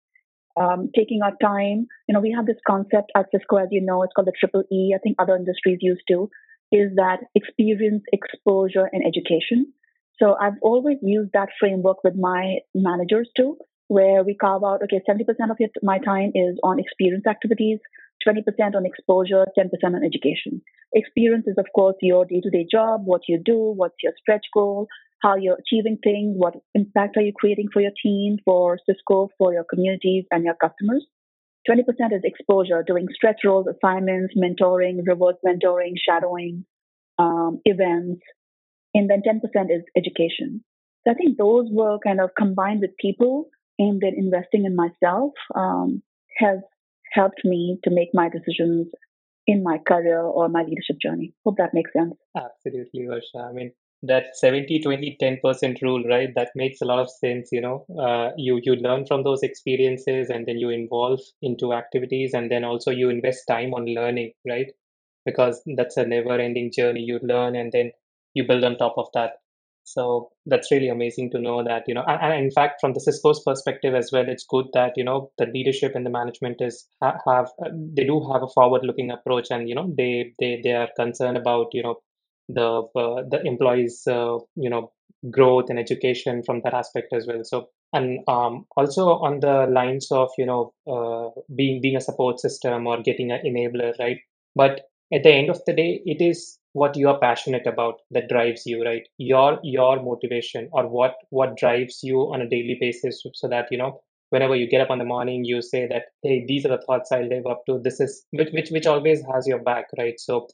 um, 0.60 0.90
taking 0.96 1.22
our 1.22 1.34
time. 1.42 1.88
You 2.08 2.14
know, 2.14 2.22
we 2.22 2.32
have 2.36 2.46
this 2.46 2.58
concept 2.68 3.12
at 3.16 3.28
Cisco, 3.32 3.58
as 3.58 3.70
you 3.72 3.82
know, 3.82 4.04
it's 4.04 4.14
called 4.16 4.28
the 4.28 4.34
triple 4.40 4.64
E. 4.72 4.94
I 4.96 5.00
think 5.00 5.18
other 5.20 5.36
industries 5.36 5.80
use 5.82 6.02
too. 6.08 6.30
Is 6.72 6.92
that 6.96 7.20
experience, 7.36 8.04
exposure, 8.14 8.90
and 8.92 9.04
education? 9.06 9.74
So 10.22 10.36
I've 10.40 10.60
always 10.62 10.98
used 11.02 11.32
that 11.34 11.50
framework 11.60 12.04
with 12.04 12.16
my 12.16 12.58
managers 12.76 13.30
too 13.36 13.58
where 13.92 14.24
we 14.24 14.34
carve 14.34 14.64
out, 14.64 14.80
okay, 14.82 15.02
70% 15.04 15.26
of 15.52 15.58
your, 15.60 15.68
my 15.84 16.00
time 16.00 16.32
is 16.34 16.58
on 16.64 16.80
experience 16.80 17.26
activities, 17.28 17.78
20% 18.26 18.40
on 18.74 18.86
exposure, 18.86 19.46
10% 19.60 19.68
on 19.84 20.02
education. 20.02 20.62
Experience 20.94 21.46
is, 21.46 21.56
of 21.58 21.66
course, 21.76 21.98
your 22.02 22.24
day 22.24 22.40
to 22.40 22.50
day 22.50 22.66
job, 22.72 23.02
what 23.04 23.24
you 23.28 23.38
do, 23.44 23.74
what's 23.76 24.02
your 24.02 24.14
stretch 24.18 24.46
goal, 24.54 24.88
how 25.22 25.36
you're 25.36 25.58
achieving 25.58 25.98
things, 26.04 26.36
what 26.38 26.56
impact 26.74 27.18
are 27.18 27.22
you 27.22 27.34
creating 27.34 27.68
for 27.72 27.82
your 27.82 27.92
team, 28.02 28.38
for 28.44 28.80
Cisco, 28.86 29.30
for 29.38 29.54
your 29.54 29.64
communities, 29.64 30.26
and 30.32 30.44
your 30.44 30.56
customers. 30.56 31.06
20% 31.70 31.82
is 32.12 32.22
exposure, 32.24 32.84
doing 32.86 33.08
stretch 33.14 33.42
roles, 33.46 33.68
assignments, 33.68 34.34
mentoring, 34.36 35.00
reverse 35.06 35.36
mentoring, 35.46 35.94
shadowing, 36.04 36.66
um, 37.20 37.62
events. 37.66 38.22
And 38.96 39.10
then 39.10 39.22
10% 39.22 39.42
is 39.70 39.84
education. 39.96 40.64
So 41.04 41.12
I 41.12 41.14
think 41.14 41.38
those 41.38 41.68
were 41.70 42.00
kind 42.00 42.20
of 42.20 42.32
combined 42.36 42.82
with 42.82 42.98
people 43.00 43.50
aimed 43.80 44.04
at 44.04 44.14
investing 44.16 44.66
in 44.66 44.76
myself 44.76 45.34
um, 45.56 46.02
has 46.38 46.60
helped 47.14 47.42
me 47.44 47.78
to 47.84 47.92
make 47.92 48.10
my 48.14 48.30
decisions 48.30 48.88
in 49.48 49.64
my 49.64 49.78
career 49.88 50.22
or 50.22 50.50
my 50.50 50.64
leadership 50.64 50.98
journey. 51.02 51.34
Hope 51.46 51.58
that 51.58 51.74
makes 51.74 51.92
sense. 51.94 52.14
Absolutely, 52.36 53.02
Varsha. 53.02 53.50
I 53.50 53.52
mean, 53.52 53.72
that 54.04 54.36
70 54.36 54.82
20 54.82 55.18
10% 55.20 55.82
rule 55.82 56.04
right? 56.04 56.30
That 56.36 56.50
makes 56.56 56.82
a 56.82 56.86
lot 56.86 57.00
of 57.00 57.10
sense 57.10 57.50
you 57.52 57.62
know? 57.62 57.86
Uh, 58.00 58.32
you 58.38 58.60
you 58.64 58.76
learn 58.76 59.06
from 59.06 59.24
those 59.24 59.44
experiences 59.44 60.30
and 60.30 60.46
then 60.48 60.58
you 60.58 60.70
involve 60.70 61.20
into 61.42 61.74
activities 61.74 62.34
and 62.34 62.52
then 62.52 62.64
also 62.64 62.92
you 62.92 63.10
invest 63.10 63.44
time 63.48 63.74
on 63.74 63.86
learning 63.86 64.34
right? 64.48 64.68
Because 65.26 65.62
that's 65.78 65.98
a 65.98 66.06
never 66.06 66.40
ending 66.40 66.72
journey. 66.72 67.02
You 67.02 67.20
learn 67.24 67.56
and 67.56 67.72
then 67.72 67.92
you 68.34 68.46
build 68.48 68.64
on 68.64 68.78
top 68.78 68.96
of 68.98 69.08
that. 69.14 69.34
So 69.84 70.30
that's 70.46 70.72
really 70.72 70.90
amazing 70.90 71.32
to 71.32 71.40
know 71.40 71.64
that, 71.64 71.84
you 71.88 71.94
know, 71.96 72.04
and, 72.08 72.34
in 72.46 72.52
fact, 72.52 72.80
from 72.80 72.94
the 72.94 73.00
Cisco's 73.00 73.42
perspective 73.44 73.96
as 73.96 74.12
well, 74.12 74.26
it's 74.28 74.46
good 74.46 74.68
that, 74.74 74.94
you 74.96 75.04
know, 75.04 75.32
the 75.38 75.48
leadership 75.48 75.94
and 75.96 76.06
the 76.06 76.10
management 76.10 76.58
is 76.62 76.88
have, 77.02 77.20
have 77.28 77.48
uh, 77.66 77.70
they 77.74 78.04
do 78.06 78.22
have 78.32 78.44
a 78.44 78.48
forward 78.48 78.84
looking 78.86 79.12
approach 79.12 79.48
and, 79.50 79.68
you 79.68 79.76
know, 79.76 79.92
they, 79.98 80.34
they, 80.40 80.62
they 80.64 80.72
are 80.74 80.90
concerned 80.96 81.36
about, 81.38 81.68
you 81.74 81.84
know, 81.84 81.96
the, 82.50 82.84
uh, 82.96 83.24
the 83.30 83.42
employees, 83.46 84.04
uh, 84.08 84.38
you 84.56 84.70
know, 84.70 84.92
growth 85.30 85.70
and 85.70 85.78
education 85.80 86.44
from 86.44 86.62
that 86.64 86.74
aspect 86.74 87.14
as 87.14 87.28
well. 87.28 87.44
So, 87.44 87.70
and 87.94 88.20
um, 88.28 88.66
also 88.76 89.10
on 89.10 89.40
the 89.40 89.68
lines 89.68 90.12
of, 90.12 90.30
you 90.38 90.46
know, 90.46 90.74
uh, 90.88 91.30
being, 91.56 91.82
being 91.82 91.96
a 91.96 92.02
support 92.02 92.40
system 92.40 92.88
or 92.88 93.02
getting 93.02 93.32
an 93.32 93.42
enabler, 93.46 93.98
right? 94.00 94.18
But 94.56 94.82
at 95.14 95.24
the 95.24 95.32
end 95.32 95.50
of 95.50 95.62
the 95.66 95.74
day, 95.74 96.02
it 96.06 96.22
is 96.22 96.58
what 96.74 96.96
you 96.96 97.10
are 97.10 97.20
passionate 97.20 97.68
about 97.68 98.02
that 98.12 98.30
drives 98.30 98.66
you 98.66 98.84
right 98.86 99.08
your 99.18 99.60
your 99.62 100.02
motivation 100.02 100.70
or 100.72 100.88
what 100.88 101.16
what 101.30 101.58
drives 101.58 102.00
you 102.02 102.20
on 102.34 102.42
a 102.42 102.48
daily 102.48 102.78
basis 102.80 103.22
so 103.34 103.48
that 103.48 103.68
you 103.72 103.78
know 103.78 104.00
whenever 104.30 104.56
you 104.56 104.70
get 104.70 104.80
up 104.80 104.90
in 104.90 104.98
the 104.98 105.04
morning 105.06 105.44
you 105.44 105.62
say 105.62 105.86
that 105.86 106.04
hey 106.24 106.46
these 106.48 106.66
are 106.66 106.70
the 106.70 106.82
thoughts 106.86 107.12
i 107.12 107.22
live 107.24 107.46
up 107.46 107.62
to 107.66 107.78
this 107.84 108.00
is 108.00 108.26
which 108.32 108.50
which, 108.54 108.70
which 108.72 108.86
always 108.86 109.22
has 109.34 109.46
your 109.46 109.60
back 109.60 109.88
right 109.98 110.18
so 110.18 110.48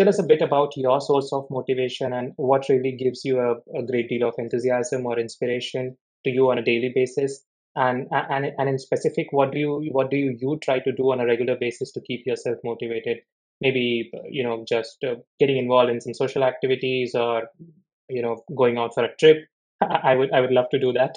tell 0.00 0.08
us 0.08 0.18
a 0.18 0.22
bit 0.22 0.40
about 0.40 0.74
your 0.78 0.98
source 0.98 1.30
of 1.30 1.46
motivation 1.50 2.14
and 2.14 2.32
what 2.36 2.70
really 2.70 2.92
gives 2.92 3.22
you 3.22 3.38
a, 3.38 3.56
a 3.78 3.82
great 3.82 4.08
deal 4.08 4.26
of 4.26 4.34
enthusiasm 4.38 5.04
or 5.04 5.18
inspiration 5.18 5.94
to 6.24 6.30
you 6.30 6.50
on 6.50 6.56
a 6.56 6.62
daily 6.62 6.90
basis? 6.94 7.42
And 7.76 8.08
and 8.10 8.50
and 8.58 8.68
in 8.68 8.78
specific 8.78 9.26
what 9.30 9.52
do 9.52 9.58
you 9.58 9.88
what 9.92 10.10
do 10.10 10.16
you, 10.16 10.36
you 10.40 10.58
try 10.64 10.78
to 10.80 10.90
do 10.90 11.12
on 11.12 11.20
a 11.20 11.26
regular 11.26 11.54
basis 11.54 11.92
to 11.92 12.00
keep 12.00 12.26
yourself 12.26 12.56
motivated? 12.64 13.18
Maybe 13.60 14.10
you 14.28 14.42
know 14.42 14.64
just 14.66 15.04
uh, 15.04 15.16
getting 15.38 15.58
involved 15.58 15.90
in 15.90 16.00
some 16.00 16.14
social 16.14 16.44
activities 16.44 17.14
or 17.14 17.44
you 18.08 18.22
know 18.22 18.42
going 18.56 18.78
out 18.78 18.94
for 18.94 19.04
a 19.04 19.14
trip. 19.16 19.44
I 19.82 20.14
would 20.14 20.32
i 20.32 20.40
would 20.40 20.50
love 20.50 20.68
to 20.70 20.78
do 20.78 20.92
that 20.94 21.16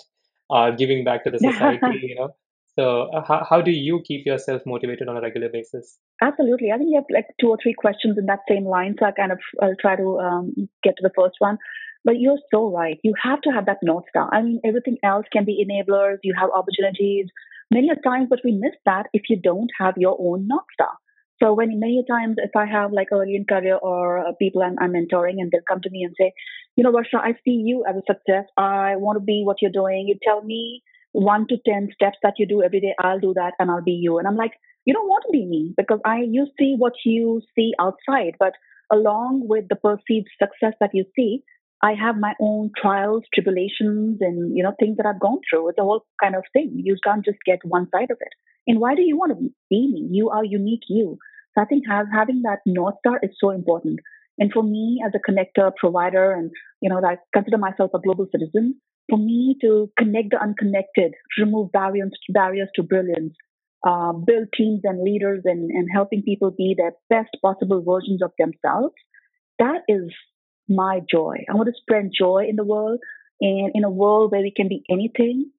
uh, 0.49 0.71
giving 0.71 1.03
back 1.03 1.23
to 1.23 1.31
the 1.31 1.39
society 1.49 1.99
you 2.03 2.15
know 2.15 2.35
so 2.77 3.09
uh, 3.13 3.23
how, 3.27 3.45
how 3.47 3.61
do 3.61 3.71
you 3.71 4.01
keep 4.05 4.25
yourself 4.25 4.61
motivated 4.65 5.07
on 5.07 5.17
a 5.17 5.21
regular 5.21 5.49
basis? 5.49 5.99
Absolutely. 6.21 6.71
I 6.71 6.77
think 6.77 6.89
you 6.89 6.95
have 6.95 7.05
like 7.13 7.27
two 7.39 7.49
or 7.49 7.57
three 7.61 7.73
questions 7.73 8.17
in 8.17 8.25
that 8.25 8.39
same 8.49 8.65
line 8.65 8.95
so 8.99 9.05
i 9.05 9.11
kind 9.11 9.31
of 9.31 9.39
i'll 9.61 9.75
try 9.79 9.95
to 9.95 10.19
um, 10.19 10.53
get 10.83 10.95
to 10.97 11.03
the 11.03 11.11
first 11.15 11.35
one. 11.39 11.57
But 12.05 12.19
you're 12.19 12.39
so 12.53 12.69
right. 12.69 12.97
You 13.03 13.13
have 13.21 13.41
to 13.41 13.49
have 13.51 13.65
that 13.67 13.77
north 13.83 14.05
star. 14.09 14.29
I 14.33 14.41
mean 14.41 14.59
everything 14.65 14.97
else 15.03 15.25
can 15.31 15.45
be 15.45 15.63
enablers. 15.63 16.17
You 16.23 16.33
have 16.39 16.49
opportunities. 16.55 17.27
Many 17.71 17.89
a 17.89 17.95
times 17.95 18.27
but 18.29 18.39
we 18.43 18.53
miss 18.53 18.75
that 18.85 19.07
if 19.13 19.23
you 19.29 19.39
don't 19.39 19.69
have 19.79 19.93
your 19.97 20.17
own 20.19 20.47
north 20.47 20.65
star. 20.73 20.91
So 21.41 21.53
when 21.53 21.79
many 21.79 22.03
times 22.09 22.37
if 22.37 22.55
I 22.55 22.65
have 22.65 22.91
like 22.91 23.09
early 23.11 23.35
in 23.35 23.45
career 23.45 23.75
or 23.75 24.19
uh, 24.19 24.31
people 24.39 24.63
I'm, 24.63 24.77
I'm, 24.79 24.93
mentoring 24.93 25.35
and 25.39 25.51
they'll 25.51 25.61
come 25.67 25.81
to 25.81 25.89
me 25.89 26.03
and 26.03 26.15
say, 26.19 26.31
you 26.75 26.83
know, 26.83 26.91
Varsha, 26.91 27.19
I 27.19 27.33
see 27.43 27.61
you 27.65 27.83
as 27.87 27.95
a 27.95 28.01
success. 28.07 28.45
I 28.57 28.95
want 28.95 29.17
to 29.17 29.23
be 29.23 29.43
what 29.45 29.57
you're 29.61 29.71
doing. 29.71 30.07
You 30.07 30.17
tell 30.23 30.41
me 30.43 30.81
one 31.13 31.47
to 31.47 31.57
10 31.65 31.89
steps 31.93 32.17
that 32.23 32.33
you 32.37 32.45
do 32.45 32.61
every 32.61 32.81
day. 32.81 32.93
I'll 32.99 33.19
do 33.19 33.33
that 33.35 33.53
and 33.59 33.71
I'll 33.71 33.83
be 33.83 33.91
you. 33.91 34.17
And 34.17 34.27
I'm 34.27 34.35
like, 34.35 34.53
you 34.85 34.93
don't 34.93 35.07
want 35.07 35.23
to 35.27 35.31
be 35.31 35.45
me 35.45 35.73
because 35.77 35.99
I, 36.05 36.21
you 36.29 36.47
see 36.59 36.75
what 36.77 36.93
you 37.05 37.41
see 37.55 37.71
outside, 37.79 38.35
but 38.37 38.53
along 38.91 39.47
with 39.47 39.65
the 39.69 39.75
perceived 39.75 40.27
success 40.39 40.73
that 40.79 40.91
you 40.93 41.05
see, 41.15 41.43
I 41.81 41.93
have 41.93 42.15
my 42.17 42.33
own 42.39 42.71
trials, 42.81 43.23
tribulations, 43.33 44.19
and 44.21 44.55
you 44.55 44.63
know 44.63 44.73
things 44.79 44.95
that 44.97 45.05
I've 45.05 45.19
gone 45.19 45.39
through. 45.49 45.67
It's 45.69 45.77
a 45.77 45.83
whole 45.83 46.05
kind 46.21 46.33
of 46.33 46.43
thing. 46.53 46.71
You 46.75 46.95
can't 47.03 47.25
just 47.25 47.39
get 47.45 47.59
one 47.65 47.89
side 47.93 48.09
of 48.09 48.17
it. 48.21 48.33
And 48.67 48.79
why 48.79 48.95
do 48.95 49.01
you 49.01 49.17
want 49.17 49.33
to 49.33 49.49
be 49.69 49.87
me? 49.91 50.07
You 50.09 50.29
are 50.29 50.45
unique, 50.45 50.83
you. 50.87 51.17
So 51.53 51.61
I 51.61 51.65
think 51.65 51.83
have, 51.87 52.07
having 52.11 52.43
that 52.43 52.59
north 52.65 52.95
star 52.99 53.19
is 53.21 53.31
so 53.37 53.49
important. 53.49 53.99
And 54.39 54.51
for 54.51 54.63
me, 54.63 55.01
as 55.05 55.11
a 55.13 55.31
connector, 55.31 55.71
provider, 55.75 56.31
and 56.31 56.51
you 56.79 56.89
know, 56.89 57.01
I 57.03 57.17
consider 57.33 57.57
myself 57.57 57.91
a 57.93 57.99
global 57.99 58.27
citizen. 58.31 58.79
For 59.09 59.17
me 59.17 59.57
to 59.61 59.91
connect 59.97 60.31
the 60.31 60.41
unconnected, 60.41 61.13
remove 61.37 61.71
barriers 61.71 62.11
barriers 62.29 62.69
to 62.75 62.83
brilliance, 62.83 63.33
uh, 63.85 64.13
build 64.13 64.47
teams 64.55 64.81
and 64.83 65.03
leaders, 65.03 65.41
and, 65.45 65.69
and 65.69 65.87
helping 65.93 66.23
people 66.23 66.51
be 66.51 66.75
their 66.77 66.93
best 67.09 67.29
possible 67.41 67.83
versions 67.83 68.21
of 68.23 68.31
themselves. 68.39 68.95
That 69.59 69.81
is 69.87 70.09
my 70.69 71.01
joy. 71.11 71.43
I 71.49 71.55
want 71.55 71.67
to 71.67 71.81
spread 71.81 72.11
joy 72.17 72.45
in 72.49 72.55
the 72.55 72.63
world. 72.63 72.99
And 73.41 73.71
in 73.73 73.83
a 73.83 73.89
world 73.89 74.31
where 74.31 74.41
we 74.41 74.53
can 74.55 74.69
be 74.69 74.83
anything, 74.89 75.51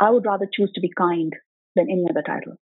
I 0.00 0.10
would 0.10 0.24
rather 0.24 0.48
choose 0.50 0.70
to 0.74 0.80
be 0.80 0.90
kind 0.96 1.34
than 1.76 1.90
any 1.90 2.06
other 2.08 2.22
title. 2.22 2.54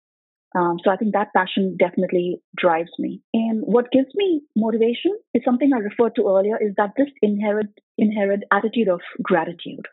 Um, 0.55 0.79
so 0.83 0.89
I 0.89 0.95
think 0.95 1.13
that 1.13 1.33
passion 1.35 1.75
definitely 1.77 2.41
drives 2.55 2.91
me. 2.97 3.21
And 3.33 3.61
what 3.61 3.91
gives 3.91 4.07
me 4.15 4.41
motivation 4.55 5.19
is 5.33 5.43
something 5.43 5.71
I 5.73 5.79
referred 5.79 6.15
to 6.15 6.27
earlier 6.29 6.57
is 6.59 6.73
that 6.77 6.91
this 6.97 7.09
inherent, 7.21 7.71
inherent 7.97 8.43
attitude 8.51 8.87
of 8.87 9.01
gratitude 9.21 9.85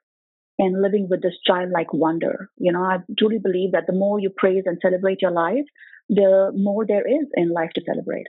and 0.63 0.81
living 0.81 1.09
with 1.11 1.23
this 1.23 1.35
childlike 1.45 1.93
wonder. 1.93 2.49
You 2.57 2.73
know, 2.73 2.83
I 2.83 2.99
truly 3.19 3.41
believe 3.43 3.73
that 3.73 3.89
the 3.89 3.93
more 3.93 4.21
you 4.21 4.31
praise 4.31 4.63
and 4.65 4.79
celebrate 4.81 5.21
your 5.21 5.33
life, 5.33 5.67
the 6.09 6.53
more 6.55 6.87
there 6.87 7.07
is 7.07 7.27
in 7.35 7.53
life 7.53 7.71
to 7.75 7.83
celebrate. 7.85 8.29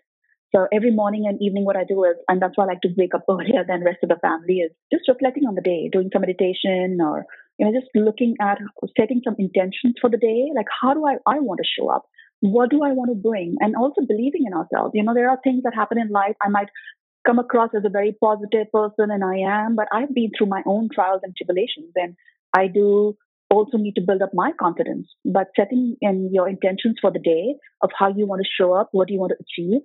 So 0.56 0.66
every 0.74 0.92
morning 0.92 1.26
and 1.28 1.40
evening, 1.40 1.64
what 1.64 1.78
I 1.78 1.84
do 1.84 2.04
is, 2.06 2.16
and 2.28 2.42
that's 2.42 2.58
why 2.58 2.64
I 2.64 2.68
like 2.68 2.82
to 2.82 2.90
wake 2.98 3.14
up 3.14 3.26
earlier 3.30 3.64
than 3.68 3.84
rest 3.84 4.00
of 4.02 4.10
the 4.10 4.18
family, 4.22 4.66
is 4.66 4.72
just 4.92 5.08
reflecting 5.08 5.46
on 5.46 5.54
the 5.54 5.62
day, 5.62 5.90
doing 5.92 6.10
some 6.12 6.22
meditation 6.22 6.98
or, 7.02 7.26
you 7.60 7.66
know, 7.66 7.80
just 7.80 7.90
looking 7.94 8.36
at 8.42 8.58
setting 9.00 9.22
some 9.24 9.36
intentions 9.38 9.94
for 10.02 10.10
the 10.10 10.18
day. 10.18 10.50
Like, 10.56 10.68
how 10.82 10.96
do 10.96 11.06
I, 11.06 11.18
I 11.28 11.40
want 11.40 11.60
to 11.62 11.70
show 11.70 11.90
up? 11.90 12.06
What 12.42 12.72
do 12.72 12.84
I 12.84 12.94
want 12.94 13.12
to 13.12 13.16
bring? 13.16 13.58
And 13.60 13.76
also 13.76 14.02
believing 14.08 14.46
in 14.48 14.54
ourselves. 14.54 14.92
You 14.96 15.04
know, 15.04 15.14
there 15.14 15.30
are 15.30 15.40
things 15.44 15.64
that 15.64 15.76
happen 15.76 16.00
in 16.00 16.10
life. 16.10 16.36
I 16.42 16.50
might 16.50 16.70
come 17.26 17.40
across 17.40 17.70
as 17.76 17.84
a 17.86 17.90
very 17.90 18.16
positive 18.22 18.72
person 18.72 19.12
and 19.12 19.24
I 19.24 19.38
am, 19.38 19.76
but 19.76 19.88
I've 19.92 20.14
been 20.14 20.32
through 20.38 20.48
my 20.48 20.62
own 20.66 20.90
trials 20.94 21.22
and 21.24 21.34
tribulations 21.36 21.92
and 21.96 22.16
I 22.56 22.68
do 22.68 23.16
also 23.50 23.78
need 23.78 23.96
to 23.96 24.02
build 24.02 24.22
up 24.22 24.32
my 24.34 24.52
confidence. 24.60 25.08
But 25.26 25.48
setting 25.56 25.96
in 26.02 26.30
your 26.34 26.50
intentions 26.50 26.98
for 27.02 27.12
the 27.12 27.20
day 27.20 27.56
of 27.82 27.90
how 27.98 28.10
you 28.14 28.26
want 28.26 28.42
to 28.42 28.50
show 28.60 28.74
up, 28.74 28.90
what 28.92 29.10
you 29.10 29.20
want 29.20 29.34
to 29.38 29.44
achieve, 29.46 29.82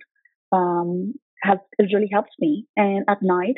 um, 0.53 1.15
has 1.43 1.59
it 1.79 1.91
really 1.95 2.09
helps 2.13 2.33
me. 2.41 2.67
And 2.77 3.05
at 3.09 3.23
night, 3.23 3.57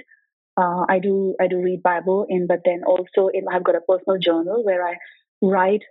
uh, 0.56 0.84
I 0.88 0.98
do 0.98 1.34
I 1.40 1.46
do 1.46 1.62
read 1.62 1.82
Bible, 1.82 2.26
and 2.28 2.48
but 2.48 2.60
then 2.64 2.82
also 2.86 3.30
I've 3.52 3.64
got 3.64 3.76
a 3.76 3.80
personal 3.80 4.18
journal 4.18 4.64
where 4.64 4.86
I 4.86 4.94
write 5.40 5.82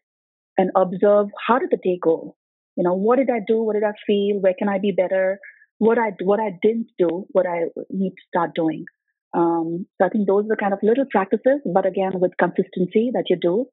and 0.57 0.71
observe 0.75 1.27
how 1.47 1.59
did 1.59 1.69
the 1.71 1.77
day 1.77 1.97
go. 2.01 2.35
You 2.75 2.83
know, 2.83 2.93
what 2.93 3.17
did 3.17 3.29
I 3.29 3.39
do? 3.45 3.63
What 3.63 3.73
did 3.73 3.83
I 3.83 3.93
feel? 4.05 4.39
Where 4.39 4.53
can 4.57 4.69
I 4.69 4.79
be 4.79 4.91
better? 4.91 5.39
What 5.80 5.97
I 5.97 6.11
what 6.21 6.39
I 6.39 6.57
didn't 6.61 6.89
do, 6.97 7.25
what 7.32 7.47
I 7.47 7.65
need 7.89 8.11
to 8.11 8.23
start 8.27 8.51
doing. 8.53 8.86
Um, 9.34 9.86
so 9.97 10.05
I 10.05 10.09
think 10.09 10.27
those 10.27 10.45
are 10.51 10.55
kind 10.55 10.73
of 10.73 10.80
little 10.84 11.05
practices, 11.09 11.61
but 11.65 11.86
again 11.86 12.19
with 12.19 12.38
consistency 12.38 13.11
that 13.13 13.25
you 13.30 13.38
do, 13.39 13.65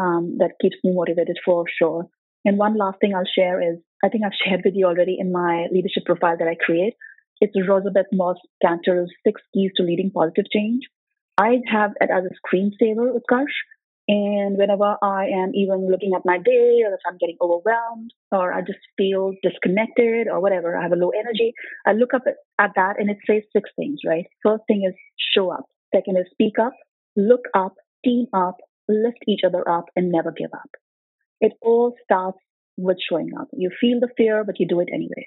um, 0.00 0.36
that 0.38 0.52
keeps 0.60 0.76
me 0.84 0.92
motivated 0.94 1.38
for 1.44 1.64
sure. 1.78 2.08
And 2.44 2.58
one 2.58 2.76
last 2.76 2.98
thing 3.00 3.14
I'll 3.14 3.30
share 3.38 3.60
is 3.62 3.78
I 4.04 4.08
think 4.08 4.24
I've 4.24 4.38
shared 4.44 4.62
with 4.64 4.74
you 4.74 4.86
already 4.86 5.16
in 5.18 5.32
my 5.32 5.66
leadership 5.72 6.04
profile 6.06 6.36
that 6.38 6.48
I 6.48 6.56
create. 6.56 6.94
It's 7.40 7.56
Rosabeth 7.56 8.12
Moss 8.12 8.36
Kanter's 8.64 9.10
Six 9.26 9.40
Keys 9.52 9.72
to 9.76 9.82
Leading 9.82 10.10
Positive 10.10 10.44
Change. 10.52 10.82
I 11.38 11.58
have 11.70 11.92
it 12.00 12.10
as 12.10 12.24
a 12.24 12.56
screensaver, 12.56 13.16
Utkarsh. 13.16 13.56
And 14.08 14.58
whenever 14.58 14.96
I 15.00 15.26
am 15.26 15.52
even 15.54 15.88
looking 15.90 16.12
at 16.14 16.24
my 16.24 16.36
day, 16.38 16.82
or 16.84 16.92
if 16.92 17.00
I'm 17.06 17.18
getting 17.18 17.36
overwhelmed, 17.40 18.12
or 18.32 18.52
I 18.52 18.60
just 18.60 18.80
feel 18.96 19.32
disconnected, 19.42 20.26
or 20.28 20.40
whatever, 20.40 20.76
I 20.76 20.82
have 20.82 20.92
a 20.92 20.96
low 20.96 21.10
energy, 21.10 21.54
I 21.86 21.92
look 21.92 22.12
up 22.12 22.22
at 22.58 22.70
that 22.74 22.94
and 22.98 23.10
it 23.10 23.18
says 23.26 23.42
six 23.52 23.70
things, 23.76 24.00
right? 24.06 24.26
First 24.42 24.64
thing 24.66 24.84
is 24.88 24.94
show 25.34 25.52
up. 25.52 25.66
Second 25.94 26.16
is 26.18 26.26
speak 26.32 26.58
up, 26.60 26.72
look 27.16 27.42
up, 27.54 27.74
team 28.04 28.26
up, 28.34 28.56
lift 28.88 29.18
each 29.28 29.42
other 29.46 29.68
up, 29.68 29.84
and 29.94 30.10
never 30.10 30.32
give 30.32 30.50
up. 30.52 30.70
It 31.40 31.52
all 31.62 31.94
starts 32.02 32.38
with 32.76 32.96
showing 33.08 33.30
up. 33.38 33.48
You 33.52 33.70
feel 33.80 34.00
the 34.00 34.08
fear, 34.16 34.42
but 34.44 34.58
you 34.58 34.66
do 34.66 34.80
it 34.80 34.88
anyway. 34.92 35.26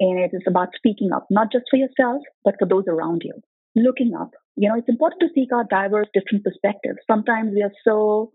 And 0.00 0.18
it 0.18 0.30
is 0.32 0.42
about 0.48 0.70
speaking 0.74 1.12
up, 1.12 1.26
not 1.30 1.52
just 1.52 1.66
for 1.70 1.76
yourself, 1.76 2.22
but 2.44 2.54
for 2.58 2.66
those 2.66 2.84
around 2.88 3.22
you. 3.24 3.34
Looking 3.76 4.14
up. 4.18 4.30
You 4.56 4.68
know, 4.68 4.76
it's 4.76 4.88
important 4.88 5.20
to 5.20 5.28
seek 5.34 5.48
out 5.54 5.70
diverse, 5.70 6.08
different 6.12 6.44
perspectives. 6.44 6.98
Sometimes 7.10 7.52
we 7.54 7.62
are 7.62 7.72
so 7.84 8.32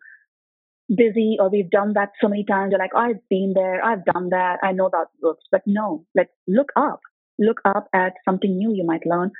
busy 0.95 1.37
or 1.39 1.49
we've 1.49 1.69
done 1.69 1.93
that 1.93 2.09
so 2.21 2.27
many 2.27 2.43
times. 2.45 2.71
You're 2.71 2.79
like, 2.79 2.95
I've 2.95 3.27
been 3.29 3.53
there, 3.55 3.83
I've 3.83 4.05
done 4.05 4.29
that, 4.29 4.59
I 4.63 4.71
know 4.71 4.89
that 4.91 5.07
works. 5.21 5.43
But 5.51 5.61
no, 5.65 6.05
like 6.15 6.29
look 6.47 6.69
up. 6.75 7.01
Look 7.37 7.59
up 7.65 7.87
at 7.93 8.13
something 8.23 8.57
new 8.57 8.73
you 8.73 8.85
might 8.85 9.05
learn 9.05 9.31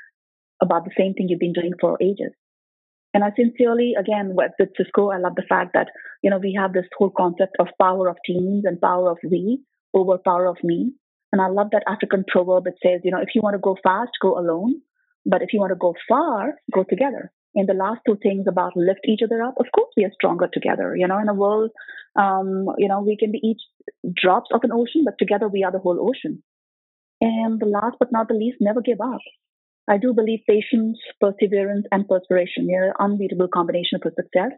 about 0.62 0.84
the 0.86 0.92
same 0.98 1.14
thing 1.14 1.28
you've 1.30 1.40
been 1.40 1.54
doing 1.54 1.74
for 1.80 1.98
ages. 2.02 2.34
And 3.14 3.24
I 3.24 3.32
sincerely, 3.38 3.94
again, 3.98 4.32
with, 4.36 4.52
Cisco, 4.76 5.10
I 5.10 5.18
love 5.18 5.36
the 5.36 5.46
fact 5.48 5.72
that, 5.74 5.88
you 6.22 6.30
know, 6.30 6.38
we 6.38 6.58
have 6.60 6.74
this 6.74 6.86
whole 6.98 7.12
concept 7.16 7.56
of 7.60 7.68
power 7.80 8.10
of 8.10 8.18
teams 8.26 8.66
and 8.66 8.80
power 8.82 9.10
of 9.10 9.18
we 9.24 9.62
over 9.94 10.18
power 10.18 10.46
of 10.48 10.58
me. 10.64 10.92
And 11.32 11.42
I 11.42 11.48
love 11.48 11.68
that 11.72 11.84
African 11.88 12.26
proverb 12.28 12.66
that 12.66 12.76
says, 12.84 13.02
you 13.06 13.12
know, 13.12 13.22
if 13.22 13.30
you 13.34 13.42
want 13.42 13.54
to 13.54 13.60
go 13.60 13.78
fast, 13.82 14.12
go 14.22 14.38
alone. 14.38 14.82
But 15.26 15.42
if 15.42 15.54
you 15.54 15.60
want 15.60 15.72
to 15.72 15.76
go 15.76 15.94
far, 16.08 16.56
go 16.74 16.84
together. 16.84 17.32
And 17.56 17.70
the 17.70 17.74
last 17.74 18.02
two 18.06 18.18
things 18.22 18.46
about 18.48 18.76
lift 18.76 19.00
each 19.08 19.22
other 19.24 19.42
up, 19.42 19.56
of 19.58 19.68
course, 19.74 19.92
we 19.96 20.04
are 20.04 20.12
stronger 20.14 20.50
together. 20.52 20.96
You 20.96 21.08
know, 21.08 21.20
in 21.20 21.30
a 21.30 21.34
world, 21.34 21.72
um, 22.16 22.68
you 22.78 22.88
know, 22.90 23.02
we 23.02 23.16
can 23.18 23.32
be 23.32 23.40
each 23.42 23.62
drops 24.16 24.50
of 24.54 24.62
an 24.64 24.72
ocean, 24.74 25.04
but 25.06 25.16
together 25.18 25.48
we 25.48 25.64
are 25.64 25.72
the 25.72 25.80
whole 25.80 26.00
ocean. 26.10 26.44
And 27.22 27.60
the 27.60 27.66
last 27.66 27.96
but 27.98 28.12
not 28.12 28.28
the 28.28 28.34
least, 28.34 28.58
never 28.60 28.82
give 28.82 29.00
up. 29.00 29.22
I 29.88 29.98
do 29.98 30.14
believe 30.14 30.40
patience, 30.50 31.00
perseverance, 31.22 31.86
and 31.92 32.08
perspiration 32.08 32.68
are 32.76 32.88
an 32.90 32.94
unbeatable 33.00 33.48
combination 33.48 34.00
for 34.02 34.12
success. 34.16 34.52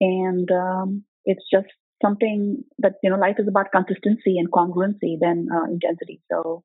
And 0.00 0.48
um, 0.52 1.04
it's 1.24 1.44
just 1.52 1.66
something 2.00 2.62
that, 2.78 2.94
you 3.02 3.10
know, 3.10 3.18
life 3.18 3.36
is 3.38 3.48
about 3.48 3.72
consistency 3.72 4.38
and 4.38 4.50
congruency 4.50 5.18
than 5.20 5.48
uh, 5.52 5.64
intensity. 5.64 6.20
So 6.30 6.62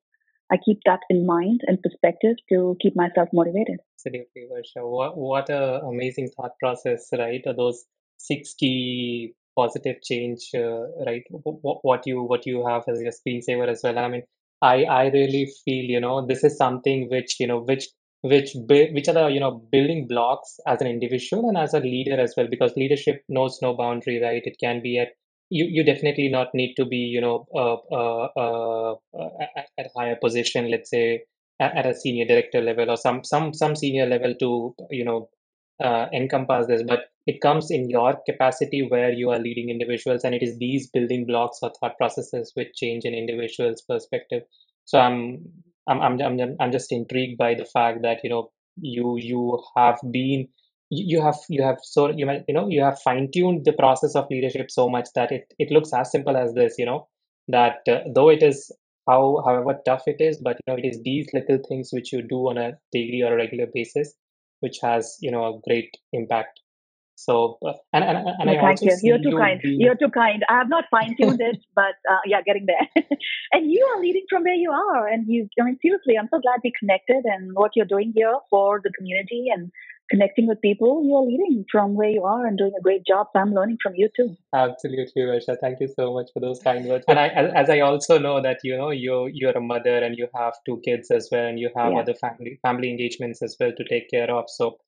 I 0.52 0.56
keep 0.64 0.80
that 0.84 1.00
in 1.10 1.26
mind 1.26 1.62
and 1.66 1.82
perspective 1.82 2.36
to 2.50 2.76
keep 2.80 2.94
myself 2.96 3.28
motivated. 3.32 3.78
Absolutely, 3.98 4.46
Varsha. 4.50 4.88
What, 4.88 5.16
what 5.16 5.50
a 5.50 5.80
amazing 5.82 6.30
thought 6.36 6.52
process, 6.60 7.08
right? 7.12 7.42
Those 7.56 7.84
six 8.18 8.54
key 8.54 9.34
positive 9.56 9.96
change, 10.02 10.50
uh, 10.54 10.86
right? 11.06 11.22
What, 11.30 11.78
what 11.82 12.06
you 12.06 12.22
what 12.22 12.46
you 12.46 12.66
have 12.66 12.84
as 12.88 13.00
your 13.00 13.12
screensaver 13.12 13.68
as 13.68 13.80
well. 13.82 13.98
I 13.98 14.08
mean, 14.08 14.22
I 14.60 14.84
I 14.84 15.06
really 15.08 15.50
feel 15.64 15.84
you 15.84 16.00
know 16.00 16.26
this 16.26 16.44
is 16.44 16.56
something 16.56 17.08
which 17.10 17.36
you 17.40 17.46
know 17.46 17.60
which 17.60 17.88
which 18.22 18.54
which 18.68 19.08
are 19.08 19.14
the 19.14 19.26
you 19.28 19.40
know 19.40 19.52
building 19.72 20.06
blocks 20.08 20.58
as 20.66 20.80
an 20.80 20.86
individual 20.86 21.48
and 21.48 21.58
as 21.58 21.74
a 21.74 21.80
leader 21.80 22.18
as 22.18 22.34
well 22.36 22.46
because 22.48 22.76
leadership 22.76 23.22
knows 23.28 23.58
no 23.60 23.74
boundary 23.74 24.20
right 24.22 24.42
it 24.46 24.56
can 24.58 24.80
be 24.82 24.98
at 24.98 25.08
you 25.56 25.66
you 25.76 25.84
definitely 25.84 26.28
not 26.28 26.54
need 26.60 26.74
to 26.74 26.84
be 26.84 27.02
you 27.16 27.20
know 27.20 27.46
uh, 27.54 27.76
uh, 28.00 28.24
uh, 28.44 28.94
at, 29.56 29.86
a 29.86 29.90
higher 29.96 30.16
position 30.16 30.70
let's 30.70 30.90
say 30.90 31.22
at, 31.60 31.86
a 31.86 31.94
senior 31.94 32.26
director 32.26 32.60
level 32.60 32.90
or 32.90 32.96
some 32.96 33.22
some 33.22 33.52
some 33.54 33.76
senior 33.76 34.06
level 34.06 34.34
to 34.40 34.74
you 34.90 35.04
know 35.04 35.28
encompass 36.12 36.66
this. 36.66 36.82
But 36.86 37.00
it 37.26 37.40
comes 37.40 37.70
in 37.70 37.88
your 37.90 38.16
capacity 38.28 38.86
where 38.88 39.12
you 39.12 39.30
are 39.30 39.38
leading 39.38 39.70
individuals 39.70 40.24
and 40.24 40.34
it 40.34 40.42
is 40.42 40.58
these 40.58 40.88
building 40.90 41.26
blocks 41.26 41.58
or 41.62 41.72
thought 41.78 41.96
processes 41.98 42.52
which 42.54 42.74
change 42.74 43.04
an 43.04 43.14
individual's 43.14 43.82
perspective. 43.82 44.42
So 44.86 44.98
i'm 44.98 45.46
i'm 45.88 46.02
i'm, 46.02 46.20
I'm, 46.20 46.56
I'm 46.60 46.72
just 46.72 46.92
intrigued 46.92 47.38
by 47.38 47.54
the 47.54 47.64
fact 47.64 48.02
that 48.02 48.24
you 48.24 48.30
know 48.30 48.50
you 48.80 49.16
you 49.18 49.62
have 49.76 49.98
been 50.10 50.48
you 50.94 51.22
have 51.22 51.38
you 51.48 51.62
have 51.62 51.78
so 51.82 52.10
you 52.10 52.26
might 52.26 52.44
you 52.48 52.54
know 52.54 52.68
you 52.68 52.82
have 52.82 53.00
fine 53.00 53.28
tuned 53.32 53.64
the 53.64 53.72
process 53.72 54.14
of 54.14 54.26
leadership 54.30 54.70
so 54.70 54.88
much 54.88 55.08
that 55.14 55.32
it 55.32 55.52
it 55.58 55.70
looks 55.70 55.92
as 55.92 56.10
simple 56.10 56.36
as 56.36 56.54
this 56.54 56.74
you 56.78 56.86
know 56.86 57.06
that 57.48 57.78
uh, 57.88 58.00
though 58.14 58.28
it 58.28 58.42
is 58.42 58.70
how 59.08 59.42
however 59.44 59.78
tough 59.84 60.02
it 60.06 60.20
is 60.20 60.38
but 60.38 60.56
you 60.56 60.72
know 60.72 60.78
it 60.78 60.86
is 60.86 61.00
these 61.04 61.28
little 61.32 61.58
things 61.68 61.90
which 61.92 62.12
you 62.12 62.22
do 62.22 62.48
on 62.50 62.58
a 62.58 62.72
daily 62.92 63.22
or 63.22 63.34
a 63.34 63.36
regular 63.36 63.66
basis 63.72 64.14
which 64.60 64.78
has 64.82 65.16
you 65.20 65.30
know 65.30 65.44
a 65.44 65.60
great 65.68 65.90
impact 66.12 66.60
so, 67.16 67.58
uh, 67.64 67.74
and, 67.92 68.02
and, 68.02 68.28
and 68.40 68.50
I 68.50 68.60
thank 68.60 68.82
you. 68.82 68.96
You're 69.02 69.18
too 69.18 69.30
you 69.30 69.38
kind. 69.38 69.60
Being... 69.62 69.80
You're 69.80 69.94
too 69.94 70.10
kind. 70.10 70.42
I 70.48 70.58
have 70.58 70.68
not 70.68 70.84
fine 70.90 71.14
tuned 71.20 71.40
it, 71.40 71.58
but 71.74 71.94
uh, 72.10 72.18
yeah, 72.26 72.42
getting 72.42 72.66
there. 72.66 73.04
and 73.52 73.70
you 73.70 73.84
are 73.94 74.00
leading 74.00 74.24
from 74.28 74.42
where 74.42 74.54
you 74.54 74.70
are. 74.70 75.06
And 75.06 75.24
you, 75.28 75.48
I 75.60 75.64
mean, 75.64 75.78
seriously, 75.80 76.18
I'm 76.18 76.28
so 76.32 76.40
glad 76.40 76.60
we 76.64 76.72
connected 76.78 77.24
and 77.24 77.52
what 77.54 77.72
you're 77.76 77.86
doing 77.86 78.12
here 78.14 78.34
for 78.50 78.80
the 78.82 78.90
community 78.98 79.46
and 79.54 79.70
connecting 80.10 80.46
with 80.46 80.60
people. 80.60 81.04
You're 81.04 81.22
leading 81.22 81.64
from 81.70 81.94
where 81.94 82.08
you 82.08 82.24
are 82.24 82.46
and 82.46 82.58
doing 82.58 82.72
a 82.78 82.82
great 82.82 83.06
job. 83.06 83.28
So 83.32 83.40
I'm 83.40 83.54
learning 83.54 83.78
from 83.82 83.94
you 83.96 84.08
too. 84.14 84.36
Absolutely, 84.52 85.22
Varsha. 85.22 85.56
Thank 85.60 85.80
you 85.80 85.88
so 85.88 86.12
much 86.12 86.30
for 86.32 86.40
those 86.40 86.60
kind 86.60 86.86
words. 86.86 87.04
And 87.08 87.18
I, 87.18 87.28
as 87.28 87.70
I 87.70 87.80
also 87.80 88.18
know 88.18 88.40
that 88.42 88.58
you 88.62 88.76
know 88.76 88.90
you 88.90 89.30
you're 89.32 89.56
a 89.56 89.60
mother 89.60 89.98
and 89.98 90.16
you 90.16 90.28
have 90.34 90.54
two 90.66 90.80
kids 90.84 91.10
as 91.10 91.28
well, 91.30 91.46
and 91.46 91.58
you 91.58 91.70
have 91.76 91.92
yeah. 91.92 91.98
other 92.00 92.14
family 92.14 92.58
family 92.62 92.90
engagements 92.90 93.42
as 93.42 93.56
well 93.58 93.72
to 93.76 93.84
take 93.84 94.10
care 94.10 94.30
of. 94.30 94.44
So 94.48 94.78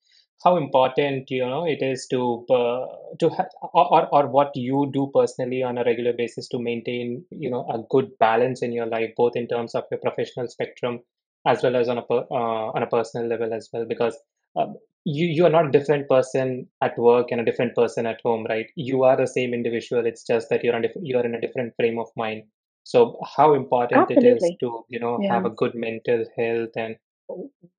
how 0.43 0.55
important 0.57 1.31
you 1.31 1.45
know 1.45 1.65
it 1.65 1.81
is 1.81 2.07
to 2.07 2.45
uh, 2.49 2.85
to 3.19 3.29
ha- 3.29 3.49
or, 3.73 4.07
or 4.13 4.27
what 4.27 4.51
you 4.55 4.89
do 4.93 5.09
personally 5.13 5.63
on 5.63 5.77
a 5.77 5.83
regular 5.83 6.13
basis 6.13 6.47
to 6.49 6.59
maintain 6.59 7.25
you 7.31 7.49
know 7.49 7.65
a 7.69 7.79
good 7.89 8.11
balance 8.19 8.61
in 8.61 8.71
your 8.71 8.85
life 8.85 9.11
both 9.17 9.35
in 9.35 9.47
terms 9.47 9.73
of 9.73 9.85
your 9.89 9.99
professional 9.99 10.47
spectrum 10.47 10.99
as 11.45 11.63
well 11.63 11.75
as 11.75 11.87
on 11.87 11.97
a 11.97 12.01
per, 12.01 12.25
uh, 12.29 12.67
on 12.75 12.83
a 12.83 12.87
personal 12.87 13.27
level 13.27 13.53
as 13.53 13.69
well 13.73 13.85
because 13.85 14.17
uh, 14.57 14.67
you 15.05 15.25
you 15.25 15.45
are 15.45 15.49
not 15.49 15.67
a 15.67 15.71
different 15.71 16.07
person 16.09 16.67
at 16.81 16.97
work 16.97 17.27
and 17.31 17.41
a 17.41 17.45
different 17.45 17.73
person 17.75 18.05
at 18.05 18.19
home 18.21 18.45
right 18.49 18.67
you 18.75 19.03
are 19.03 19.15
the 19.15 19.27
same 19.27 19.53
individual 19.53 20.05
it's 20.05 20.25
just 20.25 20.49
that 20.49 20.63
you're 20.63 20.75
on 20.75 20.81
diff- 20.81 21.01
you're 21.01 21.25
in 21.25 21.35
a 21.35 21.41
different 21.41 21.73
frame 21.75 21.99
of 21.99 22.07
mind 22.17 22.43
so 22.83 23.19
how 23.35 23.53
important 23.53 24.01
Absolutely. 24.01 24.29
it 24.29 24.43
is 24.43 24.51
to 24.59 24.83
you 24.89 24.99
know 24.99 25.17
yeah. 25.21 25.33
have 25.33 25.45
a 25.45 25.49
good 25.49 25.75
mental 25.75 26.25
health 26.37 26.71
and 26.75 26.97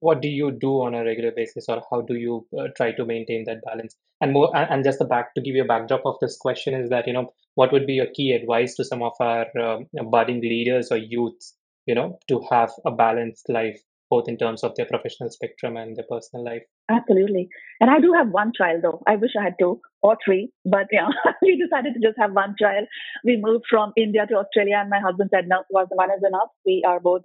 what 0.00 0.20
do 0.20 0.28
you 0.28 0.50
do 0.50 0.82
on 0.82 0.94
a 0.94 1.04
regular 1.04 1.32
basis, 1.34 1.66
or 1.68 1.82
how 1.90 2.02
do 2.02 2.14
you 2.14 2.46
uh, 2.58 2.68
try 2.76 2.92
to 2.92 3.04
maintain 3.04 3.44
that 3.44 3.64
balance? 3.64 3.96
And 4.20 4.32
more, 4.32 4.54
and, 4.54 4.70
and 4.70 4.84
just 4.84 4.98
the 4.98 5.04
back 5.04 5.34
to 5.34 5.40
give 5.40 5.54
you 5.54 5.62
a 5.62 5.66
backdrop 5.66 6.02
of 6.04 6.16
this 6.20 6.36
question 6.36 6.74
is 6.74 6.90
that 6.90 7.06
you 7.06 7.12
know 7.12 7.32
what 7.54 7.72
would 7.72 7.86
be 7.86 7.94
your 7.94 8.06
key 8.14 8.32
advice 8.32 8.74
to 8.76 8.84
some 8.84 9.02
of 9.02 9.12
our 9.20 9.46
um, 9.58 9.86
budding 10.10 10.40
leaders 10.40 10.90
or 10.90 10.98
youths, 10.98 11.54
you 11.86 11.94
know, 11.94 12.18
to 12.28 12.44
have 12.50 12.70
a 12.86 12.90
balanced 12.90 13.48
life 13.48 13.80
both 14.10 14.24
in 14.28 14.38
terms 14.38 14.64
of 14.64 14.72
their 14.76 14.86
professional 14.86 15.30
spectrum 15.30 15.76
and 15.76 15.96
their 15.96 16.04
personal 16.10 16.44
life. 16.44 16.62
Absolutely. 16.90 17.48
And 17.80 17.90
I 17.90 18.00
do 18.00 18.12
have 18.12 18.28
one 18.28 18.52
child 18.56 18.82
though. 18.82 19.02
I 19.06 19.16
wish 19.16 19.32
I 19.38 19.44
had 19.44 19.54
two 19.60 19.80
or 20.02 20.16
three, 20.24 20.50
but 20.64 20.86
yeah, 20.92 21.08
we 21.42 21.60
decided 21.62 21.94
to 21.94 22.00
just 22.00 22.18
have 22.18 22.32
one 22.32 22.54
child. 22.60 22.86
We 23.24 23.40
moved 23.40 23.64
from 23.68 23.92
India 23.96 24.26
to 24.26 24.36
Australia 24.36 24.78
and 24.80 24.90
my 24.90 25.00
husband 25.00 25.30
said, 25.32 25.48
no, 25.48 25.62
was 25.70 25.88
one 25.90 26.10
is 26.10 26.22
enough. 26.26 26.48
We 26.64 26.82
are 26.86 27.00
both 27.00 27.22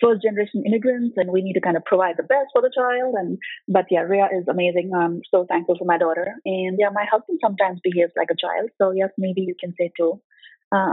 first 0.00 0.22
generation 0.22 0.62
immigrants 0.66 1.14
and 1.16 1.32
we 1.32 1.42
need 1.42 1.54
to 1.54 1.60
kind 1.60 1.76
of 1.76 1.84
provide 1.84 2.16
the 2.16 2.22
best 2.22 2.52
for 2.52 2.60
the 2.60 2.70
child. 2.74 3.14
And, 3.16 3.38
but 3.68 3.86
yeah, 3.90 4.00
Rhea 4.00 4.28
is 4.38 4.46
amazing. 4.48 4.90
I'm 4.94 5.20
so 5.30 5.46
thankful 5.48 5.76
for 5.78 5.86
my 5.86 5.98
daughter. 5.98 6.34
And 6.44 6.76
yeah, 6.78 6.90
my 6.92 7.06
husband 7.10 7.40
sometimes 7.42 7.80
behaves 7.82 8.12
like 8.16 8.28
a 8.30 8.36
child. 8.36 8.70
So 8.80 8.92
yes, 8.92 9.10
maybe 9.16 9.42
you 9.42 9.54
can 9.58 9.74
say 9.78 9.90
too. 9.96 10.20
Uh, 10.72 10.92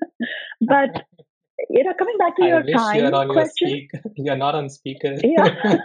but 0.60 1.04
you 1.70 1.84
know, 1.84 1.92
coming 1.98 2.16
back 2.18 2.36
to 2.36 2.44
I 2.44 2.48
your 2.48 2.62
time 2.62 2.96
you're 2.96 3.14
on 3.14 3.26
your 3.26 3.34
question. 3.34 3.68
speak. 3.68 3.90
You're 4.16 4.36
not 4.36 4.54
on 4.54 4.68
speaker. 4.70 5.16
Yeah. 5.22 5.54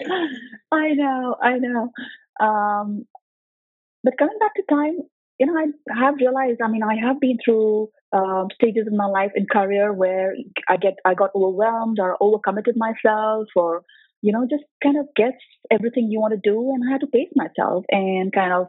I 0.72 0.92
know, 0.92 1.36
I 1.42 1.58
know. 1.58 1.90
Um, 2.40 3.06
but 4.04 4.18
coming 4.18 4.38
back 4.38 4.54
to 4.54 4.62
time, 4.70 4.98
you 5.38 5.46
know, 5.46 5.54
I 5.56 5.66
have 6.00 6.16
realized. 6.16 6.60
I 6.62 6.68
mean, 6.68 6.82
I 6.82 6.96
have 7.04 7.20
been 7.20 7.38
through 7.44 7.90
um, 8.12 8.48
stages 8.54 8.86
in 8.90 8.96
my 8.96 9.06
life 9.06 9.32
and 9.34 9.48
career 9.48 9.92
where 9.92 10.34
I 10.68 10.76
get 10.76 10.94
I 11.04 11.14
got 11.14 11.30
overwhelmed 11.34 11.98
or 12.00 12.16
overcommitted 12.20 12.76
myself, 12.76 13.48
or 13.54 13.82
you 14.22 14.32
know, 14.32 14.46
just 14.50 14.64
kind 14.82 14.98
of 14.98 15.06
gets 15.16 15.38
everything 15.70 16.10
you 16.10 16.20
want 16.20 16.34
to 16.34 16.40
do, 16.42 16.72
and 16.74 16.82
I 16.88 16.92
had 16.92 17.00
to 17.02 17.06
pace 17.06 17.30
myself 17.34 17.84
and 17.90 18.32
kind 18.32 18.52
of 18.52 18.68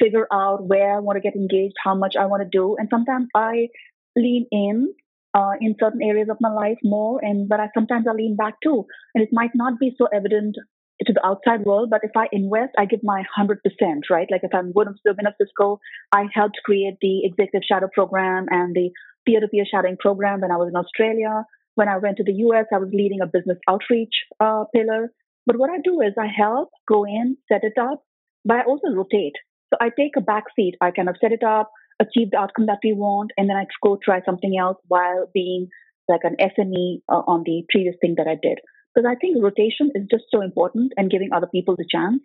figure 0.00 0.26
out 0.32 0.66
where 0.66 0.96
I 0.96 1.00
want 1.00 1.16
to 1.16 1.20
get 1.20 1.36
engaged, 1.36 1.74
how 1.82 1.94
much 1.94 2.16
I 2.18 2.26
want 2.26 2.42
to 2.42 2.48
do, 2.50 2.76
and 2.78 2.88
sometimes 2.90 3.28
I 3.34 3.68
lean 4.16 4.46
in 4.50 4.94
uh, 5.34 5.52
in 5.60 5.74
certain 5.78 6.02
areas 6.02 6.28
of 6.30 6.38
my 6.40 6.52
life 6.52 6.78
more, 6.82 7.20
and 7.22 7.48
but 7.48 7.60
I 7.60 7.68
sometimes 7.74 8.06
I 8.08 8.12
lean 8.12 8.36
back 8.36 8.54
too, 8.62 8.86
and 9.14 9.22
it 9.22 9.30
might 9.32 9.54
not 9.54 9.78
be 9.78 9.94
so 9.98 10.06
evident 10.12 10.56
to 11.04 11.12
the 11.12 11.24
outside 11.26 11.64
world, 11.64 11.90
but 11.90 12.00
if 12.02 12.12
I 12.16 12.26
invest, 12.32 12.72
I 12.78 12.86
give 12.86 13.00
my 13.02 13.22
hundred 13.34 13.60
percent, 13.62 14.06
right? 14.10 14.28
Like 14.30 14.40
if 14.42 14.54
I'm 14.54 14.72
going 14.72 14.88
to 14.88 14.94
We 15.04 15.10
Are 15.10 15.34
Cisco, 15.38 15.78
I 16.12 16.24
helped 16.32 16.56
create 16.64 16.96
the 17.02 17.24
executive 17.24 17.62
shadow 17.68 17.88
program 17.92 18.46
and 18.50 18.74
the 18.74 18.90
peer-to-peer 19.26 19.64
shadowing 19.70 19.96
program 19.98 20.40
when 20.40 20.50
I 20.50 20.56
was 20.56 20.68
in 20.68 20.76
Australia. 20.76 21.44
When 21.74 21.88
I 21.88 21.98
went 21.98 22.16
to 22.16 22.24
the 22.24 22.32
US, 22.32 22.64
I 22.72 22.78
was 22.78 22.88
leading 22.92 23.20
a 23.20 23.26
business 23.26 23.58
outreach 23.68 24.14
uh, 24.40 24.64
pillar. 24.74 25.12
But 25.44 25.58
what 25.58 25.70
I 25.70 25.78
do 25.84 26.00
is 26.00 26.14
I 26.18 26.28
help 26.34 26.70
go 26.88 27.04
in, 27.04 27.36
set 27.52 27.62
it 27.62 27.74
up, 27.78 28.02
but 28.44 28.56
I 28.56 28.62
also 28.62 28.88
rotate. 28.88 29.34
So 29.72 29.76
I 29.80 29.90
take 29.90 30.16
a 30.16 30.20
back 30.22 30.44
seat. 30.56 30.76
I 30.80 30.90
kind 30.92 31.08
of 31.08 31.16
set 31.20 31.32
it 31.32 31.42
up, 31.42 31.70
achieve 32.00 32.30
the 32.30 32.38
outcome 32.38 32.66
that 32.66 32.78
we 32.84 32.92
want, 32.92 33.32
and 33.36 33.48
then 33.48 33.56
I 33.56 33.66
go 33.82 33.98
try 34.02 34.20
something 34.24 34.56
else 34.58 34.78
while 34.88 35.30
being 35.32 35.68
like 36.08 36.20
an 36.24 36.36
SME 36.40 37.02
uh, 37.08 37.22
on 37.26 37.42
the 37.44 37.64
previous 37.70 37.96
thing 38.00 38.14
that 38.18 38.28
I 38.28 38.36
did. 38.40 38.58
Because 38.94 39.08
I 39.10 39.16
think 39.16 39.42
rotation 39.42 39.90
is 39.94 40.06
just 40.10 40.24
so 40.30 40.40
important 40.40 40.92
and 40.96 41.10
giving 41.10 41.30
other 41.34 41.48
people 41.52 41.76
the 41.76 41.86
chance 41.90 42.22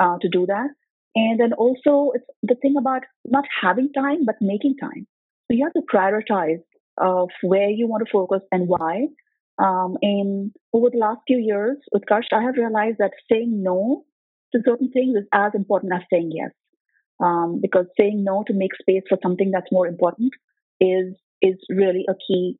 uh, 0.00 0.18
to 0.20 0.28
do 0.28 0.46
that. 0.46 0.68
And 1.14 1.40
then 1.40 1.52
also, 1.52 2.12
it's 2.14 2.24
the 2.42 2.54
thing 2.54 2.76
about 2.78 3.02
not 3.24 3.44
having 3.60 3.92
time, 3.92 4.24
but 4.24 4.36
making 4.40 4.76
time. 4.80 5.06
So 5.50 5.56
you 5.56 5.64
have 5.64 5.74
to 5.74 5.82
prioritize 5.92 6.62
of 6.98 7.30
where 7.42 7.68
you 7.68 7.86
want 7.86 8.06
to 8.06 8.12
focus 8.12 8.40
and 8.50 8.68
why. 8.68 9.08
Um, 9.58 9.96
and 10.00 10.52
over 10.72 10.90
the 10.90 10.98
last 10.98 11.20
few 11.26 11.38
years, 11.38 11.76
Utkarsh, 11.94 12.32
I 12.32 12.42
have 12.42 12.56
realized 12.56 12.98
that 12.98 13.12
saying 13.30 13.62
no 13.62 14.04
to 14.54 14.62
certain 14.64 14.90
things 14.90 15.16
is 15.16 15.26
as 15.32 15.52
important 15.54 15.92
as 15.92 16.02
saying 16.10 16.30
yes 16.34 16.50
um, 17.22 17.60
because 17.62 17.86
saying 17.98 18.24
no 18.24 18.44
to 18.46 18.52
make 18.52 18.74
space 18.80 19.02
for 19.08 19.18
something 19.22 19.50
that's 19.50 19.72
more 19.72 19.86
important 19.86 20.32
is 20.80 21.14
is 21.40 21.56
really 21.70 22.04
a 22.08 22.14
key 22.26 22.58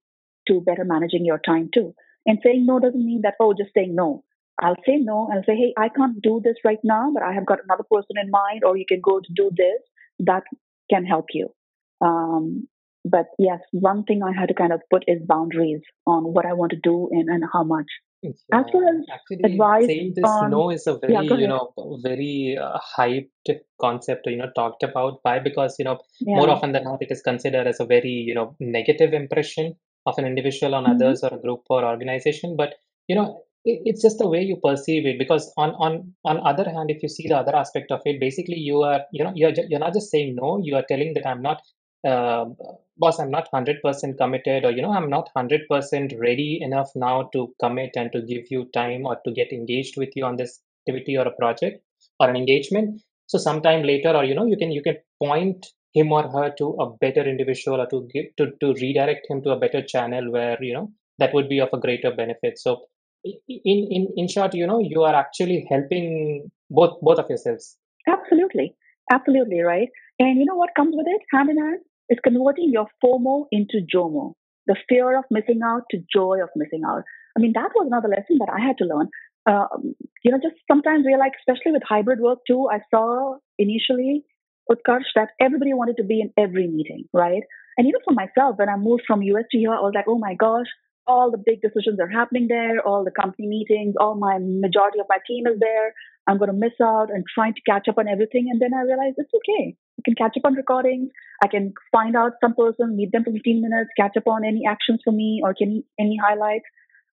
to 0.49 0.61
better 0.61 0.85
managing 0.85 1.25
your 1.25 1.39
time 1.39 1.71
too. 1.73 1.95
And 2.27 2.39
saying 2.43 2.67
no 2.67 2.79
doesn't 2.79 3.05
mean 3.05 3.23
that 3.23 3.35
oh, 3.41 3.53
just 3.53 3.75
saying 3.75 3.95
no. 3.95 4.25
I'll 4.61 4.77
say 4.87 4.97
no 4.97 5.27
and 5.29 5.39
I'll 5.39 5.45
say, 5.45 5.57
hey, 5.57 5.75
I 5.77 5.89
can't 5.89 6.21
do 6.23 6.41
this 6.43 6.57
right 6.65 6.79
now, 6.85 7.11
but 7.13 7.23
I 7.23 7.33
have 7.33 7.47
got 7.47 7.59
another 7.65 7.85
person 7.91 8.17
in 8.23 8.31
mind, 8.31 8.63
or 8.65 8.77
you 8.77 8.85
can 8.87 9.01
go 9.01 9.19
to 9.19 9.33
do 9.35 9.51
this. 9.57 9.81
That 10.21 10.45
can 10.91 11.05
help 11.05 11.27
you. 11.33 11.49
Um, 12.01 12.69
but 13.05 13.27
yes, 13.39 13.61
one 13.73 14.05
thing 14.05 14.23
I 14.23 14.33
had 14.39 14.49
to 14.49 14.55
kind 14.55 14.73
of 14.73 14.83
put 14.91 15.05
is 15.09 15.21
boundaries 15.27 15.81
on 16.07 16.25
what 16.33 16.47
I 16.47 16.53
want 16.53 16.71
to 16.71 16.79
do 16.81 17.09
and, 17.11 17.29
and 17.29 17.45
how 17.53 17.65
much. 17.65 17.87
Yeah, 18.23 18.31
As 18.53 18.70
far 18.70 18.83
as 18.89 19.05
actually, 19.11 19.45
advice 19.45 19.87
saying 19.87 20.12
this 20.14 20.25
on, 20.25 20.51
no 20.51 20.70
is 20.70 20.87
a 20.87 20.97
very, 20.97 21.27
go 21.27 21.37
you 21.37 21.49
know, 21.49 21.73
very 22.03 22.57
uh, 22.61 22.79
hyped 22.97 23.61
concept, 23.81 24.27
you 24.27 24.37
know, 24.37 24.51
talked 24.55 24.85
about. 24.85 25.18
Why? 25.23 25.41
Because, 25.41 25.77
you 25.79 25.85
know, 25.85 25.99
more 26.20 26.49
often 26.49 26.73
than 26.73 26.85
not, 26.85 27.03
it 27.03 27.11
is 27.11 27.20
considered 27.20 27.66
as 27.66 27.81
a 27.81 27.85
very, 27.85 28.11
you 28.11 28.35
know, 28.35 28.55
negative 28.61 29.12
impression 29.12 29.75
of 30.07 30.18
an 30.18 30.25
individual 30.27 30.75
on 30.75 30.85
hmm 30.85 30.93
others 30.93 31.23
or 31.25 31.35
a 31.35 31.39
group 31.39 31.62
or 31.68 31.85
organization. 31.85 32.57
But, 32.57 32.75
you 33.09 33.16
know, 33.16 33.43
it, 33.64 33.83
it's 33.85 34.03
just 34.03 34.18
the 34.18 34.29
way 34.29 34.43
you 34.43 34.57
perceive 34.57 35.05
it. 35.07 35.18
Because 35.18 35.53
on 35.57 35.70
on 35.70 36.14
on 36.25 36.39
other 36.47 36.68
hand, 36.70 36.91
if 36.91 37.03
you 37.03 37.09
see 37.09 37.27
the 37.29 37.37
other 37.37 37.57
aspect 37.57 37.91
of 37.91 38.03
it, 38.05 38.20
basically 38.20 38.59
you 38.59 38.83
are, 38.83 39.01
you 39.12 39.25
know, 39.25 39.33
you're 39.35 39.53
you're 39.68 39.81
not 39.81 39.95
just 39.95 40.11
saying 40.11 40.37
no, 40.37 40.61
you 40.62 40.77
are 40.77 40.85
telling 40.89 41.14
that 41.14 41.27
I'm 41.27 41.43
not 41.43 41.61
uh, 42.07 42.46
boss, 42.98 43.18
I'm 43.18 43.30
not 43.30 43.48
100% 43.53 44.18
committed, 44.18 44.64
or 44.64 44.70
you 44.72 44.82
know, 44.82 44.92
I'm 44.92 45.11
not 45.11 45.30
100% 45.36 46.18
ready 46.20 46.59
enough 46.61 46.90
now 46.94 47.30
to 47.32 47.55
commit 47.61 47.90
and 47.96 48.11
to 48.12 48.22
give 48.22 48.44
you 48.50 48.68
time 48.74 49.07
or 49.07 49.16
to 49.24 49.32
get 49.32 49.53
engaged 49.53 49.96
with 49.96 50.11
you 50.14 50.24
on 50.24 50.36
this 50.36 50.61
activity 50.86 51.16
or 51.16 51.26
a 51.26 51.32
project 51.32 51.84
or 52.20 52.28
an 52.28 52.36
engagement. 52.36 53.03
So 53.26 53.38
sometime 53.38 53.82
later, 53.82 54.11
or 54.11 54.24
you 54.24 54.34
know, 54.34 54.46
you 54.46 54.57
can 54.57 54.72
you 54.72 54.82
can 54.82 54.96
point 55.22 55.66
him 55.94 56.11
or 56.12 56.22
her 56.28 56.53
to 56.59 56.70
a 56.80 56.96
better 56.96 57.22
individual 57.22 57.80
or 57.80 57.86
to 57.86 58.09
to, 58.38 58.50
to 58.61 58.74
redirect 58.74 59.26
him 59.28 59.42
to 59.42 59.50
a 59.50 59.59
better 59.59 59.82
channel 59.82 60.30
where 60.30 60.62
you 60.62 60.74
know 60.74 60.90
that 61.18 61.32
would 61.34 61.48
be 61.48 61.61
of 61.61 61.68
a 61.72 61.78
greater 61.78 62.12
benefit. 62.14 62.59
So 62.59 62.82
in 63.24 63.78
in 63.96 64.09
in 64.16 64.28
short, 64.28 64.55
you 64.55 64.66
know, 64.66 64.80
you 64.80 65.03
are 65.03 65.14
actually 65.14 65.66
helping 65.70 66.50
both 66.70 67.00
both 67.00 67.18
of 67.18 67.28
yourselves. 67.28 67.76
Absolutely. 68.09 68.74
Absolutely, 69.12 69.61
right? 69.61 69.88
And 70.18 70.38
you 70.38 70.44
know 70.46 70.57
what 70.57 70.74
comes 70.76 70.94
with 70.96 71.07
it, 71.09 71.22
hand 71.32 71.50
in 71.50 71.59
hand? 71.59 71.80
Is 72.09 72.18
converting 72.22 72.70
your 72.72 72.88
FOMO 73.03 73.46
into 73.50 73.80
JOMO, 73.92 74.34
the 74.66 74.76
fear 74.88 75.16
of 75.18 75.24
missing 75.30 75.61
out 75.64 75.82
to 75.90 75.98
joy 76.12 76.38
of 76.42 76.50
missing 76.57 76.82
out. 76.86 77.03
I 77.36 77.40
mean, 77.40 77.53
that 77.55 77.70
was 77.74 77.86
another 77.86 78.09
lesson 78.09 78.38
that 78.40 78.53
I 78.53 78.61
had 78.61 78.78
to 78.78 78.84
learn. 78.84 79.09
Um, 79.46 79.94
you 80.22 80.30
know, 80.30 80.38
just 80.42 80.57
sometimes 80.70 81.05
we're 81.07 81.18
like, 81.18 81.32
especially 81.40 81.72
with 81.72 81.82
hybrid 81.88 82.20
work 82.20 82.40
too, 82.46 82.68
I 82.70 82.80
saw 82.90 83.36
initially, 83.59 84.24
Utkarsh, 84.70 85.11
that 85.14 85.30
everybody 85.40 85.74
wanted 85.74 85.96
to 85.96 86.05
be 86.05 86.20
in 86.20 86.32
every 86.36 86.68
meeting, 86.68 87.05
right? 87.12 87.42
And 87.76 87.86
even 87.88 88.00
for 88.05 88.12
myself, 88.12 88.57
when 88.59 88.68
I 88.68 88.76
moved 88.76 89.05
from 89.07 89.22
US 89.22 89.44
to 89.50 89.59
here, 89.59 89.72
I 89.72 89.80
was 89.80 89.92
like, 89.94 90.05
oh 90.07 90.18
my 90.18 90.34
gosh, 90.34 90.66
all 91.07 91.30
the 91.30 91.42
big 91.44 91.61
decisions 91.62 91.98
are 91.98 92.09
happening 92.09 92.46
there, 92.48 92.80
all 92.86 93.05
the 93.05 93.11
company 93.11 93.48
meetings, 93.48 93.94
all 93.98 94.14
my 94.14 94.38
majority 94.38 95.00
of 95.00 95.07
my 95.09 95.18
team 95.26 95.46
is 95.46 95.59
there 95.59 95.94
I'm 96.27 96.39
going 96.39 96.51
to 96.51 96.57
miss 96.57 96.79
out 96.81 97.11
and 97.11 97.25
trying 97.35 97.55
to 97.55 97.61
catch 97.68 97.89
up 97.89 97.99
on 97.99 98.09
everything. 98.09 98.49
And 98.51 98.61
then 98.61 98.75
I 98.75 98.83
realized 98.83 99.16
it's 99.18 99.33
okay. 99.35 99.77
I 99.99 100.03
can 100.05 100.14
catch 100.14 100.37
up 100.37 100.45
on 100.45 100.55
recordings. 100.55 101.11
I 101.43 101.49
can 101.49 101.75
find 101.91 102.16
out 102.16 102.33
some 102.41 102.55
person, 102.55 102.97
meet 102.97 103.12
them 103.12 103.25
for 103.25 103.33
15 103.33 103.61
minutes, 103.61 103.91
catch 103.99 104.16
up 104.16 104.27
on 104.27 104.45
any 104.45 104.62
actions 104.68 105.01
for 105.05 105.12
me 105.12 105.41
or 105.43 105.55
any, 105.61 105.85
any 105.99 106.16
highlights. 106.16 106.64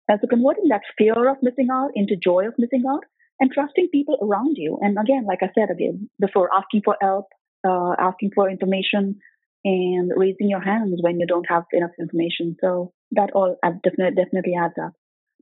And 0.07 0.19
so 0.21 0.27
converting 0.27 0.69
that 0.69 0.81
fear 0.97 1.29
of 1.29 1.37
missing 1.41 1.69
out 1.71 1.91
into 1.95 2.15
joy 2.15 2.47
of 2.47 2.53
missing 2.57 2.83
out 2.89 3.03
and 3.39 3.51
trusting 3.51 3.89
people 3.91 4.17
around 4.21 4.55
you. 4.57 4.77
And 4.81 4.97
again, 4.97 5.25
like 5.25 5.39
I 5.41 5.51
said 5.57 5.69
again 5.71 6.09
before, 6.19 6.49
asking 6.53 6.81
for 6.83 6.97
help, 7.01 7.27
uh, 7.67 7.93
asking 7.99 8.31
for 8.35 8.49
information, 8.49 9.19
and 9.63 10.11
raising 10.15 10.49
your 10.49 10.61
hands 10.61 10.99
when 11.01 11.19
you 11.19 11.27
don't 11.27 11.47
have 11.49 11.63
enough 11.73 11.91
information. 11.99 12.55
So 12.61 12.93
that 13.11 13.31
all 13.33 13.57
definitely 13.83 14.23
definitely 14.23 14.53
adds 14.59 14.75
up. 14.81 14.93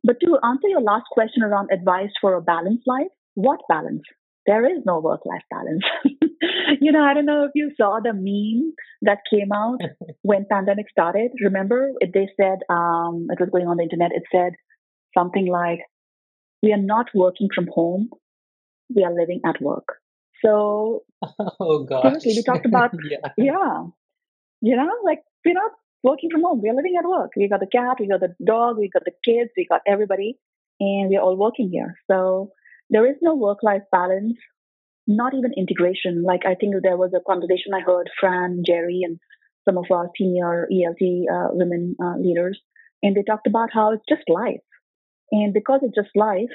But 0.03 0.19
to 0.21 0.37
answer 0.43 0.67
your 0.67 0.81
last 0.81 1.05
question 1.11 1.43
around 1.43 1.69
advice 1.71 2.11
for 2.21 2.33
a 2.33 2.41
balanced 2.41 2.87
life, 2.87 3.13
what 3.35 3.59
balance? 3.69 4.03
There 4.45 4.65
is 4.65 4.83
no 4.85 4.99
work 4.99 5.21
life 5.25 5.43
balance. 5.49 5.83
you 6.81 6.91
know, 6.91 7.01
I 7.01 7.13
don't 7.13 7.25
know 7.25 7.45
if 7.45 7.51
you 7.55 7.71
saw 7.75 7.99
the 8.03 8.13
meme 8.13 8.73
that 9.01 9.19
came 9.29 9.51
out 9.51 9.79
when 10.21 10.45
pandemic 10.49 10.89
started. 10.89 11.31
Remember, 11.43 11.91
it, 11.99 12.11
they 12.13 12.29
said 12.39 12.59
um, 12.69 13.27
it 13.29 13.39
was 13.39 13.49
going 13.51 13.67
on 13.67 13.77
the 13.77 13.83
internet. 13.83 14.11
It 14.13 14.23
said 14.31 14.53
something 15.17 15.47
like, 15.47 15.79
"We 16.61 16.73
are 16.73 16.81
not 16.81 17.07
working 17.15 17.49
from 17.53 17.67
home. 17.73 18.09
We 18.95 19.03
are 19.03 19.13
living 19.13 19.41
at 19.45 19.61
work." 19.61 19.87
So 20.43 21.03
Oh 21.59 21.87
seriously, 21.87 22.33
we 22.35 22.43
talked 22.43 22.65
about 22.65 22.91
Yeah. 23.09 23.29
yeah, 23.37 23.83
you 24.61 24.75
know, 24.75 24.91
like 25.03 25.19
we're 25.43 25.53
not 25.53 25.71
working 26.03 26.29
from 26.31 26.43
home. 26.43 26.61
We're 26.61 26.75
living 26.75 26.95
at 26.99 27.07
work. 27.09 27.31
We 27.35 27.49
got 27.49 27.61
the 27.61 27.67
cat, 27.67 27.97
we 27.99 28.07
got 28.07 28.19
the 28.19 28.35
dog, 28.45 28.77
we 28.77 28.89
got 28.89 29.03
the 29.05 29.13
kids, 29.23 29.49
we 29.57 29.65
got 29.67 29.81
everybody, 29.87 30.37
and 30.79 31.09
we're 31.09 31.21
all 31.21 31.35
working 31.35 31.69
here. 31.71 31.95
So 32.09 32.51
there 32.89 33.07
is 33.07 33.17
no 33.21 33.35
work 33.35 33.59
life 33.63 33.83
balance, 33.91 34.37
not 35.07 35.33
even 35.33 35.53
integration. 35.57 36.23
Like 36.23 36.45
I 36.45 36.55
think 36.55 36.75
there 36.83 36.97
was 36.97 37.13
a 37.15 37.21
conversation 37.25 37.73
I 37.73 37.81
heard 37.81 38.09
Fran, 38.19 38.63
Jerry, 38.65 39.01
and 39.03 39.19
some 39.65 39.77
of 39.77 39.85
our 39.91 40.09
senior 40.17 40.67
ELT 40.71 41.25
uh, 41.31 41.49
women 41.51 41.95
uh, 42.03 42.17
leaders, 42.17 42.59
and 43.03 43.15
they 43.15 43.23
talked 43.23 43.47
about 43.47 43.69
how 43.73 43.91
it's 43.93 44.05
just 44.09 44.23
life. 44.29 44.61
And 45.31 45.53
because 45.53 45.81
it's 45.83 45.95
just 45.95 46.15
life, 46.15 46.49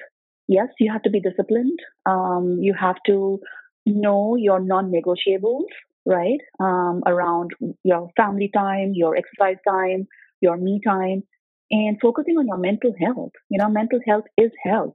yes, 0.48 0.68
you 0.78 0.92
have 0.92 1.02
to 1.02 1.10
be 1.10 1.20
disciplined. 1.20 1.78
Um, 2.06 2.58
you 2.60 2.74
have 2.78 2.96
to 3.06 3.40
know 3.86 4.36
your 4.36 4.60
non-negotiables, 4.60 5.66
right? 6.06 6.40
Um, 6.60 7.02
around 7.06 7.50
your 7.84 8.10
family 8.16 8.50
time, 8.54 8.92
your 8.94 9.16
exercise 9.16 9.58
time, 9.68 10.06
your 10.40 10.56
me 10.56 10.80
time, 10.86 11.22
and 11.70 11.98
focusing 12.00 12.36
on 12.38 12.46
your 12.46 12.58
mental 12.58 12.94
health. 13.00 13.32
You 13.48 13.58
know, 13.58 13.68
mental 13.68 14.00
health 14.06 14.24
is 14.36 14.50
health, 14.64 14.94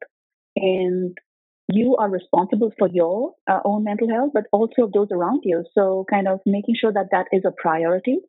and 0.56 1.18
you 1.68 1.96
are 1.98 2.10
responsible 2.10 2.72
for 2.78 2.88
your 2.88 3.34
uh, 3.50 3.60
own 3.66 3.84
mental 3.84 4.10
health, 4.10 4.32
but 4.34 4.44
also 4.52 4.84
of 4.84 4.92
those 4.92 5.08
around 5.12 5.42
you. 5.44 5.64
So, 5.74 6.06
kind 6.10 6.28
of 6.28 6.40
making 6.46 6.76
sure 6.80 6.94
that 6.94 7.10
that 7.12 7.26
is 7.32 7.44
a 7.46 7.52
priority, 7.52 8.20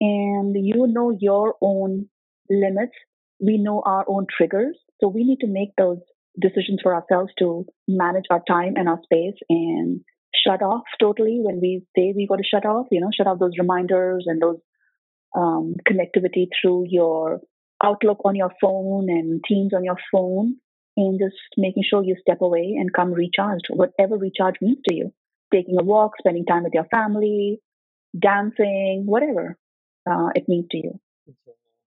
and 0.00 0.54
you 0.54 0.86
know 0.88 1.16
your 1.18 1.54
own 1.60 2.08
limits. 2.48 2.92
We 3.38 3.58
know 3.58 3.82
our 3.84 4.04
own 4.08 4.26
triggers, 4.36 4.76
so 5.00 5.08
we 5.08 5.24
need 5.24 5.38
to 5.40 5.46
make 5.46 5.70
those 5.78 5.98
decisions 6.38 6.80
for 6.82 6.94
ourselves 6.94 7.32
to 7.38 7.66
manage 7.88 8.24
our 8.30 8.42
time 8.46 8.74
and 8.76 8.88
our 8.88 9.00
space 9.02 9.34
and 9.48 10.00
shut 10.46 10.62
off 10.62 10.84
totally 11.00 11.40
when 11.42 11.60
we 11.60 11.82
say 11.96 12.12
we 12.14 12.26
got 12.28 12.36
to 12.36 12.44
shut 12.44 12.64
off, 12.64 12.86
you 12.90 13.00
know, 13.00 13.10
shut 13.16 13.26
off 13.26 13.38
those 13.38 13.58
reminders 13.58 14.24
and 14.26 14.40
those 14.40 14.58
um, 15.36 15.74
connectivity 15.88 16.48
through 16.60 16.86
your 16.88 17.40
Outlook 17.82 18.18
on 18.24 18.34
your 18.34 18.52
phone 18.60 19.08
and 19.08 19.42
Teams 19.48 19.72
on 19.74 19.84
your 19.84 19.96
phone, 20.12 20.56
and 20.96 21.18
just 21.20 21.36
making 21.56 21.84
sure 21.88 22.04
you 22.04 22.16
step 22.20 22.40
away 22.40 22.76
and 22.78 22.92
come 22.92 23.12
recharged, 23.12 23.66
whatever 23.70 24.16
recharge 24.16 24.56
means 24.60 24.78
to 24.88 24.94
you. 24.94 25.12
Taking 25.52 25.76
a 25.80 25.84
walk, 25.84 26.12
spending 26.18 26.44
time 26.46 26.64
with 26.64 26.74
your 26.74 26.86
family, 26.86 27.60
dancing, 28.18 29.04
whatever 29.06 29.56
uh, 30.10 30.28
it 30.34 30.48
means 30.48 30.66
to 30.72 30.78
you. 30.78 31.00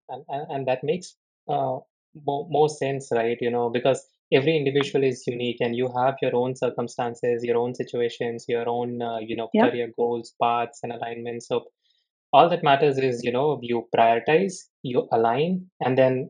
And, 0.09 0.23
and, 0.29 0.51
and 0.51 0.67
that 0.67 0.83
makes 0.83 1.15
uh, 1.49 1.77
more, 2.25 2.47
more 2.49 2.69
sense, 2.69 3.09
right? 3.11 3.37
You 3.39 3.51
know, 3.51 3.69
because 3.69 4.05
every 4.31 4.55
individual 4.57 5.03
is 5.03 5.25
unique 5.27 5.57
and 5.61 5.75
you 5.75 5.91
have 5.95 6.15
your 6.21 6.35
own 6.35 6.55
circumstances 6.55 7.43
your 7.43 7.57
own 7.57 7.75
situations 7.75 8.45
your 8.47 8.67
own 8.67 8.99
uh, 9.01 9.17
you 9.19 9.35
know 9.35 9.51
Yep. 9.53 9.63
career 9.63 9.91
goals 9.95 10.33
paths 10.41 10.79
and 10.81 10.91
alignments 10.91 11.47
so 11.47 11.65
all 12.33 12.49
that 12.49 12.63
matters 12.63 12.97
is 12.97 13.23
you 13.23 13.31
know 13.31 13.59
you 13.61 13.87
prioritize 13.95 14.53
you 14.83 15.07
align 15.11 15.69
and 15.81 15.97
then 15.97 16.29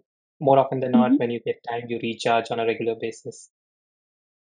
more 0.50 0.60
often 0.60 0.80
than 0.80 0.92
not 1.00 1.12
hmm 1.12 1.22
when 1.24 1.32
you 1.36 1.40
get 1.48 1.64
time 1.70 1.84
you 1.94 2.00
recharge 2.04 2.52
on 2.52 2.60
a 2.60 2.66
regular 2.72 2.96
basis 3.06 3.50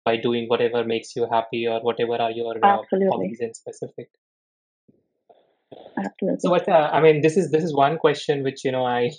by 0.05 0.17
doing 0.27 0.49
whatever 0.53 0.85
makes 0.93 1.15
you 1.17 1.29
happy 1.33 1.67
or 1.75 1.81
whatever 1.89 2.17
are 2.27 2.33
your 2.41 2.57
uh, 2.71 2.79
hobbies 3.11 3.41
in 3.49 3.55
specific 3.55 4.09
so 5.97 6.05
Absolutely. 6.05 6.51
what 6.51 6.69
uh, 6.69 6.91
I 6.93 7.01
mean, 7.01 7.21
this 7.23 7.37
is 7.37 7.51
this 7.51 7.65
is 7.65 7.75
one 7.75 7.99
question 7.99 8.43
which 8.43 8.65
you 8.65 8.73
know 8.73 8.85
I 8.99 9.11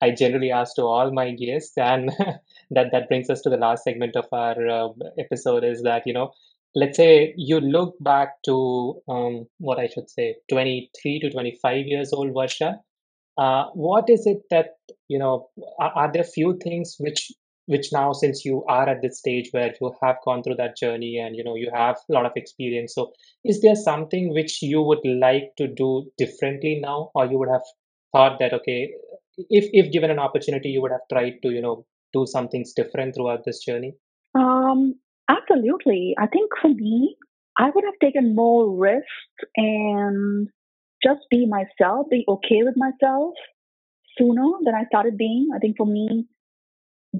I 0.00 0.10
generally 0.10 0.50
ask 0.50 0.76
to 0.76 0.82
all 0.82 1.12
my 1.12 1.32
guests, 1.32 1.76
and 1.76 2.10
that 2.70 2.92
that 2.92 3.08
brings 3.08 3.30
us 3.30 3.40
to 3.42 3.50
the 3.50 3.56
last 3.56 3.84
segment 3.84 4.16
of 4.16 4.26
our 4.32 4.68
uh, 4.68 4.88
episode 5.18 5.64
is 5.64 5.82
that 5.82 6.06
you 6.06 6.12
know, 6.12 6.32
let's 6.74 6.96
say 6.96 7.34
you 7.36 7.60
look 7.60 7.96
back 8.00 8.42
to 8.44 9.00
um, 9.08 9.46
what 9.58 9.78
I 9.78 9.88
should 9.88 10.08
say, 10.10 10.36
23 10.50 11.20
to 11.20 11.30
25 11.30 11.86
years 11.86 12.12
old 12.12 12.32
Varsha. 12.32 12.78
Uh, 13.40 13.64
what 13.72 14.10
is 14.10 14.26
it 14.26 14.42
that 14.50 14.74
you 15.08 15.18
know? 15.18 15.48
Are, 15.78 15.92
are 16.00 16.12
there 16.12 16.24
few 16.24 16.58
things 16.62 16.96
which 16.98 17.32
which 17.66 17.92
now, 17.92 18.12
since 18.12 18.44
you 18.44 18.64
are 18.68 18.88
at 18.88 19.00
this 19.00 19.18
stage 19.18 19.48
where 19.52 19.72
you 19.80 19.92
have 20.02 20.16
gone 20.24 20.42
through 20.42 20.56
that 20.56 20.76
journey 20.76 21.18
and 21.18 21.36
you 21.36 21.44
know 21.44 21.54
you 21.54 21.70
have 21.72 21.96
a 22.10 22.12
lot 22.12 22.26
of 22.26 22.32
experience, 22.36 22.94
so 22.94 23.12
is 23.44 23.62
there 23.62 23.76
something 23.76 24.34
which 24.34 24.60
you 24.60 24.82
would 24.82 25.04
like 25.04 25.52
to 25.56 25.68
do 25.68 25.90
differently 26.18 26.80
now, 26.82 27.10
or 27.14 27.26
you 27.26 27.38
would 27.38 27.48
have 27.48 27.66
thought 28.12 28.38
that 28.40 28.52
okay, 28.52 28.90
if 29.48 29.70
if 29.72 29.90
given 29.90 30.10
an 30.10 30.18
opportunity, 30.18 30.68
you 30.68 30.82
would 30.82 30.92
have 30.92 31.08
tried 31.10 31.40
to 31.42 31.50
you 31.50 31.62
know 31.62 31.86
do 32.12 32.26
some 32.26 32.48
things 32.48 32.72
different 32.74 33.14
throughout 33.14 33.44
this 33.46 33.64
journey? 33.64 33.94
Um, 34.34 34.94
absolutely. 35.28 36.14
I 36.18 36.26
think 36.26 36.50
for 36.60 36.68
me, 36.68 37.16
I 37.58 37.70
would 37.74 37.84
have 37.84 37.98
taken 38.02 38.34
more 38.34 38.68
risk 38.76 39.04
and 39.56 40.48
just 41.02 41.20
be 41.30 41.46
myself, 41.46 42.06
be 42.10 42.24
okay 42.28 42.62
with 42.62 42.76
myself 42.76 43.34
sooner 44.18 44.48
than 44.64 44.74
I 44.74 44.84
started 44.86 45.16
being. 45.16 45.48
I 45.54 45.58
think 45.58 45.76
for 45.76 45.86
me, 45.86 46.26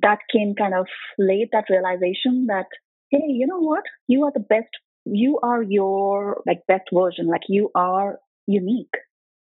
that 0.03 0.19
came 0.33 0.55
kind 0.55 0.75
of 0.75 0.87
late, 1.19 1.49
that 1.53 1.65
realization 1.71 2.47
that, 2.47 2.67
hey, 3.11 3.25
you 3.27 3.47
know 3.47 3.61
what? 3.61 3.85
You 4.07 4.25
are 4.25 4.33
the 4.33 4.41
best. 4.41 4.69
You 5.05 5.39
are 5.43 5.63
your 5.63 6.43
like 6.47 6.61
best 6.69 6.89
version. 6.93 7.27
Like 7.27 7.43
you 7.49 7.71
are 7.75 8.19
unique. 8.47 8.95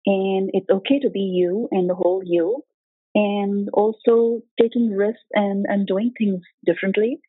And 0.05 0.51
it's 0.53 0.69
okay 0.69 0.99
to 0.99 1.09
be 1.09 1.21
you 1.21 1.67
and 1.71 1.89
the 1.89 1.95
whole 1.95 2.21
you. 2.23 2.63
And 3.15 3.69
also 3.73 4.41
taking 4.61 4.91
risks 4.91 5.23
and, 5.33 5.65
and 5.67 5.87
doing 5.87 6.11
things 6.17 6.41
differently. 6.65 7.19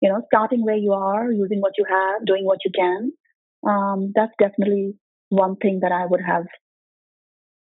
You 0.00 0.10
know, 0.10 0.22
starting 0.32 0.64
where 0.64 0.76
you 0.76 0.92
are, 0.92 1.30
using 1.30 1.60
what 1.60 1.72
you 1.76 1.84
have, 1.88 2.24
doing 2.26 2.44
what 2.44 2.58
you 2.64 2.70
can. 2.74 3.12
Um, 3.66 4.12
that's 4.14 4.32
definitely 4.38 4.94
one 5.30 5.56
thing 5.56 5.80
that 5.80 5.92
I 5.92 6.06
would 6.06 6.20
have 6.20 6.46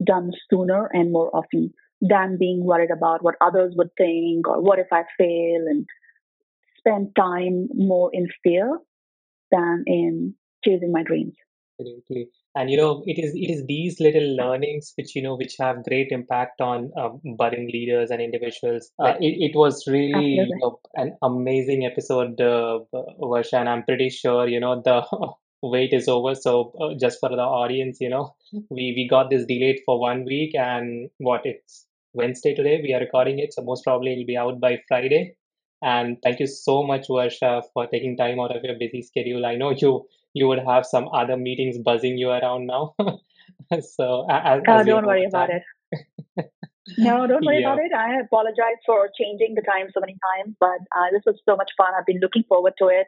done 0.04 0.32
sooner 0.50 0.88
and 0.92 1.12
more 1.12 1.34
often 1.34 1.72
than 2.00 2.38
being 2.38 2.64
worried 2.64 2.90
about 2.90 3.22
what 3.22 3.34
others 3.40 3.74
would 3.76 3.90
think 3.96 4.48
or 4.48 4.60
what 4.60 4.78
if 4.78 4.86
I 4.92 5.02
fail 5.16 5.64
and 5.66 5.86
spend 6.78 7.14
time 7.16 7.68
more 7.74 8.10
in 8.12 8.28
fear 8.42 8.78
than 9.50 9.84
in 9.86 10.34
chasing 10.64 10.92
my 10.92 11.02
dreams. 11.02 11.34
Absolutely. 11.80 12.28
And 12.56 12.70
you 12.70 12.76
know, 12.76 13.04
it 13.06 13.22
is 13.22 13.32
it 13.36 13.52
is 13.52 13.64
these 13.66 14.00
little 14.00 14.36
learnings 14.36 14.92
which 14.96 15.14
you 15.14 15.22
know 15.22 15.36
which 15.36 15.54
have 15.60 15.84
great 15.84 16.08
impact 16.10 16.60
on 16.60 16.90
um, 16.96 17.20
budding 17.36 17.70
leaders 17.72 18.10
and 18.10 18.20
individuals. 18.20 18.90
Uh, 18.98 19.14
it, 19.20 19.52
it 19.52 19.56
was 19.56 19.84
really 19.86 20.24
you 20.24 20.58
know, 20.60 20.80
an 20.94 21.16
amazing 21.22 21.84
episode, 21.84 22.40
uh, 22.40 22.80
Varsha, 23.20 23.54
and 23.54 23.68
I'm 23.68 23.84
pretty 23.84 24.10
sure 24.10 24.48
you 24.48 24.58
know 24.58 24.82
the 24.84 25.02
wait 25.62 25.92
is 25.92 26.08
over. 26.08 26.34
So 26.34 26.72
uh, 26.80 26.94
just 27.00 27.18
for 27.20 27.28
the 27.30 27.36
audience, 27.42 27.98
you 28.00 28.08
know, 28.08 28.34
we 28.70 28.92
we 28.96 29.06
got 29.10 29.30
this 29.30 29.44
delayed 29.46 29.80
for 29.86 30.00
one 30.00 30.24
week, 30.24 30.54
and 30.54 31.10
what 31.18 31.42
it's 31.44 31.86
Wednesday 32.14 32.54
today. 32.54 32.80
We 32.82 32.94
are 32.94 33.00
recording 33.00 33.38
it, 33.38 33.52
so 33.54 33.62
most 33.62 33.84
probably 33.84 34.12
it'll 34.12 34.26
be 34.26 34.36
out 34.36 34.60
by 34.60 34.78
Friday. 34.88 35.36
And 35.82 36.16
thank 36.22 36.40
you 36.40 36.46
so 36.46 36.82
much, 36.82 37.06
Varsha, 37.08 37.62
for 37.72 37.86
taking 37.86 38.16
time 38.16 38.40
out 38.40 38.54
of 38.56 38.64
your 38.64 38.76
busy 38.78 39.02
schedule. 39.02 39.46
I 39.46 39.56
know 39.56 39.70
you 39.70 40.06
you 40.34 40.48
would 40.48 40.60
have 40.66 40.86
some 40.86 41.08
other 41.12 41.36
meetings 41.36 41.78
buzzing 41.78 42.18
you 42.18 42.30
around 42.30 42.66
now. 42.66 42.94
so 43.80 44.26
as, 44.30 44.62
Uh, 44.66 44.80
as 44.80 44.86
don't 44.86 45.06
worry 45.06 45.24
about 45.24 45.48
time. 45.48 45.60
it. 45.60 45.62
No, 46.96 47.26
don't 47.26 47.44
worry 47.44 47.60
Yeah, 47.62 47.72
about 47.72 47.78
it. 47.84 47.92
I 47.92 48.20
apologize 48.20 48.80
for 48.86 49.10
changing 49.18 49.54
the 49.54 49.62
time 49.62 49.88
so 49.92 50.00
many 50.00 50.16
times, 50.30 50.56
but 50.58 50.80
uh, 50.96 51.08
this 51.12 51.22
was 51.26 51.40
so 51.44 51.56
much 51.56 51.70
fun. 51.76 51.92
I've 51.98 52.06
been 52.06 52.20
looking 52.20 52.44
forward 52.48 52.74
to 52.78 52.86
it. 52.88 53.06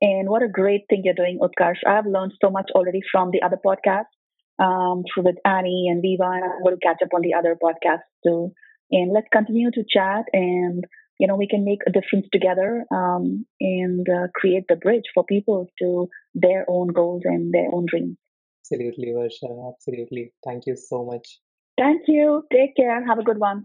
And 0.00 0.28
what 0.28 0.42
a 0.42 0.48
great 0.48 0.82
thing 0.88 1.02
you're 1.04 1.14
doing, 1.14 1.40
Utkarsh. 1.40 1.78
I 1.86 1.94
have 1.94 2.06
learned 2.06 2.32
so 2.40 2.50
much 2.50 2.70
already 2.74 3.00
from 3.10 3.30
the 3.32 3.42
other 3.42 3.58
podcasts 3.64 4.14
um, 4.62 5.04
with 5.16 5.36
Annie 5.44 5.88
and 5.90 6.02
Viva, 6.02 6.30
and 6.30 6.44
I'm 6.44 6.62
going 6.62 6.76
to 6.76 6.86
catch 6.86 7.02
up 7.02 7.14
on 7.14 7.22
the 7.22 7.34
other 7.34 7.56
podcasts 7.62 8.08
too. 8.24 8.52
And 8.90 9.12
let's 9.12 9.26
continue 9.32 9.70
to 9.72 9.84
chat, 9.88 10.24
and 10.32 10.84
you 11.18 11.26
know 11.26 11.36
we 11.36 11.48
can 11.48 11.64
make 11.64 11.80
a 11.86 11.92
difference 11.92 12.26
together 12.32 12.84
um, 12.92 13.44
and 13.60 14.06
uh, 14.08 14.28
create 14.34 14.64
the 14.68 14.76
bridge 14.76 15.04
for 15.14 15.24
people 15.24 15.66
to 15.80 16.08
their 16.34 16.64
own 16.68 16.88
goals 16.88 17.22
and 17.24 17.52
their 17.52 17.68
own 17.72 17.86
dreams. 17.86 18.16
absolutely, 18.62 19.08
Varsha. 19.08 19.72
Absolutely. 19.72 20.32
Thank 20.44 20.66
you 20.66 20.76
so 20.76 21.04
much. 21.04 21.40
Thank 21.78 22.02
you. 22.08 22.42
Take 22.52 22.76
care. 22.76 23.04
Have 23.06 23.18
a 23.18 23.22
good 23.22 23.38
one. 23.38 23.64